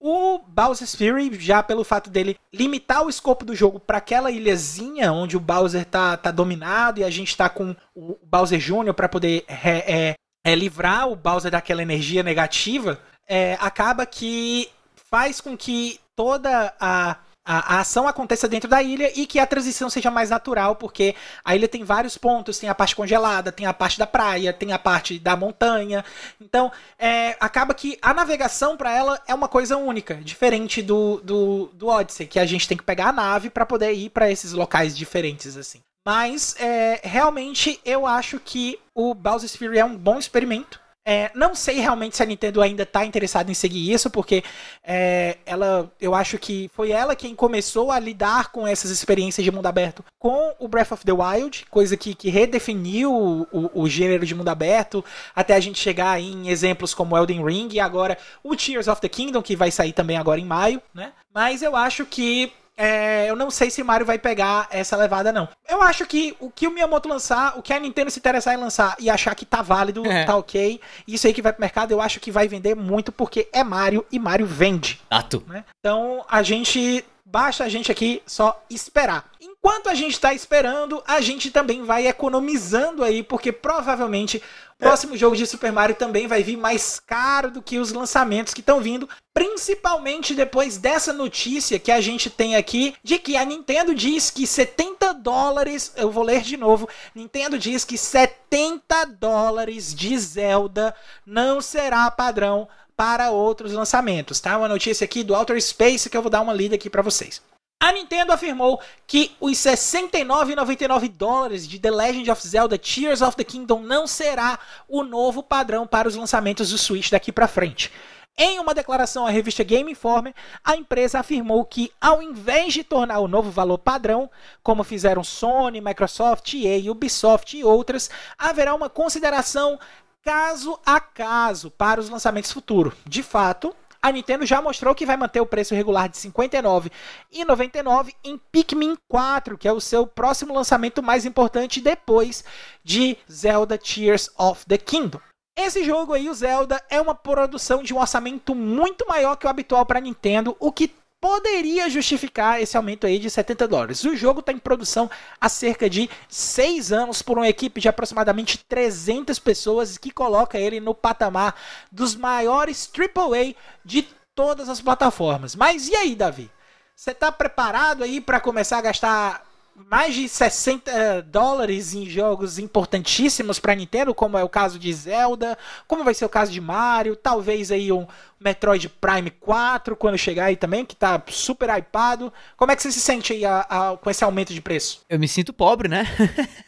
O 0.00 0.38
Bowser's 0.46 0.94
Fury, 0.94 1.36
já 1.40 1.60
pelo 1.60 1.82
fato 1.82 2.08
dele 2.08 2.36
limitar 2.54 3.04
o 3.04 3.10
escopo 3.10 3.44
do 3.44 3.54
jogo 3.54 3.80
para 3.80 3.98
aquela 3.98 4.30
ilhazinha 4.30 5.12
onde 5.12 5.36
o 5.36 5.40
Bowser 5.40 5.84
tá, 5.84 6.16
tá 6.16 6.30
dominado 6.30 7.00
e 7.00 7.04
a 7.04 7.10
gente 7.10 7.36
tá 7.36 7.48
com 7.48 7.74
o 7.94 8.16
Bowser 8.22 8.60
Jr. 8.60 8.94
para 8.94 9.08
poder 9.08 9.44
é, 9.48 10.10
é, 10.10 10.14
é, 10.44 10.54
livrar 10.54 11.08
o 11.08 11.16
Bowser 11.16 11.50
daquela 11.50 11.82
energia 11.82 12.22
negativa, 12.22 13.00
é, 13.26 13.58
acaba 13.60 14.06
que 14.06 14.68
faz 15.10 15.40
com 15.40 15.56
que 15.56 16.00
toda 16.14 16.74
a, 16.80 17.16
a, 17.44 17.80
ação 17.80 18.06
aconteça 18.06 18.46
dentro 18.46 18.68
da 18.68 18.82
ilha 18.82 19.10
e 19.18 19.26
que 19.26 19.38
a 19.38 19.46
transição 19.46 19.88
seja 19.88 20.10
mais 20.10 20.28
natural, 20.28 20.76
porque 20.76 21.14
a 21.42 21.56
ilha 21.56 21.66
tem 21.66 21.82
vários 21.82 22.18
pontos, 22.18 22.58
tem 22.58 22.68
a 22.68 22.74
parte 22.74 22.94
congelada, 22.94 23.50
tem 23.50 23.66
a 23.66 23.72
parte 23.72 23.98
da 23.98 24.06
praia, 24.06 24.52
tem 24.52 24.72
a 24.72 24.78
parte 24.78 25.18
da 25.18 25.34
montanha. 25.34 26.04
Então, 26.40 26.70
é, 26.98 27.36
acaba 27.40 27.72
que 27.72 27.98
a 28.02 28.12
navegação 28.12 28.76
para 28.76 28.92
ela 28.92 29.20
é 29.26 29.34
uma 29.34 29.48
coisa 29.48 29.76
única, 29.76 30.14
diferente 30.16 30.82
do, 30.82 31.20
do, 31.24 31.70
do 31.72 31.86
Odyssey, 31.86 32.26
que 32.26 32.38
a 32.38 32.44
gente 32.44 32.68
tem 32.68 32.76
que 32.76 32.84
pegar 32.84 33.08
a 33.08 33.12
nave 33.12 33.48
para 33.48 33.64
poder 33.64 33.92
ir 33.92 34.10
para 34.10 34.30
esses 34.30 34.52
locais 34.52 34.96
diferentes 34.96 35.56
assim. 35.56 35.80
Mas 36.04 36.54
é, 36.58 37.00
realmente 37.04 37.80
eu 37.84 38.06
acho 38.06 38.40
que 38.40 38.78
o 38.94 39.14
Bowser's 39.14 39.54
Fury 39.54 39.78
é 39.78 39.84
um 39.84 39.96
bom 39.96 40.18
experimento. 40.18 40.80
É, 41.10 41.30
não 41.34 41.54
sei 41.54 41.80
realmente 41.80 42.18
se 42.18 42.22
a 42.22 42.26
Nintendo 42.26 42.60
ainda 42.60 42.82
está 42.82 43.02
interessada 43.02 43.50
em 43.50 43.54
seguir 43.54 43.90
isso, 43.90 44.10
porque 44.10 44.44
é, 44.84 45.38
ela, 45.46 45.90
eu 45.98 46.14
acho 46.14 46.36
que 46.36 46.70
foi 46.74 46.90
ela 46.90 47.16
quem 47.16 47.34
começou 47.34 47.90
a 47.90 47.98
lidar 47.98 48.52
com 48.52 48.66
essas 48.66 48.90
experiências 48.90 49.42
de 49.42 49.50
mundo 49.50 49.64
aberto 49.64 50.04
com 50.18 50.54
o 50.58 50.68
Breath 50.68 50.92
of 50.92 51.06
the 51.06 51.12
Wild, 51.12 51.64
coisa 51.70 51.96
que, 51.96 52.14
que 52.14 52.28
redefiniu 52.28 53.10
o, 53.10 53.46
o, 53.50 53.82
o 53.84 53.88
gênero 53.88 54.26
de 54.26 54.34
mundo 54.34 54.50
aberto, 54.50 55.02
até 55.34 55.54
a 55.54 55.60
gente 55.60 55.78
chegar 55.78 56.20
em 56.20 56.50
exemplos 56.50 56.92
como 56.92 57.16
Elden 57.16 57.42
Ring 57.42 57.70
e 57.72 57.80
agora 57.80 58.18
o 58.44 58.54
Tears 58.54 58.86
of 58.86 59.00
the 59.00 59.08
Kingdom, 59.08 59.40
que 59.40 59.56
vai 59.56 59.70
sair 59.70 59.94
também 59.94 60.18
agora 60.18 60.38
em 60.38 60.44
maio, 60.44 60.82
né? 60.92 61.12
Mas 61.32 61.62
eu 61.62 61.74
acho 61.74 62.04
que 62.04 62.52
é, 62.80 63.28
eu 63.28 63.34
não 63.34 63.50
sei 63.50 63.72
se 63.72 63.82
Mario 63.82 64.06
vai 64.06 64.20
pegar 64.20 64.68
essa 64.70 64.96
levada, 64.96 65.32
não. 65.32 65.48
Eu 65.68 65.82
acho 65.82 66.06
que 66.06 66.36
o 66.38 66.48
que 66.48 66.68
o 66.68 66.70
Miyamoto 66.70 67.08
lançar, 67.08 67.58
o 67.58 67.62
que 67.62 67.72
a 67.72 67.80
Nintendo 67.80 68.08
se 68.08 68.20
interessar 68.20 68.54
em 68.54 68.56
lançar 68.56 68.94
e 69.00 69.10
achar 69.10 69.34
que 69.34 69.44
tá 69.44 69.60
válido, 69.62 70.06
é. 70.06 70.24
tá 70.24 70.36
ok, 70.36 70.80
isso 71.06 71.26
aí 71.26 71.34
que 71.34 71.42
vai 71.42 71.52
pro 71.52 71.60
mercado, 71.60 71.90
eu 71.90 72.00
acho 72.00 72.20
que 72.20 72.30
vai 72.30 72.46
vender 72.46 72.76
muito 72.76 73.10
porque 73.10 73.48
é 73.52 73.64
Mario 73.64 74.06
e 74.12 74.18
Mario 74.20 74.46
vende. 74.46 75.00
Ato. 75.10 75.42
Né? 75.48 75.64
Então 75.80 76.24
a 76.28 76.42
gente. 76.44 77.04
Basta 77.30 77.62
a 77.62 77.68
gente 77.68 77.92
aqui 77.92 78.22
só 78.24 78.58
esperar. 78.70 79.30
Enquanto 79.68 79.90
a 79.90 79.94
gente 79.94 80.14
está 80.14 80.32
esperando, 80.32 81.02
a 81.06 81.20
gente 81.20 81.50
também 81.50 81.84
vai 81.84 82.06
economizando 82.06 83.04
aí, 83.04 83.22
porque 83.22 83.52
provavelmente 83.52 84.42
o 84.74 84.78
próximo 84.78 85.14
jogo 85.14 85.36
de 85.36 85.46
Super 85.46 85.70
Mario 85.70 85.94
também 85.94 86.26
vai 86.26 86.42
vir 86.42 86.56
mais 86.56 86.98
caro 86.98 87.50
do 87.50 87.60
que 87.60 87.78
os 87.78 87.92
lançamentos 87.92 88.54
que 88.54 88.60
estão 88.60 88.80
vindo, 88.80 89.06
principalmente 89.34 90.34
depois 90.34 90.78
dessa 90.78 91.12
notícia 91.12 91.78
que 91.78 91.92
a 91.92 92.00
gente 92.00 92.30
tem 92.30 92.56
aqui 92.56 92.94
de 93.04 93.18
que 93.18 93.36
a 93.36 93.44
Nintendo 93.44 93.94
diz 93.94 94.30
que 94.30 94.46
70 94.46 95.12
dólares, 95.12 95.92
eu 95.96 96.10
vou 96.10 96.24
ler 96.24 96.40
de 96.40 96.56
novo, 96.56 96.88
Nintendo 97.14 97.58
diz 97.58 97.84
que 97.84 97.98
70 97.98 99.04
dólares 99.20 99.94
de 99.94 100.18
Zelda 100.18 100.94
não 101.26 101.60
será 101.60 102.10
padrão 102.10 102.66
para 102.96 103.30
outros 103.30 103.74
lançamentos, 103.74 104.40
tá? 104.40 104.56
Uma 104.56 104.66
notícia 104.66 105.04
aqui 105.04 105.22
do 105.22 105.34
Outer 105.34 105.60
Space 105.60 106.08
que 106.08 106.16
eu 106.16 106.22
vou 106.22 106.30
dar 106.30 106.40
uma 106.40 106.54
lida 106.54 106.74
aqui 106.74 106.88
para 106.88 107.02
vocês. 107.02 107.42
A 107.80 107.92
Nintendo 107.92 108.32
afirmou 108.32 108.80
que 109.06 109.36
os 109.40 109.56
69,99 109.56 111.08
dólares 111.08 111.66
de 111.66 111.78
The 111.78 111.92
Legend 111.92 112.28
of 112.28 112.46
Zelda 112.46 112.76
Tears 112.76 113.22
of 113.22 113.36
the 113.36 113.44
Kingdom 113.44 113.82
não 113.82 114.04
será 114.04 114.58
o 114.88 115.04
novo 115.04 115.44
padrão 115.44 115.86
para 115.86 116.08
os 116.08 116.16
lançamentos 116.16 116.70
do 116.70 116.78
Switch 116.78 117.08
daqui 117.08 117.30
para 117.30 117.46
frente. 117.46 117.92
Em 118.36 118.58
uma 118.58 118.74
declaração 118.74 119.26
à 119.26 119.30
revista 119.30 119.62
Game 119.62 119.92
Informer, 119.92 120.34
a 120.64 120.74
empresa 120.74 121.20
afirmou 121.20 121.64
que, 121.64 121.92
ao 122.00 122.20
invés 122.20 122.74
de 122.74 122.82
tornar 122.82 123.20
o 123.20 123.28
novo 123.28 123.50
valor 123.50 123.78
padrão, 123.78 124.28
como 124.60 124.82
fizeram 124.82 125.22
Sony, 125.22 125.80
Microsoft, 125.80 126.54
EA, 126.54 126.90
Ubisoft 126.90 127.56
e 127.56 127.64
outras, 127.64 128.10
haverá 128.36 128.74
uma 128.74 128.90
consideração 128.90 129.78
caso 130.24 130.78
a 130.84 130.98
caso 131.00 131.70
para 131.70 132.00
os 132.00 132.08
lançamentos 132.08 132.50
futuros. 132.52 132.94
De 133.06 133.22
fato, 133.22 133.74
a 134.00 134.12
Nintendo 134.12 134.46
já 134.46 134.62
mostrou 134.62 134.94
que 134.94 135.06
vai 135.06 135.16
manter 135.16 135.40
o 135.40 135.46
preço 135.46 135.74
regular 135.74 136.08
de 136.08 136.18
R$ 136.18 136.30
59,99 136.30 138.14
em 138.24 138.38
Pikmin 138.50 138.96
4, 139.08 139.58
que 139.58 139.68
é 139.68 139.72
o 139.72 139.80
seu 139.80 140.06
próximo 140.06 140.54
lançamento 140.54 141.02
mais 141.02 141.24
importante 141.26 141.80
depois 141.80 142.44
de 142.84 143.16
Zelda 143.30 143.76
Tears 143.76 144.30
of 144.38 144.64
the 144.66 144.78
Kingdom. 144.78 145.20
Esse 145.56 145.82
jogo 145.82 146.12
aí, 146.12 146.30
o 146.30 146.34
Zelda, 146.34 146.80
é 146.88 147.00
uma 147.00 147.16
produção 147.16 147.82
de 147.82 147.92
um 147.92 147.98
orçamento 147.98 148.54
muito 148.54 149.04
maior 149.08 149.34
que 149.34 149.44
o 149.44 149.50
habitual 149.50 149.84
para 149.84 150.00
Nintendo, 150.00 150.56
o 150.60 150.70
que 150.70 150.94
poderia 151.20 151.90
justificar 151.90 152.60
esse 152.60 152.76
aumento 152.76 153.06
aí 153.06 153.18
de 153.18 153.28
70 153.28 153.66
dólares. 153.66 154.04
O 154.04 154.16
jogo 154.16 154.40
está 154.40 154.52
em 154.52 154.58
produção 154.58 155.10
há 155.40 155.48
cerca 155.48 155.88
de 155.90 156.08
6 156.28 156.92
anos 156.92 157.22
por 157.22 157.38
uma 157.38 157.48
equipe 157.48 157.80
de 157.80 157.88
aproximadamente 157.88 158.58
300 158.68 159.38
pessoas 159.38 159.98
que 159.98 160.10
coloca 160.10 160.58
ele 160.58 160.80
no 160.80 160.94
patamar 160.94 161.54
dos 161.90 162.14
maiores 162.14 162.90
AAA 162.96 163.54
de 163.84 164.08
todas 164.34 164.68
as 164.68 164.80
plataformas. 164.80 165.56
Mas 165.56 165.88
e 165.88 165.96
aí, 165.96 166.14
Davi? 166.14 166.50
Você 166.94 167.12
está 167.12 167.30
preparado 167.30 168.02
aí 168.02 168.20
para 168.20 168.40
começar 168.40 168.78
a 168.78 168.82
gastar 168.82 169.47
mais 169.86 170.14
de 170.14 170.28
60 170.28 171.22
dólares 171.22 171.94
em 171.94 172.08
jogos 172.08 172.58
importantíssimos 172.58 173.58
para 173.58 173.74
Nintendo, 173.74 174.14
como 174.14 174.36
é 174.36 174.42
o 174.42 174.48
caso 174.48 174.78
de 174.78 174.92
Zelda, 174.92 175.56
como 175.86 176.04
vai 176.04 176.14
ser 176.14 176.24
o 176.24 176.28
caso 176.28 176.50
de 176.50 176.60
Mario, 176.60 177.14
talvez 177.14 177.70
aí 177.70 177.92
um 177.92 178.06
Metroid 178.40 178.88
Prime 178.88 179.30
4 179.30 179.96
quando 179.96 180.18
chegar 180.18 180.46
aí 180.46 180.56
também, 180.56 180.84
que 180.84 180.96
tá 180.96 181.22
super 181.28 181.68
hypado. 181.70 182.32
Como 182.56 182.72
é 182.72 182.76
que 182.76 182.82
você 182.82 182.92
se 182.92 183.00
sente 183.00 183.32
aí 183.32 183.44
a, 183.44 183.60
a, 183.60 183.96
com 183.96 184.10
esse 184.10 184.24
aumento 184.24 184.52
de 184.52 184.60
preço? 184.60 185.00
Eu 185.08 185.18
me 185.18 185.28
sinto 185.28 185.52
pobre, 185.52 185.88
né? 185.88 186.06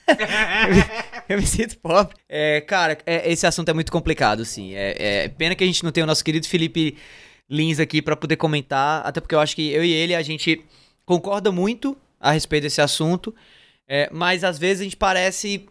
eu, 1.29 1.39
me, 1.39 1.47
sinto 1.47 1.79
pobre. 1.79 2.17
É, 2.29 2.61
cara, 2.61 2.99
é, 3.07 3.31
esse 3.31 3.47
assunto 3.47 3.69
é 3.69 3.73
muito 3.73 3.93
complicado, 3.93 4.45
sim. 4.45 4.75
É, 4.75 5.25
é, 5.25 5.29
pena 5.29 5.55
que 5.55 5.65
a 5.65 5.67
gente 5.67 5.85
não 5.85 5.93
tem 5.93 6.03
o 6.03 6.07
nosso 6.07 6.25
querido 6.25 6.47
Felipe 6.47 6.97
Lins 7.49 7.81
aqui 7.81 8.01
para 8.01 8.17
poder 8.17 8.37
comentar, 8.37 9.03
até 9.05 9.21
porque 9.21 9.35
eu 9.35 9.41
acho 9.41 9.57
que 9.57 9.71
eu 9.71 9.85
e 9.85 9.93
ele 9.93 10.15
a 10.15 10.23
gente 10.23 10.65
concorda 11.05 11.51
muito 11.51 11.97
a 12.21 12.31
respeito 12.31 12.65
desse 12.65 12.81
assunto, 12.81 13.35
é, 13.89 14.09
mas 14.13 14.45
às 14.45 14.59
vezes 14.59 14.83
a 14.83 14.85
gente 14.85 14.97
parece 14.97 15.67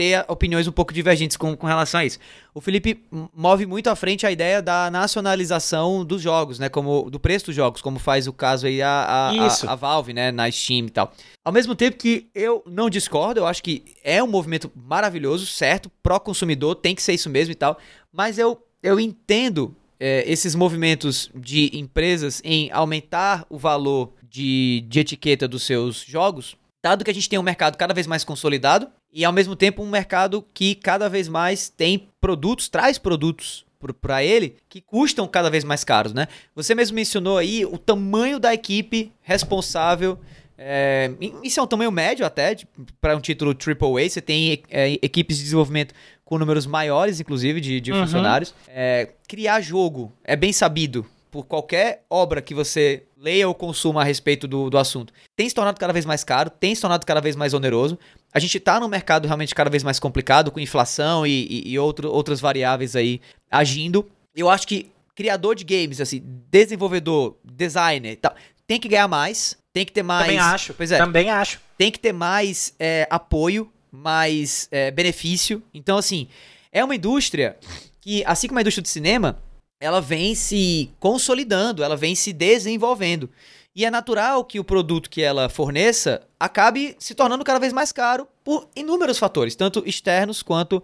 ter 0.00 0.24
opiniões 0.28 0.66
um 0.66 0.72
pouco 0.72 0.94
divergentes 0.94 1.36
com, 1.36 1.54
com 1.54 1.66
relação 1.66 2.00
a 2.00 2.04
isso. 2.06 2.18
O 2.54 2.60
Felipe 2.60 3.04
move 3.34 3.66
muito 3.66 3.90
à 3.90 3.94
frente 3.94 4.26
a 4.26 4.32
ideia 4.32 4.62
da 4.62 4.90
nacionalização 4.90 6.02
dos 6.04 6.22
jogos, 6.22 6.58
né? 6.58 6.70
Como 6.70 7.10
do 7.10 7.20
preço 7.20 7.46
dos 7.46 7.54
jogos, 7.54 7.82
como 7.82 7.98
faz 7.98 8.26
o 8.26 8.32
caso 8.32 8.66
aí 8.66 8.80
a, 8.80 8.88
a, 8.88 9.30
a, 9.30 9.72
a 9.72 9.74
Valve, 9.74 10.14
né? 10.14 10.32
Na 10.32 10.50
Steam 10.50 10.86
e 10.86 10.90
tal. 10.90 11.12
Ao 11.44 11.52
mesmo 11.52 11.74
tempo 11.74 11.98
que 11.98 12.30
eu 12.34 12.62
não 12.66 12.88
discordo, 12.88 13.40
eu 13.40 13.46
acho 13.46 13.62
que 13.62 13.84
é 14.02 14.22
um 14.22 14.26
movimento 14.26 14.72
maravilhoso, 14.74 15.44
certo? 15.44 15.90
Pró-consumidor, 16.02 16.76
tem 16.76 16.94
que 16.94 17.02
ser 17.02 17.12
isso 17.12 17.28
mesmo 17.28 17.52
e 17.52 17.56
tal. 17.56 17.78
Mas 18.10 18.38
eu, 18.38 18.58
eu 18.82 18.98
entendo 18.98 19.76
é, 19.98 20.24
esses 20.26 20.54
movimentos 20.54 21.30
de 21.34 21.78
empresas 21.78 22.40
em 22.42 22.72
aumentar 22.72 23.44
o 23.50 23.58
valor 23.58 24.14
de, 24.30 24.84
de 24.88 25.00
etiqueta 25.00 25.48
dos 25.48 25.64
seus 25.64 26.04
jogos, 26.04 26.56
dado 26.82 27.04
que 27.04 27.10
a 27.10 27.14
gente 27.14 27.28
tem 27.28 27.38
um 27.38 27.42
mercado 27.42 27.76
cada 27.76 27.92
vez 27.92 28.06
mais 28.06 28.24
consolidado 28.24 28.88
e 29.12 29.24
ao 29.24 29.32
mesmo 29.32 29.56
tempo 29.56 29.82
um 29.82 29.90
mercado 29.90 30.44
que 30.54 30.74
cada 30.74 31.08
vez 31.08 31.28
mais 31.28 31.68
tem 31.68 32.08
produtos, 32.20 32.68
traz 32.68 32.96
produtos 32.96 33.66
para 34.00 34.22
ele 34.22 34.56
que 34.68 34.80
custam 34.80 35.26
cada 35.26 35.50
vez 35.50 35.64
mais 35.64 35.82
caros, 35.82 36.12
né? 36.12 36.28
Você 36.54 36.74
mesmo 36.74 36.94
mencionou 36.94 37.38
aí 37.38 37.64
o 37.64 37.78
tamanho 37.78 38.38
da 38.38 38.52
equipe 38.54 39.10
responsável. 39.22 40.18
É, 40.56 41.10
isso 41.42 41.58
é 41.58 41.62
um 41.62 41.66
tamanho 41.66 41.90
médio 41.90 42.24
até 42.24 42.54
para 43.00 43.16
um 43.16 43.20
título 43.20 43.52
AAA. 43.52 44.08
Você 44.08 44.20
tem 44.20 44.62
é, 44.68 44.92
equipes 45.02 45.38
de 45.38 45.44
desenvolvimento 45.44 45.94
com 46.24 46.38
números 46.38 46.66
maiores, 46.66 47.18
inclusive, 47.20 47.60
de, 47.60 47.80
de 47.80 47.90
uhum. 47.90 48.02
funcionários. 48.02 48.54
É, 48.68 49.08
criar 49.26 49.62
jogo 49.62 50.12
é 50.22 50.36
bem 50.36 50.52
sabido 50.52 51.06
por 51.30 51.44
qualquer 51.44 52.04
obra 52.10 52.42
que 52.42 52.54
você 52.54 53.04
leia 53.16 53.46
ou 53.46 53.54
consuma 53.54 54.00
a 54.00 54.04
respeito 54.04 54.48
do, 54.48 54.68
do 54.68 54.78
assunto, 54.78 55.12
tem 55.36 55.48
se 55.48 55.54
tornado 55.54 55.78
cada 55.78 55.92
vez 55.92 56.04
mais 56.04 56.24
caro, 56.24 56.50
tem 56.50 56.74
se 56.74 56.80
tornado 56.80 57.06
cada 57.06 57.20
vez 57.20 57.36
mais 57.36 57.54
oneroso. 57.54 57.98
A 58.32 58.38
gente 58.38 58.58
está 58.58 58.80
num 58.80 58.88
mercado 58.88 59.26
realmente 59.26 59.54
cada 59.54 59.70
vez 59.70 59.82
mais 59.82 59.98
complicado, 59.98 60.50
com 60.50 60.58
inflação 60.58 61.26
e, 61.26 61.46
e, 61.50 61.72
e 61.72 61.78
outro, 61.78 62.10
outras 62.10 62.40
variáveis 62.40 62.96
aí 62.96 63.20
agindo. 63.50 64.08
Eu 64.34 64.48
acho 64.48 64.66
que 64.66 64.90
criador 65.14 65.54
de 65.54 65.64
games, 65.64 66.00
assim, 66.00 66.22
desenvolvedor, 66.50 67.36
designer 67.44 68.16
tal, 68.16 68.34
tem 68.66 68.80
que 68.80 68.88
ganhar 68.88 69.08
mais, 69.08 69.58
tem 69.72 69.84
que 69.84 69.92
ter 69.92 70.02
mais. 70.02 70.24
Também 70.24 70.38
acho. 70.38 70.74
Pois 70.74 70.92
é. 70.92 70.98
Também 70.98 71.30
acho. 71.30 71.60
Tem 71.76 71.90
que 71.90 71.98
ter 71.98 72.12
mais 72.12 72.74
é, 72.78 73.06
apoio, 73.10 73.70
mais 73.90 74.68
é, 74.70 74.90
benefício. 74.90 75.62
Então, 75.74 75.98
assim, 75.98 76.28
é 76.72 76.84
uma 76.84 76.94
indústria 76.94 77.56
que, 78.00 78.24
assim 78.24 78.48
como 78.48 78.58
a 78.58 78.62
indústria 78.62 78.82
do 78.82 78.88
cinema, 78.88 79.38
ela 79.80 80.00
vem 80.00 80.34
se 80.34 80.90
consolidando, 81.00 81.82
ela 81.82 81.96
vem 81.96 82.14
se 82.14 82.32
desenvolvendo. 82.32 83.30
E 83.74 83.84
é 83.84 83.90
natural 83.90 84.44
que 84.44 84.60
o 84.60 84.64
produto 84.64 85.08
que 85.08 85.22
ela 85.22 85.48
forneça 85.48 86.22
acabe 86.38 86.94
se 86.98 87.14
tornando 87.14 87.44
cada 87.44 87.58
vez 87.58 87.72
mais 87.72 87.90
caro 87.90 88.28
por 88.44 88.68
inúmeros 88.76 89.18
fatores, 89.18 89.56
tanto 89.56 89.82
externos 89.86 90.42
quanto 90.42 90.82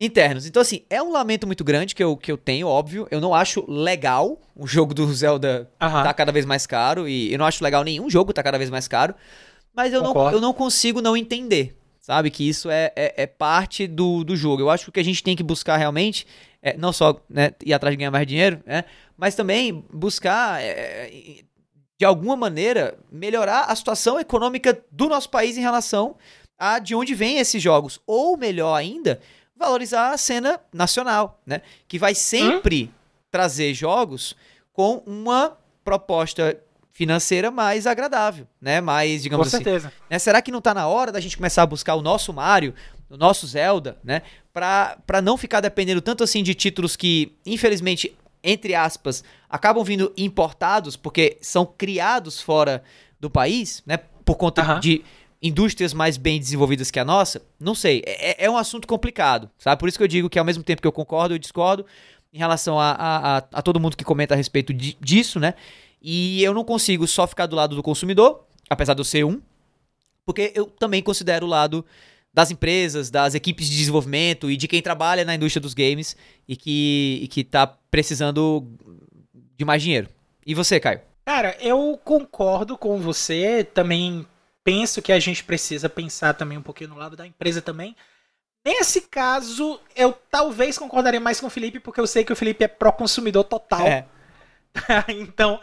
internos. 0.00 0.46
Então, 0.46 0.62
assim, 0.62 0.82
é 0.88 1.02
um 1.02 1.10
lamento 1.10 1.46
muito 1.46 1.64
grande 1.64 1.94
que 1.94 2.02
eu, 2.02 2.16
que 2.16 2.30
eu 2.30 2.38
tenho, 2.38 2.68
óbvio. 2.68 3.06
Eu 3.10 3.20
não 3.20 3.34
acho 3.34 3.64
legal 3.68 4.40
o 4.56 4.66
jogo 4.66 4.94
do 4.94 5.12
Zelda 5.12 5.68
uhum. 5.82 6.02
tá 6.04 6.14
cada 6.14 6.30
vez 6.30 6.46
mais 6.46 6.66
caro. 6.66 7.08
E 7.08 7.32
eu 7.32 7.38
não 7.38 7.46
acho 7.46 7.64
legal 7.64 7.82
nenhum 7.82 8.08
jogo 8.08 8.32
tá 8.32 8.42
cada 8.42 8.58
vez 8.58 8.70
mais 8.70 8.86
caro. 8.86 9.14
Mas 9.74 9.92
eu, 9.92 10.02
não, 10.02 10.32
eu 10.32 10.40
não 10.40 10.52
consigo 10.52 11.02
não 11.02 11.16
entender, 11.16 11.76
sabe? 12.00 12.30
Que 12.30 12.48
isso 12.48 12.70
é, 12.70 12.92
é, 12.96 13.22
é 13.22 13.26
parte 13.26 13.86
do, 13.86 14.24
do 14.24 14.36
jogo. 14.36 14.62
Eu 14.62 14.70
acho 14.70 14.84
que 14.84 14.90
o 14.90 14.92
que 14.92 15.00
a 15.00 15.04
gente 15.04 15.22
tem 15.22 15.36
que 15.36 15.42
buscar 15.42 15.76
realmente 15.76 16.26
é, 16.62 16.76
não 16.76 16.92
só 16.92 17.20
né, 17.28 17.52
ir 17.64 17.72
atrás 17.72 17.92
de 17.92 17.98
ganhar 17.98 18.10
mais 18.10 18.26
dinheiro, 18.26 18.60
né, 18.66 18.84
mas 19.16 19.34
também 19.34 19.84
buscar 19.92 20.62
é, 20.62 21.10
de 21.98 22.04
alguma 22.04 22.36
maneira, 22.36 22.96
melhorar 23.10 23.64
a 23.64 23.74
situação 23.74 24.20
econômica 24.20 24.80
do 24.90 25.08
nosso 25.08 25.28
país 25.28 25.58
em 25.58 25.60
relação 25.60 26.16
a 26.56 26.78
de 26.78 26.94
onde 26.94 27.14
vêm 27.14 27.38
esses 27.38 27.60
jogos. 27.60 28.00
Ou, 28.06 28.36
melhor 28.36 28.74
ainda, 28.74 29.20
valorizar 29.56 30.12
a 30.12 30.16
cena 30.16 30.60
nacional, 30.72 31.40
né? 31.44 31.60
Que 31.88 31.98
vai 31.98 32.14
sempre 32.14 32.84
hum? 32.84 32.94
trazer 33.30 33.74
jogos 33.74 34.36
com 34.72 35.02
uma 35.04 35.56
proposta 35.84 36.56
financeira 36.92 37.50
mais 37.50 37.86
agradável, 37.86 38.46
né? 38.60 38.80
Mais, 38.80 39.22
digamos 39.22 39.50
Com 39.50 39.56
assim. 39.56 39.64
certeza. 39.64 39.92
Né? 40.08 40.18
Será 40.18 40.40
que 40.40 40.52
não 40.52 40.58
está 40.58 40.72
na 40.72 40.86
hora 40.86 41.10
da 41.10 41.20
gente 41.20 41.36
começar 41.36 41.62
a 41.62 41.66
buscar 41.66 41.96
o 41.96 42.02
nosso 42.02 42.32
Mario, 42.32 42.74
o 43.10 43.16
nosso 43.16 43.46
Zelda, 43.46 43.98
né? 44.04 44.22
Para 45.06 45.22
não 45.22 45.36
ficar 45.36 45.60
dependendo 45.60 46.00
tanto 46.00 46.24
assim 46.24 46.42
de 46.42 46.54
títulos 46.54 46.96
que, 46.96 47.32
infelizmente, 47.46 48.14
entre 48.42 48.74
aspas, 48.74 49.22
acabam 49.48 49.84
vindo 49.84 50.12
importados 50.16 50.96
porque 50.96 51.38
são 51.40 51.66
criados 51.66 52.40
fora 52.40 52.82
do 53.20 53.30
país, 53.30 53.82
né? 53.86 53.98
Por 54.24 54.36
conta 54.36 54.78
de 54.80 55.04
indústrias 55.42 55.94
mais 55.94 56.16
bem 56.16 56.38
desenvolvidas 56.38 56.90
que 56.90 56.98
a 56.98 57.04
nossa? 57.04 57.42
Não 57.58 57.74
sei. 57.74 58.02
É, 58.06 58.30
é, 58.30 58.44
é, 58.46 58.50
um 58.50 58.56
assunto 58.56 58.86
complicado, 58.86 59.50
sabe? 59.58 59.78
Por 59.78 59.88
isso 59.88 59.98
que 59.98 60.04
eu 60.04 60.08
digo 60.08 60.28
que 60.28 60.38
ao 60.38 60.44
mesmo 60.44 60.62
tempo 60.62 60.82
que 60.82 60.88
eu 60.88 60.92
concordo, 60.92 61.34
eu 61.34 61.38
discordo 61.38 61.86
em 62.32 62.38
relação 62.38 62.78
a, 62.78 62.90
a, 62.92 63.36
a, 63.38 63.44
a 63.52 63.62
todo 63.62 63.80
mundo 63.80 63.96
que 63.96 64.04
comenta 64.04 64.34
a 64.34 64.36
respeito 64.36 64.72
de, 64.74 64.96
disso, 65.00 65.40
né? 65.40 65.54
E 66.00 66.42
eu 66.42 66.54
não 66.54 66.64
consigo 66.64 67.06
só 67.06 67.26
ficar 67.26 67.46
do 67.46 67.56
lado 67.56 67.74
do 67.74 67.82
consumidor, 67.82 68.44
apesar 68.68 68.94
de 68.94 69.00
eu 69.00 69.04
ser 69.04 69.24
um, 69.24 69.40
porque 70.24 70.52
eu 70.54 70.66
também 70.66 71.02
considero 71.02 71.46
o 71.46 71.48
lado 71.48 71.84
das 72.32 72.50
empresas, 72.50 73.10
das 73.10 73.34
equipes 73.34 73.68
de 73.68 73.76
desenvolvimento 73.76 74.50
e 74.50 74.56
de 74.56 74.68
quem 74.68 74.82
trabalha 74.82 75.24
na 75.24 75.34
indústria 75.34 75.60
dos 75.60 75.74
games 75.74 76.16
e 76.46 76.56
que, 76.56 77.20
e 77.22 77.28
que 77.28 77.42
tá 77.42 77.66
precisando 77.66 78.66
de 79.56 79.64
mais 79.64 79.82
dinheiro. 79.82 80.08
E 80.46 80.54
você, 80.54 80.78
Caio? 80.78 81.00
Cara, 81.24 81.56
eu 81.60 82.00
concordo 82.04 82.78
com 82.78 82.98
você, 82.98 83.62
também 83.62 84.26
penso 84.64 85.02
que 85.02 85.12
a 85.12 85.18
gente 85.18 85.44
precisa 85.44 85.88
pensar 85.88 86.34
também 86.34 86.56
um 86.56 86.62
pouquinho 86.62 86.90
no 86.90 86.96
lado 86.96 87.16
da 87.16 87.26
empresa 87.26 87.60
também. 87.60 87.94
Nesse 88.64 89.02
caso, 89.02 89.80
eu 89.96 90.12
talvez 90.30 90.78
concordaria 90.78 91.20
mais 91.20 91.40
com 91.40 91.46
o 91.46 91.50
Felipe, 91.50 91.80
porque 91.80 92.00
eu 92.00 92.06
sei 92.06 92.24
que 92.24 92.32
o 92.32 92.36
Felipe 92.36 92.64
é 92.64 92.68
pró-consumidor 92.68 93.44
total. 93.44 93.86
É. 93.86 94.06
então, 95.08 95.60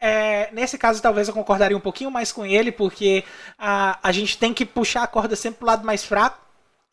é, 0.00 0.50
nesse 0.52 0.76
caso, 0.76 1.00
talvez 1.00 1.28
eu 1.28 1.34
concordaria 1.34 1.76
um 1.76 1.80
pouquinho 1.80 2.10
mais 2.10 2.32
com 2.32 2.44
ele, 2.44 2.70
porque 2.70 3.24
a, 3.58 3.98
a 4.02 4.12
gente 4.12 4.36
tem 4.36 4.52
que 4.52 4.64
puxar 4.64 5.02
a 5.02 5.06
corda 5.06 5.34
sempre 5.36 5.58
pro 5.58 5.66
lado 5.66 5.86
mais 5.86 6.04
fraco. 6.04 6.38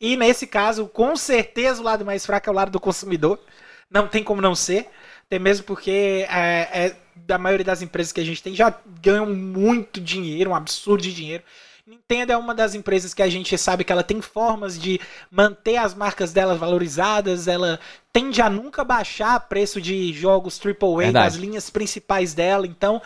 E 0.00 0.16
nesse 0.16 0.46
caso, 0.46 0.86
com 0.86 1.16
certeza, 1.16 1.80
o 1.80 1.84
lado 1.84 2.04
mais 2.04 2.24
fraco 2.26 2.48
é 2.48 2.52
o 2.52 2.54
lado 2.54 2.70
do 2.70 2.80
consumidor. 2.80 3.38
Não 3.90 4.08
tem 4.08 4.24
como 4.24 4.40
não 4.40 4.54
ser. 4.54 4.88
Até 5.26 5.38
mesmo 5.38 5.64
porque 5.64 6.26
é, 6.28 6.68
é, 6.72 6.96
da 7.16 7.38
maioria 7.38 7.64
das 7.64 7.82
empresas 7.82 8.12
que 8.12 8.20
a 8.20 8.24
gente 8.24 8.42
tem 8.42 8.54
já 8.54 8.74
ganham 9.00 9.26
muito 9.26 10.00
dinheiro, 10.00 10.50
um 10.50 10.54
absurdo 10.54 11.02
de 11.02 11.12
dinheiro. 11.12 11.42
Nintendo 11.86 12.32
é 12.32 12.36
uma 12.36 12.54
das 12.54 12.74
empresas 12.74 13.12
que 13.12 13.22
a 13.22 13.28
gente 13.28 13.58
sabe 13.58 13.84
que 13.84 13.92
ela 13.92 14.02
tem 14.02 14.22
formas 14.22 14.78
de 14.78 14.98
manter 15.30 15.76
as 15.76 15.92
marcas 15.92 16.32
dela 16.32 16.54
valorizadas, 16.54 17.46
ela 17.46 17.78
tende 18.10 18.40
a 18.40 18.48
nunca 18.48 18.82
baixar 18.82 19.38
preço 19.48 19.82
de 19.82 20.10
jogos 20.14 20.58
AAA 20.58 21.12
das 21.12 21.34
linhas 21.34 21.68
principais 21.68 22.32
dela, 22.32 22.66
então 22.66 23.02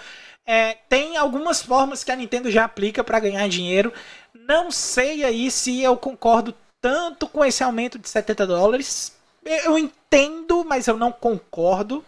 é, 0.47 0.79
tem 0.89 1.16
algumas 1.16 1.61
formas 1.61 2.05
que 2.05 2.12
a 2.12 2.16
Nintendo 2.16 2.51
já 2.51 2.64
aplica 2.64 3.03
para 3.03 3.18
ganhar 3.18 3.49
dinheiro. 3.49 3.93
Não 4.33 4.70
sei 4.70 5.24
aí 5.24 5.51
se 5.51 5.83
eu 5.83 5.97
concordo 5.97 6.55
tanto 6.81 7.29
com 7.29 7.45
esse 7.45 7.64
aumento 7.64 7.99
de 7.99 8.09
70 8.09 8.47
dólares. 8.47 9.14
Eu 9.45 9.76
entendo, 9.76 10.64
mas 10.64 10.87
eu 10.87 10.97
não 10.97 11.12
concordo. 11.12 12.03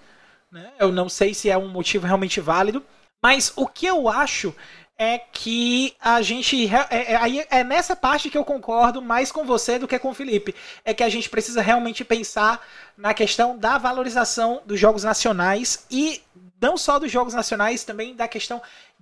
Né? 0.50 0.72
Eu 0.78 0.90
não 0.90 1.08
sei 1.08 1.34
se 1.34 1.50
é 1.50 1.58
um 1.58 1.68
motivo 1.68 2.06
realmente 2.06 2.40
válido. 2.40 2.82
Mas 3.22 3.52
o 3.56 3.66
que 3.66 3.84
eu 3.84 4.08
acho 4.08 4.54
é 5.02 5.16
que 5.18 5.96
a 5.98 6.20
gente. 6.20 6.68
É, 6.90 7.12
é, 7.12 7.16
aí 7.16 7.46
é 7.50 7.64
nessa 7.64 7.96
parte 7.96 8.28
que 8.28 8.36
eu 8.36 8.44
concordo 8.44 9.00
mais 9.00 9.32
com 9.32 9.46
você 9.46 9.78
do 9.78 9.88
que 9.88 9.98
com 9.98 10.10
o 10.10 10.14
Felipe. 10.14 10.54
É 10.84 10.92
que 10.92 11.02
a 11.02 11.08
gente 11.08 11.30
precisa 11.30 11.62
realmente 11.62 12.04
pensar 12.04 12.62
na 12.98 13.14
questão 13.14 13.56
da 13.56 13.78
valorização 13.78 14.60
dos 14.66 14.78
jogos 14.78 15.02
nacionais 15.02 15.86
e 15.90 16.20
não 16.60 16.76
só 16.76 16.98
dos 16.98 17.10
jogos 17.10 17.32
nacionais, 17.32 17.82
também 17.82 18.14
da 18.14 18.28
questão 18.28 18.60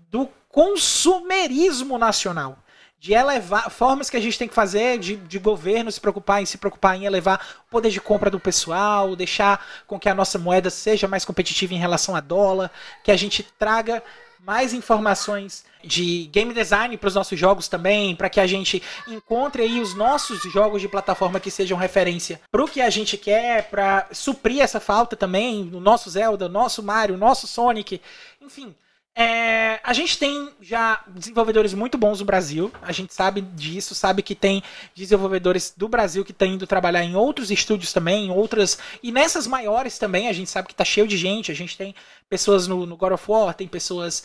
do 0.08 0.28
consumerismo 0.48 1.98
nacional. 1.98 2.56
De 3.00 3.12
elevar 3.12 3.70
formas 3.70 4.10
que 4.10 4.16
a 4.16 4.20
gente 4.20 4.38
tem 4.38 4.48
que 4.48 4.54
fazer 4.54 4.98
de, 4.98 5.16
de 5.16 5.38
governo 5.38 5.90
se 5.90 6.00
preocupar 6.00 6.42
em 6.42 6.46
se 6.46 6.58
preocupar 6.58 6.96
em 6.96 7.04
elevar 7.04 7.40
o 7.66 7.70
poder 7.70 7.90
de 7.90 8.00
compra 8.00 8.28
do 8.28 8.40
pessoal, 8.40 9.14
deixar 9.14 9.64
com 9.86 10.00
que 10.00 10.08
a 10.08 10.14
nossa 10.14 10.38
moeda 10.38 10.68
seja 10.68 11.06
mais 11.06 11.24
competitiva 11.24 11.74
em 11.74 11.78
relação 11.78 12.16
a 12.16 12.20
dólar, 12.20 12.70
que 13.04 13.12
a 13.12 13.16
gente 13.16 13.44
traga 13.56 14.02
mais 14.40 14.72
informações 14.72 15.64
de 15.84 16.26
game 16.32 16.52
design 16.52 16.96
para 16.96 17.08
os 17.08 17.14
nossos 17.14 17.38
jogos 17.38 17.68
também, 17.68 18.16
para 18.16 18.30
que 18.30 18.40
a 18.40 18.46
gente 18.46 18.82
encontre 19.06 19.62
aí 19.62 19.80
os 19.80 19.94
nossos 19.94 20.40
jogos 20.52 20.80
de 20.80 20.88
plataforma 20.88 21.38
que 21.38 21.50
sejam 21.50 21.76
referência 21.78 22.40
para 22.50 22.64
o 22.64 22.68
que 22.68 22.80
a 22.80 22.90
gente 22.90 23.16
quer, 23.16 23.68
para 23.68 24.08
suprir 24.12 24.60
essa 24.60 24.80
falta 24.80 25.16
também, 25.16 25.70
o 25.72 25.80
nosso 25.80 26.10
Zelda, 26.10 26.48
nosso 26.48 26.82
Mario, 26.82 27.16
nosso 27.16 27.46
Sonic, 27.46 28.00
enfim. 28.40 28.74
É, 29.20 29.80
a 29.82 29.92
gente 29.92 30.16
tem 30.16 30.48
já 30.60 31.02
desenvolvedores 31.08 31.74
muito 31.74 31.98
bons 31.98 32.20
no 32.20 32.24
Brasil, 32.24 32.70
a 32.80 32.92
gente 32.92 33.12
sabe 33.12 33.40
disso, 33.40 33.92
sabe 33.92 34.22
que 34.22 34.32
tem 34.32 34.62
desenvolvedores 34.94 35.74
do 35.76 35.88
Brasil 35.88 36.24
que 36.24 36.30
estão 36.30 36.46
indo 36.46 36.68
trabalhar 36.68 37.02
em 37.02 37.16
outros 37.16 37.50
estúdios 37.50 37.92
também, 37.92 38.26
em 38.26 38.30
outras. 38.30 38.78
E 39.02 39.10
nessas 39.10 39.44
maiores 39.44 39.98
também, 39.98 40.28
a 40.28 40.32
gente 40.32 40.48
sabe 40.48 40.68
que 40.68 40.72
está 40.74 40.84
cheio 40.84 41.08
de 41.08 41.16
gente, 41.16 41.50
a 41.50 41.54
gente 41.54 41.76
tem 41.76 41.96
pessoas 42.28 42.68
no, 42.68 42.86
no 42.86 42.96
God 42.96 43.14
of 43.14 43.24
War, 43.28 43.52
tem 43.54 43.66
pessoas. 43.66 44.22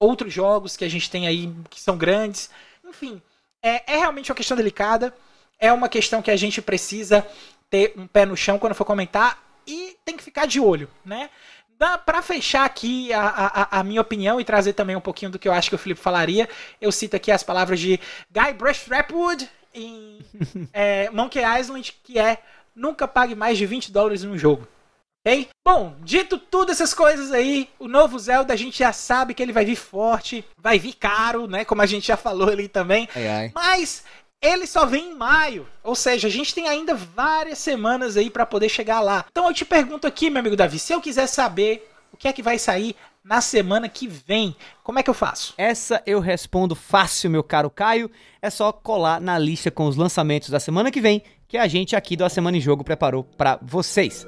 outros 0.00 0.32
jogos 0.32 0.78
que 0.78 0.84
a 0.86 0.90
gente 0.90 1.10
tem 1.10 1.26
aí 1.26 1.52
que 1.68 1.78
são 1.78 1.98
grandes. 1.98 2.48
Enfim, 2.88 3.20
é, 3.62 3.96
é 3.96 3.98
realmente 3.98 4.30
uma 4.30 4.36
questão 4.36 4.56
delicada, 4.56 5.14
é 5.58 5.70
uma 5.70 5.90
questão 5.90 6.22
que 6.22 6.30
a 6.30 6.36
gente 6.36 6.62
precisa 6.62 7.26
ter 7.68 7.92
um 7.98 8.06
pé 8.06 8.24
no 8.24 8.34
chão 8.36 8.58
quando 8.58 8.74
for 8.74 8.86
comentar 8.86 9.42
e 9.66 9.96
tem 10.04 10.16
que 10.16 10.24
ficar 10.24 10.46
de 10.46 10.60
olho, 10.60 10.88
né? 11.04 11.28
Para 11.78 12.22
fechar 12.22 12.64
aqui 12.64 13.12
a, 13.12 13.20
a, 13.20 13.80
a, 13.80 13.84
minha 13.84 14.00
opinião 14.00 14.40
e 14.40 14.44
trazer 14.44 14.72
também 14.72 14.96
um 14.96 15.00
pouquinho 15.00 15.30
do 15.30 15.38
que 15.38 15.46
eu 15.46 15.52
acho 15.52 15.68
que 15.68 15.74
o 15.74 15.78
Felipe 15.78 16.00
falaria, 16.00 16.48
eu 16.80 16.90
cito 16.90 17.16
aqui 17.16 17.30
as 17.30 17.42
palavras 17.42 17.78
de 17.78 18.00
Guy 18.30 18.54
Brashtrapwood 18.54 19.48
em 19.74 20.18
é, 20.72 21.10
Monkey 21.10 21.42
Island, 21.60 21.94
que 22.02 22.18
é 22.18 22.38
nunca 22.74 23.06
pague 23.06 23.34
mais 23.34 23.58
de 23.58 23.66
20 23.66 23.92
dólares 23.92 24.22
num 24.22 24.38
jogo. 24.38 24.66
Ok? 25.26 25.48
Bom, 25.64 25.96
dito 26.02 26.38
tudo 26.38 26.70
essas 26.70 26.94
coisas 26.94 27.32
aí, 27.32 27.68
o 27.78 27.88
novo 27.88 28.18
Zelda 28.18 28.54
a 28.54 28.56
gente 28.56 28.78
já 28.78 28.92
sabe 28.92 29.34
que 29.34 29.42
ele 29.42 29.52
vai 29.52 29.64
vir 29.64 29.74
forte, 29.74 30.44
vai 30.56 30.78
vir 30.78 30.94
caro, 30.94 31.48
né? 31.48 31.64
Como 31.64 31.82
a 31.82 31.86
gente 31.86 32.06
já 32.06 32.16
falou 32.16 32.48
ali 32.48 32.68
também. 32.68 33.08
Ai, 33.14 33.26
ai. 33.26 33.52
Mas 33.54 34.04
ele 34.40 34.66
só 34.66 34.86
vem 34.86 35.10
em 35.10 35.14
maio. 35.14 35.66
Ou 35.82 35.94
seja, 35.94 36.28
a 36.28 36.30
gente 36.30 36.54
tem 36.54 36.68
ainda 36.68 36.94
várias 36.94 37.58
semanas 37.58 38.16
aí 38.16 38.30
para 38.30 38.46
poder 38.46 38.68
chegar 38.68 39.00
lá. 39.00 39.24
Então 39.30 39.46
eu 39.46 39.54
te 39.54 39.64
pergunto 39.64 40.06
aqui, 40.06 40.30
meu 40.30 40.40
amigo 40.40 40.56
Davi, 40.56 40.78
se 40.78 40.92
eu 40.92 41.00
quiser 41.00 41.26
saber 41.26 41.90
o 42.12 42.16
que 42.16 42.28
é 42.28 42.32
que 42.32 42.42
vai 42.42 42.58
sair 42.58 42.94
na 43.22 43.40
semana 43.40 43.88
que 43.88 44.06
vem, 44.06 44.54
como 44.84 44.98
é 44.98 45.02
que 45.02 45.10
eu 45.10 45.14
faço? 45.14 45.52
Essa 45.58 46.00
eu 46.06 46.20
respondo 46.20 46.76
fácil, 46.76 47.28
meu 47.28 47.42
caro 47.42 47.68
Caio. 47.68 48.10
É 48.40 48.48
só 48.48 48.70
colar 48.70 49.20
na 49.20 49.36
lista 49.36 49.70
com 49.70 49.86
os 49.86 49.96
lançamentos 49.96 50.48
da 50.48 50.60
semana 50.60 50.92
que 50.92 51.00
vem, 51.00 51.22
que 51.48 51.58
a 51.58 51.66
gente 51.66 51.96
aqui 51.96 52.16
do 52.16 52.24
A 52.24 52.28
Semana 52.28 52.56
em 52.56 52.60
Jogo 52.60 52.84
preparou 52.84 53.24
para 53.24 53.58
vocês. 53.60 54.24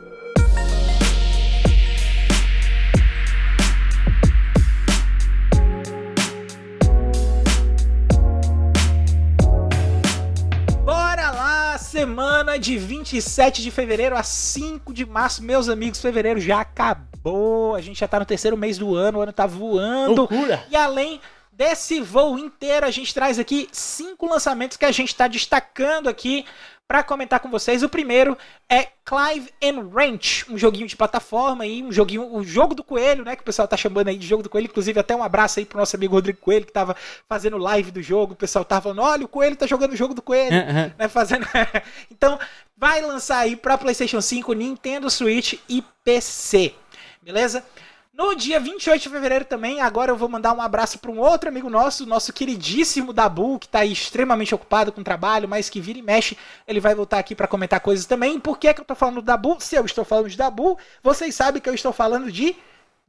Semana 12.48 12.58
de 12.58 12.78
27 12.78 13.60
de 13.60 13.70
fevereiro 13.70 14.16
a 14.16 14.22
5 14.22 14.94
de 14.94 15.04
março, 15.04 15.42
meus 15.42 15.68
amigos, 15.68 16.00
fevereiro 16.00 16.40
já 16.40 16.60
acabou. 16.60 17.74
A 17.74 17.80
gente 17.82 18.00
já 18.00 18.08
tá 18.08 18.18
no 18.18 18.24
terceiro 18.24 18.56
mês 18.56 18.78
do 18.78 18.94
ano, 18.94 19.18
o 19.18 19.20
ano 19.20 19.32
tá 19.34 19.44
voando. 19.44 20.14
Loucura. 20.14 20.64
E 20.70 20.76
além 20.76 21.20
desse 21.52 22.00
voo 22.00 22.38
inteiro, 22.38 22.86
a 22.86 22.90
gente 22.90 23.12
traz 23.12 23.38
aqui 23.38 23.68
cinco 23.70 24.26
lançamentos 24.26 24.78
que 24.78 24.86
a 24.86 24.92
gente 24.92 25.08
está 25.08 25.28
destacando 25.28 26.08
aqui 26.08 26.46
para 26.88 27.02
comentar 27.02 27.38
com 27.40 27.50
vocês. 27.50 27.82
O 27.82 27.88
primeiro 27.88 28.36
é 28.66 28.88
Clive 29.04 29.52
and 29.62 29.90
Ranch, 29.94 30.46
um 30.50 30.56
joguinho 30.56 30.86
de 30.86 30.96
plataforma 30.96 31.64
aí, 31.64 31.82
um 31.82 31.92
joguinho, 31.92 32.34
o 32.34 32.42
jogo 32.42 32.74
do 32.74 32.82
coelho, 32.82 33.24
né, 33.24 33.36
que 33.36 33.42
o 33.42 33.44
pessoal 33.44 33.68
tá 33.68 33.76
chamando 33.76 34.08
aí 34.08 34.16
de 34.16 34.26
jogo 34.26 34.42
do 34.42 34.48
coelho, 34.48 34.66
inclusive 34.66 34.98
até 34.98 35.14
um 35.14 35.22
abraço 35.22 35.58
aí 35.58 35.66
pro 35.66 35.78
nosso 35.78 35.94
amigo 35.94 36.14
Rodrigo 36.14 36.38
Coelho 36.40 36.64
que 36.64 36.72
tava 36.72 36.96
fazendo 37.28 37.58
live 37.58 37.90
do 37.90 38.02
jogo, 38.02 38.32
o 38.32 38.36
pessoal 38.36 38.64
tava 38.64 38.82
falando, 38.82 39.02
olha, 39.02 39.24
o 39.24 39.28
coelho 39.28 39.54
tá 39.54 39.66
jogando 39.66 39.92
o 39.92 39.96
jogo 39.96 40.14
do 40.14 40.22
coelho, 40.22 40.56
uhum. 40.56 40.90
né, 40.98 41.08
fazendo 41.08 41.46
Então, 42.10 42.38
vai 42.74 43.02
lançar 43.02 43.40
aí 43.40 43.54
para 43.54 43.76
PlayStation 43.76 44.20
5, 44.20 44.52
Nintendo 44.54 45.10
Switch 45.10 45.54
e 45.68 45.84
PC. 46.02 46.74
Beleza? 47.20 47.62
No 48.18 48.34
dia 48.34 48.58
28 48.58 49.00
de 49.00 49.08
fevereiro 49.08 49.44
também, 49.44 49.80
agora 49.80 50.10
eu 50.10 50.16
vou 50.16 50.28
mandar 50.28 50.52
um 50.52 50.60
abraço 50.60 50.98
para 50.98 51.08
um 51.08 51.20
outro 51.20 51.48
amigo 51.48 51.70
nosso, 51.70 52.04
nosso 52.04 52.32
queridíssimo 52.32 53.12
Dabu, 53.12 53.60
que 53.60 53.66
está 53.66 53.84
extremamente 53.84 54.52
ocupado 54.52 54.90
com 54.90 55.04
trabalho, 55.04 55.48
mas 55.48 55.70
que 55.70 55.80
vira 55.80 56.00
e 56.00 56.02
mexe, 56.02 56.36
ele 56.66 56.80
vai 56.80 56.96
voltar 56.96 57.20
aqui 57.20 57.32
para 57.32 57.46
comentar 57.46 57.78
coisas 57.78 58.06
também. 58.06 58.40
Por 58.40 58.58
que, 58.58 58.74
que 58.74 58.80
eu 58.80 58.82
estou 58.82 58.96
falando 58.96 59.14
do 59.14 59.22
Dabu? 59.22 59.58
Se 59.60 59.76
eu 59.76 59.84
estou 59.84 60.04
falando 60.04 60.28
de 60.28 60.36
Dabu, 60.36 60.76
vocês 61.00 61.32
sabem 61.32 61.62
que 61.62 61.68
eu 61.68 61.74
estou 61.74 61.92
falando 61.92 62.32
de 62.32 62.56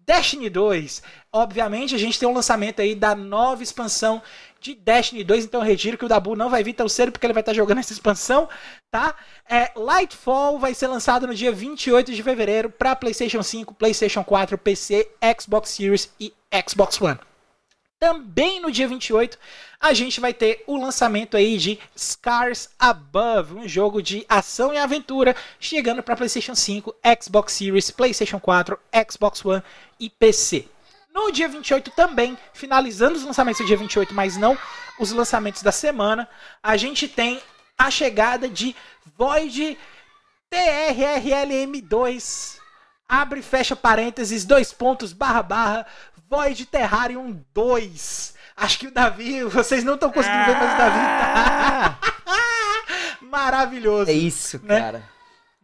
Destiny 0.05 0.47
2. 0.47 1.01
Obviamente, 1.33 1.95
a 1.95 1.97
gente 1.97 2.19
tem 2.19 2.29
um 2.29 2.33
lançamento 2.33 2.79
aí 2.79 2.93
da 2.93 3.15
nova 3.15 3.63
expansão 3.63 4.21
de 4.59 4.75
Destiny 4.75 5.23
2, 5.23 5.45
então 5.45 5.61
eu 5.61 5.65
retiro 5.65 5.97
que 5.97 6.05
o 6.05 6.07
Dabu 6.07 6.35
não 6.35 6.49
vai 6.49 6.63
vir 6.63 6.73
tão 6.73 6.87
cedo 6.89 7.11
porque 7.11 7.25
ele 7.25 7.33
vai 7.33 7.41
estar 7.41 7.53
jogando 7.53 7.79
essa 7.79 7.93
expansão, 7.93 8.49
tá? 8.91 9.15
É, 9.49 9.71
Lightfall 9.75 10.59
vai 10.59 10.73
ser 10.73 10.87
lançado 10.87 11.25
no 11.25 11.33
dia 11.33 11.51
28 11.51 12.13
de 12.13 12.23
fevereiro 12.23 12.69
para 12.69 12.95
PlayStation 12.95 13.41
5, 13.41 13.73
PlayStation 13.73 14.23
4, 14.23 14.57
PC, 14.57 15.09
Xbox 15.39 15.69
Series 15.69 16.11
e 16.19 16.33
Xbox 16.67 16.99
One. 17.01 17.19
Também 17.99 18.61
no 18.61 18.71
dia 18.71 18.87
28, 18.87 19.37
a 19.77 19.93
gente 19.93 20.21
vai 20.21 20.33
ter 20.33 20.63
o 20.65 20.77
lançamento 20.77 21.35
aí 21.35 21.57
de 21.57 21.77
Scars 21.97 22.69
Above, 22.79 23.55
um 23.55 23.67
jogo 23.67 24.01
de 24.01 24.25
ação 24.29 24.73
e 24.73 24.77
aventura 24.77 25.35
chegando 25.59 26.01
para 26.01 26.15
PlayStation 26.15 26.55
5, 26.55 26.95
Xbox 27.21 27.53
Series, 27.53 27.91
PlayStation 27.91 28.39
4, 28.39 28.79
Xbox 29.09 29.43
One 29.43 29.61
e 29.99 30.09
PC. 30.09 30.65
No 31.13 31.31
dia 31.31 31.47
28 31.47 31.91
também, 31.91 32.37
finalizando 32.53 33.17
os 33.17 33.23
lançamentos 33.23 33.61
do 33.61 33.67
dia 33.67 33.77
28, 33.77 34.13
mas 34.13 34.37
não 34.37 34.57
os 34.99 35.11
lançamentos 35.11 35.63
da 35.63 35.71
semana, 35.71 36.29
a 36.61 36.77
gente 36.77 37.07
tem 37.07 37.41
a 37.77 37.89
chegada 37.89 38.47
de 38.47 38.75
Void 39.17 39.77
TRRLM2. 40.51 42.59
Abre 43.07 43.39
e 43.39 43.43
fecha 43.43 43.75
parênteses, 43.75 44.45
dois 44.45 44.71
pontos, 44.71 45.13
barra, 45.13 45.41
barra, 45.41 45.87
Void 46.29 46.65
Terrarium 46.67 47.43
2. 47.53 48.35
Acho 48.55 48.79
que 48.79 48.87
o 48.87 48.91
Davi, 48.91 49.43
vocês 49.45 49.83
não 49.83 49.95
estão 49.95 50.11
conseguindo 50.11 50.45
ver, 50.45 50.57
mas 50.57 50.73
o 50.73 50.77
Davi 50.77 50.99
tá 50.99 51.99
maravilhoso. 53.21 54.11
É 54.11 54.13
isso, 54.13 54.59
né? 54.63 54.79
cara. 54.79 55.03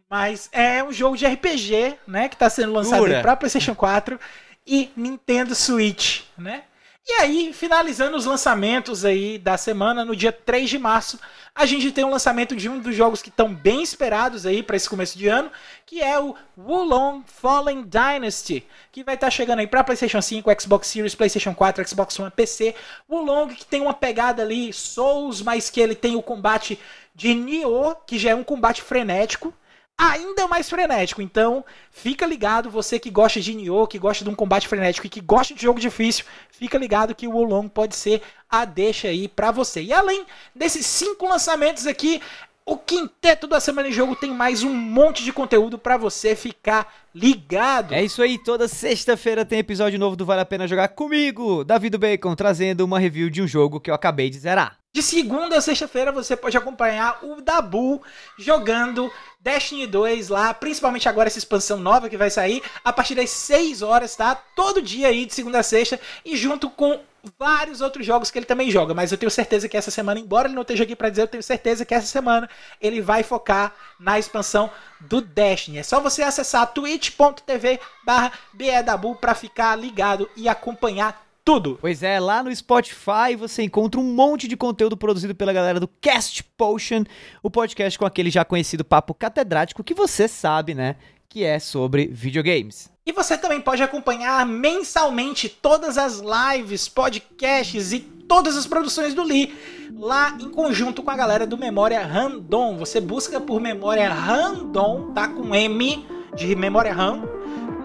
Mas 0.08 0.48
é 0.52 0.82
um 0.82 0.92
jogo 0.92 1.16
de 1.16 1.26
RPG, 1.26 1.98
né, 2.06 2.28
que 2.28 2.36
está 2.36 2.48
sendo 2.48 2.72
lançado 2.72 3.04
para 3.22 3.36
PlayStation 3.36 3.74
4 3.74 4.20
e 4.66 4.90
Nintendo 4.96 5.54
Switch, 5.54 6.22
né? 6.36 6.64
E 7.08 7.12
aí, 7.22 7.52
finalizando 7.52 8.16
os 8.16 8.24
lançamentos 8.24 9.04
aí 9.04 9.38
da 9.38 9.56
semana, 9.56 10.04
no 10.04 10.16
dia 10.16 10.32
3 10.32 10.68
de 10.68 10.76
março, 10.76 11.20
a 11.54 11.64
gente 11.64 11.92
tem 11.92 12.02
o 12.02 12.10
lançamento 12.10 12.56
de 12.56 12.68
um 12.68 12.80
dos 12.80 12.96
jogos 12.96 13.22
que 13.22 13.28
estão 13.28 13.54
bem 13.54 13.80
esperados 13.80 14.44
aí 14.44 14.60
para 14.60 14.74
esse 14.74 14.90
começo 14.90 15.16
de 15.16 15.28
ano, 15.28 15.48
que 15.86 16.02
é 16.02 16.18
o 16.18 16.34
Wulong 16.58 17.22
Fallen 17.24 17.84
Dynasty, 17.84 18.66
que 18.90 19.04
vai 19.04 19.14
estar 19.14 19.30
chegando 19.30 19.60
aí 19.60 19.68
para 19.68 19.84
PlayStation 19.84 20.20
5, 20.20 20.50
Xbox 20.60 20.88
Series, 20.88 21.14
PlayStation 21.14 21.54
4, 21.54 21.88
Xbox 21.88 22.18
One, 22.18 22.32
PC. 22.32 22.74
Wulong 23.08 23.54
que 23.54 23.64
tem 23.64 23.80
uma 23.80 23.94
pegada 23.94 24.42
ali 24.42 24.72
Souls, 24.72 25.42
mas 25.42 25.70
que 25.70 25.80
ele 25.80 25.94
tem 25.94 26.16
o 26.16 26.22
combate 26.22 26.76
de 27.14 27.32
Nioh, 27.34 27.94
que 28.04 28.18
já 28.18 28.30
é 28.30 28.34
um 28.34 28.42
combate 28.42 28.82
frenético 28.82 29.54
ainda 29.98 30.46
mais 30.46 30.68
frenético. 30.68 31.22
Então, 31.22 31.64
fica 31.90 32.26
ligado, 32.26 32.70
você 32.70 32.98
que 32.98 33.10
gosta 33.10 33.40
de 33.40 33.54
Nioh, 33.54 33.86
que 33.86 33.98
gosta 33.98 34.24
de 34.24 34.30
um 34.30 34.34
combate 34.34 34.68
frenético 34.68 35.06
e 35.06 35.10
que 35.10 35.20
gosta 35.20 35.54
de 35.54 35.62
jogo 35.62 35.80
difícil, 35.80 36.24
fica 36.50 36.76
ligado 36.78 37.14
que 37.14 37.26
o 37.26 37.32
Wolong 37.32 37.68
pode 37.68 37.96
ser 37.96 38.22
a 38.48 38.64
deixa 38.64 39.08
aí 39.08 39.28
pra 39.28 39.50
você. 39.50 39.82
E 39.82 39.92
além 39.92 40.24
desses 40.54 40.84
cinco 40.84 41.26
lançamentos 41.26 41.86
aqui, 41.86 42.20
o 42.68 42.76
quinteto 42.76 43.46
da 43.46 43.60
semana 43.60 43.88
em 43.88 43.92
jogo 43.92 44.16
tem 44.16 44.32
mais 44.32 44.64
um 44.64 44.74
monte 44.74 45.22
de 45.22 45.32
conteúdo 45.32 45.78
pra 45.78 45.96
você 45.96 46.34
ficar 46.34 46.92
ligado. 47.14 47.94
É 47.94 48.02
isso 48.02 48.20
aí, 48.20 48.38
toda 48.42 48.66
sexta-feira 48.66 49.44
tem 49.44 49.60
episódio 49.60 49.98
novo 49.98 50.16
do 50.16 50.26
Vale 50.26 50.40
a 50.40 50.44
Pena 50.44 50.66
Jogar 50.66 50.88
comigo, 50.88 51.64
David 51.64 51.96
Bacon, 51.96 52.34
trazendo 52.34 52.84
uma 52.84 52.98
review 52.98 53.30
de 53.30 53.40
um 53.40 53.46
jogo 53.46 53.80
que 53.80 53.88
eu 53.88 53.94
acabei 53.94 54.28
de 54.28 54.38
zerar. 54.40 54.78
De 54.96 55.02
segunda 55.02 55.58
a 55.58 55.60
sexta-feira 55.60 56.10
você 56.10 56.34
pode 56.34 56.56
acompanhar 56.56 57.18
o 57.22 57.42
Dabu 57.42 58.00
jogando 58.38 59.12
Destiny 59.38 59.86
2 59.86 60.30
lá, 60.30 60.54
principalmente 60.54 61.06
agora 61.06 61.28
essa 61.28 61.36
expansão 61.36 61.76
nova 61.76 62.08
que 62.08 62.16
vai 62.16 62.30
sair 62.30 62.62
a 62.82 62.90
partir 62.90 63.14
das 63.14 63.28
6 63.28 63.82
horas, 63.82 64.16
tá? 64.16 64.34
Todo 64.34 64.80
dia 64.80 65.08
aí 65.08 65.26
de 65.26 65.34
segunda 65.34 65.58
a 65.58 65.62
sexta 65.62 66.00
e 66.24 66.34
junto 66.34 66.70
com 66.70 66.98
vários 67.38 67.82
outros 67.82 68.06
jogos 68.06 68.30
que 68.30 68.38
ele 68.38 68.46
também 68.46 68.70
joga, 68.70 68.94
mas 68.94 69.12
eu 69.12 69.18
tenho 69.18 69.30
certeza 69.30 69.68
que 69.68 69.76
essa 69.76 69.90
semana, 69.90 70.18
embora 70.18 70.48
ele 70.48 70.54
não 70.54 70.62
esteja 70.62 70.84
aqui 70.84 70.96
para 70.96 71.10
dizer, 71.10 71.24
eu 71.24 71.28
tenho 71.28 71.42
certeza 71.42 71.84
que 71.84 71.92
essa 71.92 72.06
semana 72.06 72.48
ele 72.80 73.02
vai 73.02 73.22
focar 73.22 73.74
na 74.00 74.18
expansão 74.18 74.70
do 74.98 75.20
Destiny. 75.20 75.76
É 75.76 75.82
só 75.82 76.00
você 76.00 76.22
acessar 76.22 76.72
twitch.tv/bedabu 76.72 79.16
para 79.16 79.34
ficar 79.34 79.76
ligado 79.76 80.26
e 80.34 80.48
acompanhar 80.48 81.25
tudo. 81.46 81.78
Pois 81.80 82.02
é, 82.02 82.18
lá 82.18 82.42
no 82.42 82.54
Spotify 82.54 83.36
você 83.38 83.62
encontra 83.62 84.00
um 84.00 84.12
monte 84.12 84.48
de 84.48 84.56
conteúdo 84.56 84.96
produzido 84.96 85.32
pela 85.32 85.52
galera 85.52 85.78
do 85.78 85.86
Cast 85.86 86.42
Potion, 86.42 87.04
o 87.40 87.48
podcast 87.48 87.96
com 87.96 88.04
aquele 88.04 88.30
já 88.30 88.44
conhecido 88.44 88.84
papo 88.84 89.14
catedrático 89.14 89.84
que 89.84 89.94
você 89.94 90.26
sabe, 90.26 90.74
né, 90.74 90.96
que 91.28 91.44
é 91.44 91.60
sobre 91.60 92.08
videogames. 92.08 92.90
E 93.06 93.12
você 93.12 93.38
também 93.38 93.60
pode 93.60 93.80
acompanhar 93.80 94.44
mensalmente 94.44 95.48
todas 95.48 95.96
as 95.96 96.20
lives, 96.20 96.88
podcasts 96.88 97.92
e 97.92 98.00
todas 98.00 98.56
as 98.56 98.66
produções 98.66 99.14
do 99.14 99.22
Lee 99.22 99.56
lá 99.96 100.36
em 100.40 100.50
conjunto 100.50 101.00
com 101.00 101.12
a 101.12 101.16
galera 101.16 101.46
do 101.46 101.56
Memória 101.56 102.04
Random. 102.04 102.76
Você 102.78 103.00
busca 103.00 103.40
por 103.40 103.60
Memória 103.60 104.12
Random, 104.12 105.12
tá 105.12 105.28
com 105.28 105.54
M 105.54 106.04
de 106.34 106.56
Memória 106.56 106.92
RAM, 106.92 107.22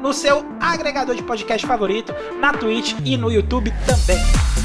no 0.01 0.13
seu 0.13 0.45
agregador 0.59 1.15
de 1.15 1.23
podcast 1.23 1.65
favorito, 1.65 2.13
na 2.39 2.51
Twitch 2.53 2.95
e 3.05 3.15
no 3.17 3.31
YouTube 3.31 3.71
também. 3.85 4.60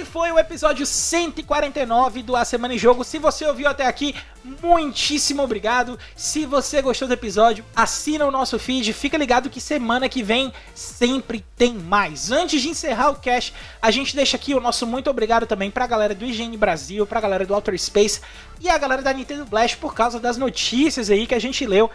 Esse 0.00 0.10
foi 0.10 0.32
o 0.32 0.38
episódio 0.38 0.86
149 0.86 2.22
do 2.22 2.34
A 2.34 2.42
Semana 2.42 2.72
em 2.74 2.78
Jogo. 2.78 3.04
Se 3.04 3.18
você 3.18 3.44
ouviu 3.44 3.68
até 3.68 3.86
aqui, 3.86 4.14
muitíssimo 4.62 5.42
obrigado. 5.42 5.98
Se 6.16 6.46
você 6.46 6.80
gostou 6.80 7.06
do 7.06 7.12
episódio, 7.12 7.62
assina 7.76 8.24
o 8.24 8.30
nosso 8.30 8.58
feed. 8.58 8.94
Fica 8.94 9.18
ligado 9.18 9.50
que 9.50 9.60
semana 9.60 10.08
que 10.08 10.22
vem 10.22 10.52
sempre 10.74 11.44
tem 11.54 11.74
mais. 11.74 12.32
Antes 12.32 12.62
de 12.62 12.70
encerrar 12.70 13.10
o 13.10 13.16
cast, 13.16 13.52
a 13.82 13.90
gente 13.90 14.16
deixa 14.16 14.38
aqui 14.38 14.54
o 14.54 14.60
nosso 14.60 14.86
muito 14.86 15.10
obrigado 15.10 15.46
também 15.46 15.70
pra 15.70 15.86
galera 15.86 16.14
do 16.14 16.24
IGN 16.24 16.56
Brasil, 16.56 17.06
pra 17.06 17.20
galera 17.20 17.44
do 17.44 17.52
Outer 17.52 17.78
Space 17.78 18.22
e 18.58 18.68
a 18.70 18.78
galera 18.78 19.02
da 19.02 19.12
Nintendo 19.12 19.44
Blast 19.44 19.76
por 19.76 19.94
causa 19.94 20.18
das 20.18 20.38
notícias 20.38 21.10
aí 21.10 21.26
que 21.26 21.34
a 21.34 21.38
gente 21.38 21.66
leu 21.66 21.90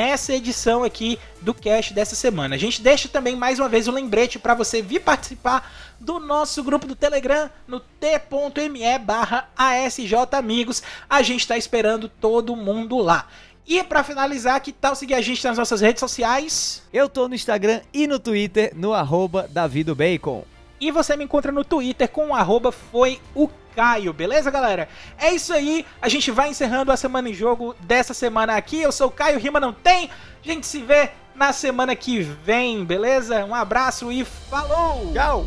nessa 0.00 0.32
edição 0.32 0.82
aqui 0.82 1.18
do 1.42 1.52
cast 1.52 1.92
dessa 1.92 2.16
semana. 2.16 2.54
A 2.54 2.58
gente 2.58 2.80
deixa 2.80 3.06
também 3.06 3.36
mais 3.36 3.58
uma 3.58 3.68
vez 3.68 3.86
o 3.86 3.92
lembrete 3.92 4.38
para 4.38 4.54
você 4.54 4.80
vir 4.80 5.00
participar 5.00 5.70
do 6.00 6.18
nosso 6.18 6.62
grupo 6.62 6.86
do 6.86 6.96
Telegram 6.96 7.50
no 7.68 7.80
t.me 7.80 8.98
barra 8.98 9.50
ASJ 9.54 10.14
Amigos. 10.32 10.82
A 11.08 11.20
gente 11.20 11.40
está 11.40 11.58
esperando 11.58 12.08
todo 12.08 12.56
mundo 12.56 12.96
lá. 12.96 13.28
E 13.66 13.84
para 13.84 14.02
finalizar, 14.02 14.62
que 14.62 14.72
tal 14.72 14.96
seguir 14.96 15.12
a 15.12 15.20
gente 15.20 15.44
nas 15.44 15.58
nossas 15.58 15.82
redes 15.82 16.00
sociais? 16.00 16.82
Eu 16.90 17.06
tô 17.06 17.28
no 17.28 17.34
Instagram 17.34 17.82
e 17.92 18.06
no 18.06 18.18
Twitter, 18.18 18.72
no 18.74 18.94
arroba 18.94 19.46
davidobacon. 19.50 20.46
E 20.80 20.90
você 20.90 21.14
me 21.16 21.24
encontra 21.24 21.52
no 21.52 21.64
Twitter 21.64 22.08
com 22.08 22.34
arroba 22.34 22.72
foi 22.72 23.20
o 23.34 23.48
Caio, 23.74 24.12
beleza, 24.12 24.50
galera? 24.50 24.88
É 25.18 25.32
isso 25.32 25.52
aí, 25.52 25.86
a 26.00 26.08
gente 26.08 26.30
vai 26.30 26.48
encerrando 26.48 26.90
a 26.90 26.96
semana 26.96 27.28
em 27.28 27.34
jogo 27.34 27.76
dessa 27.80 28.14
semana 28.14 28.56
aqui. 28.56 28.80
Eu 28.80 28.90
sou 28.90 29.08
o 29.08 29.12
Caio, 29.12 29.38
rima 29.38 29.60
não 29.60 29.72
tem. 29.72 30.10
A 30.42 30.46
gente 30.46 30.66
se 30.66 30.80
vê 30.80 31.10
na 31.34 31.52
semana 31.52 31.94
que 31.94 32.20
vem, 32.20 32.84
beleza? 32.84 33.44
Um 33.44 33.54
abraço 33.54 34.10
e 34.10 34.24
falou! 34.24 35.12
Tchau! 35.12 35.46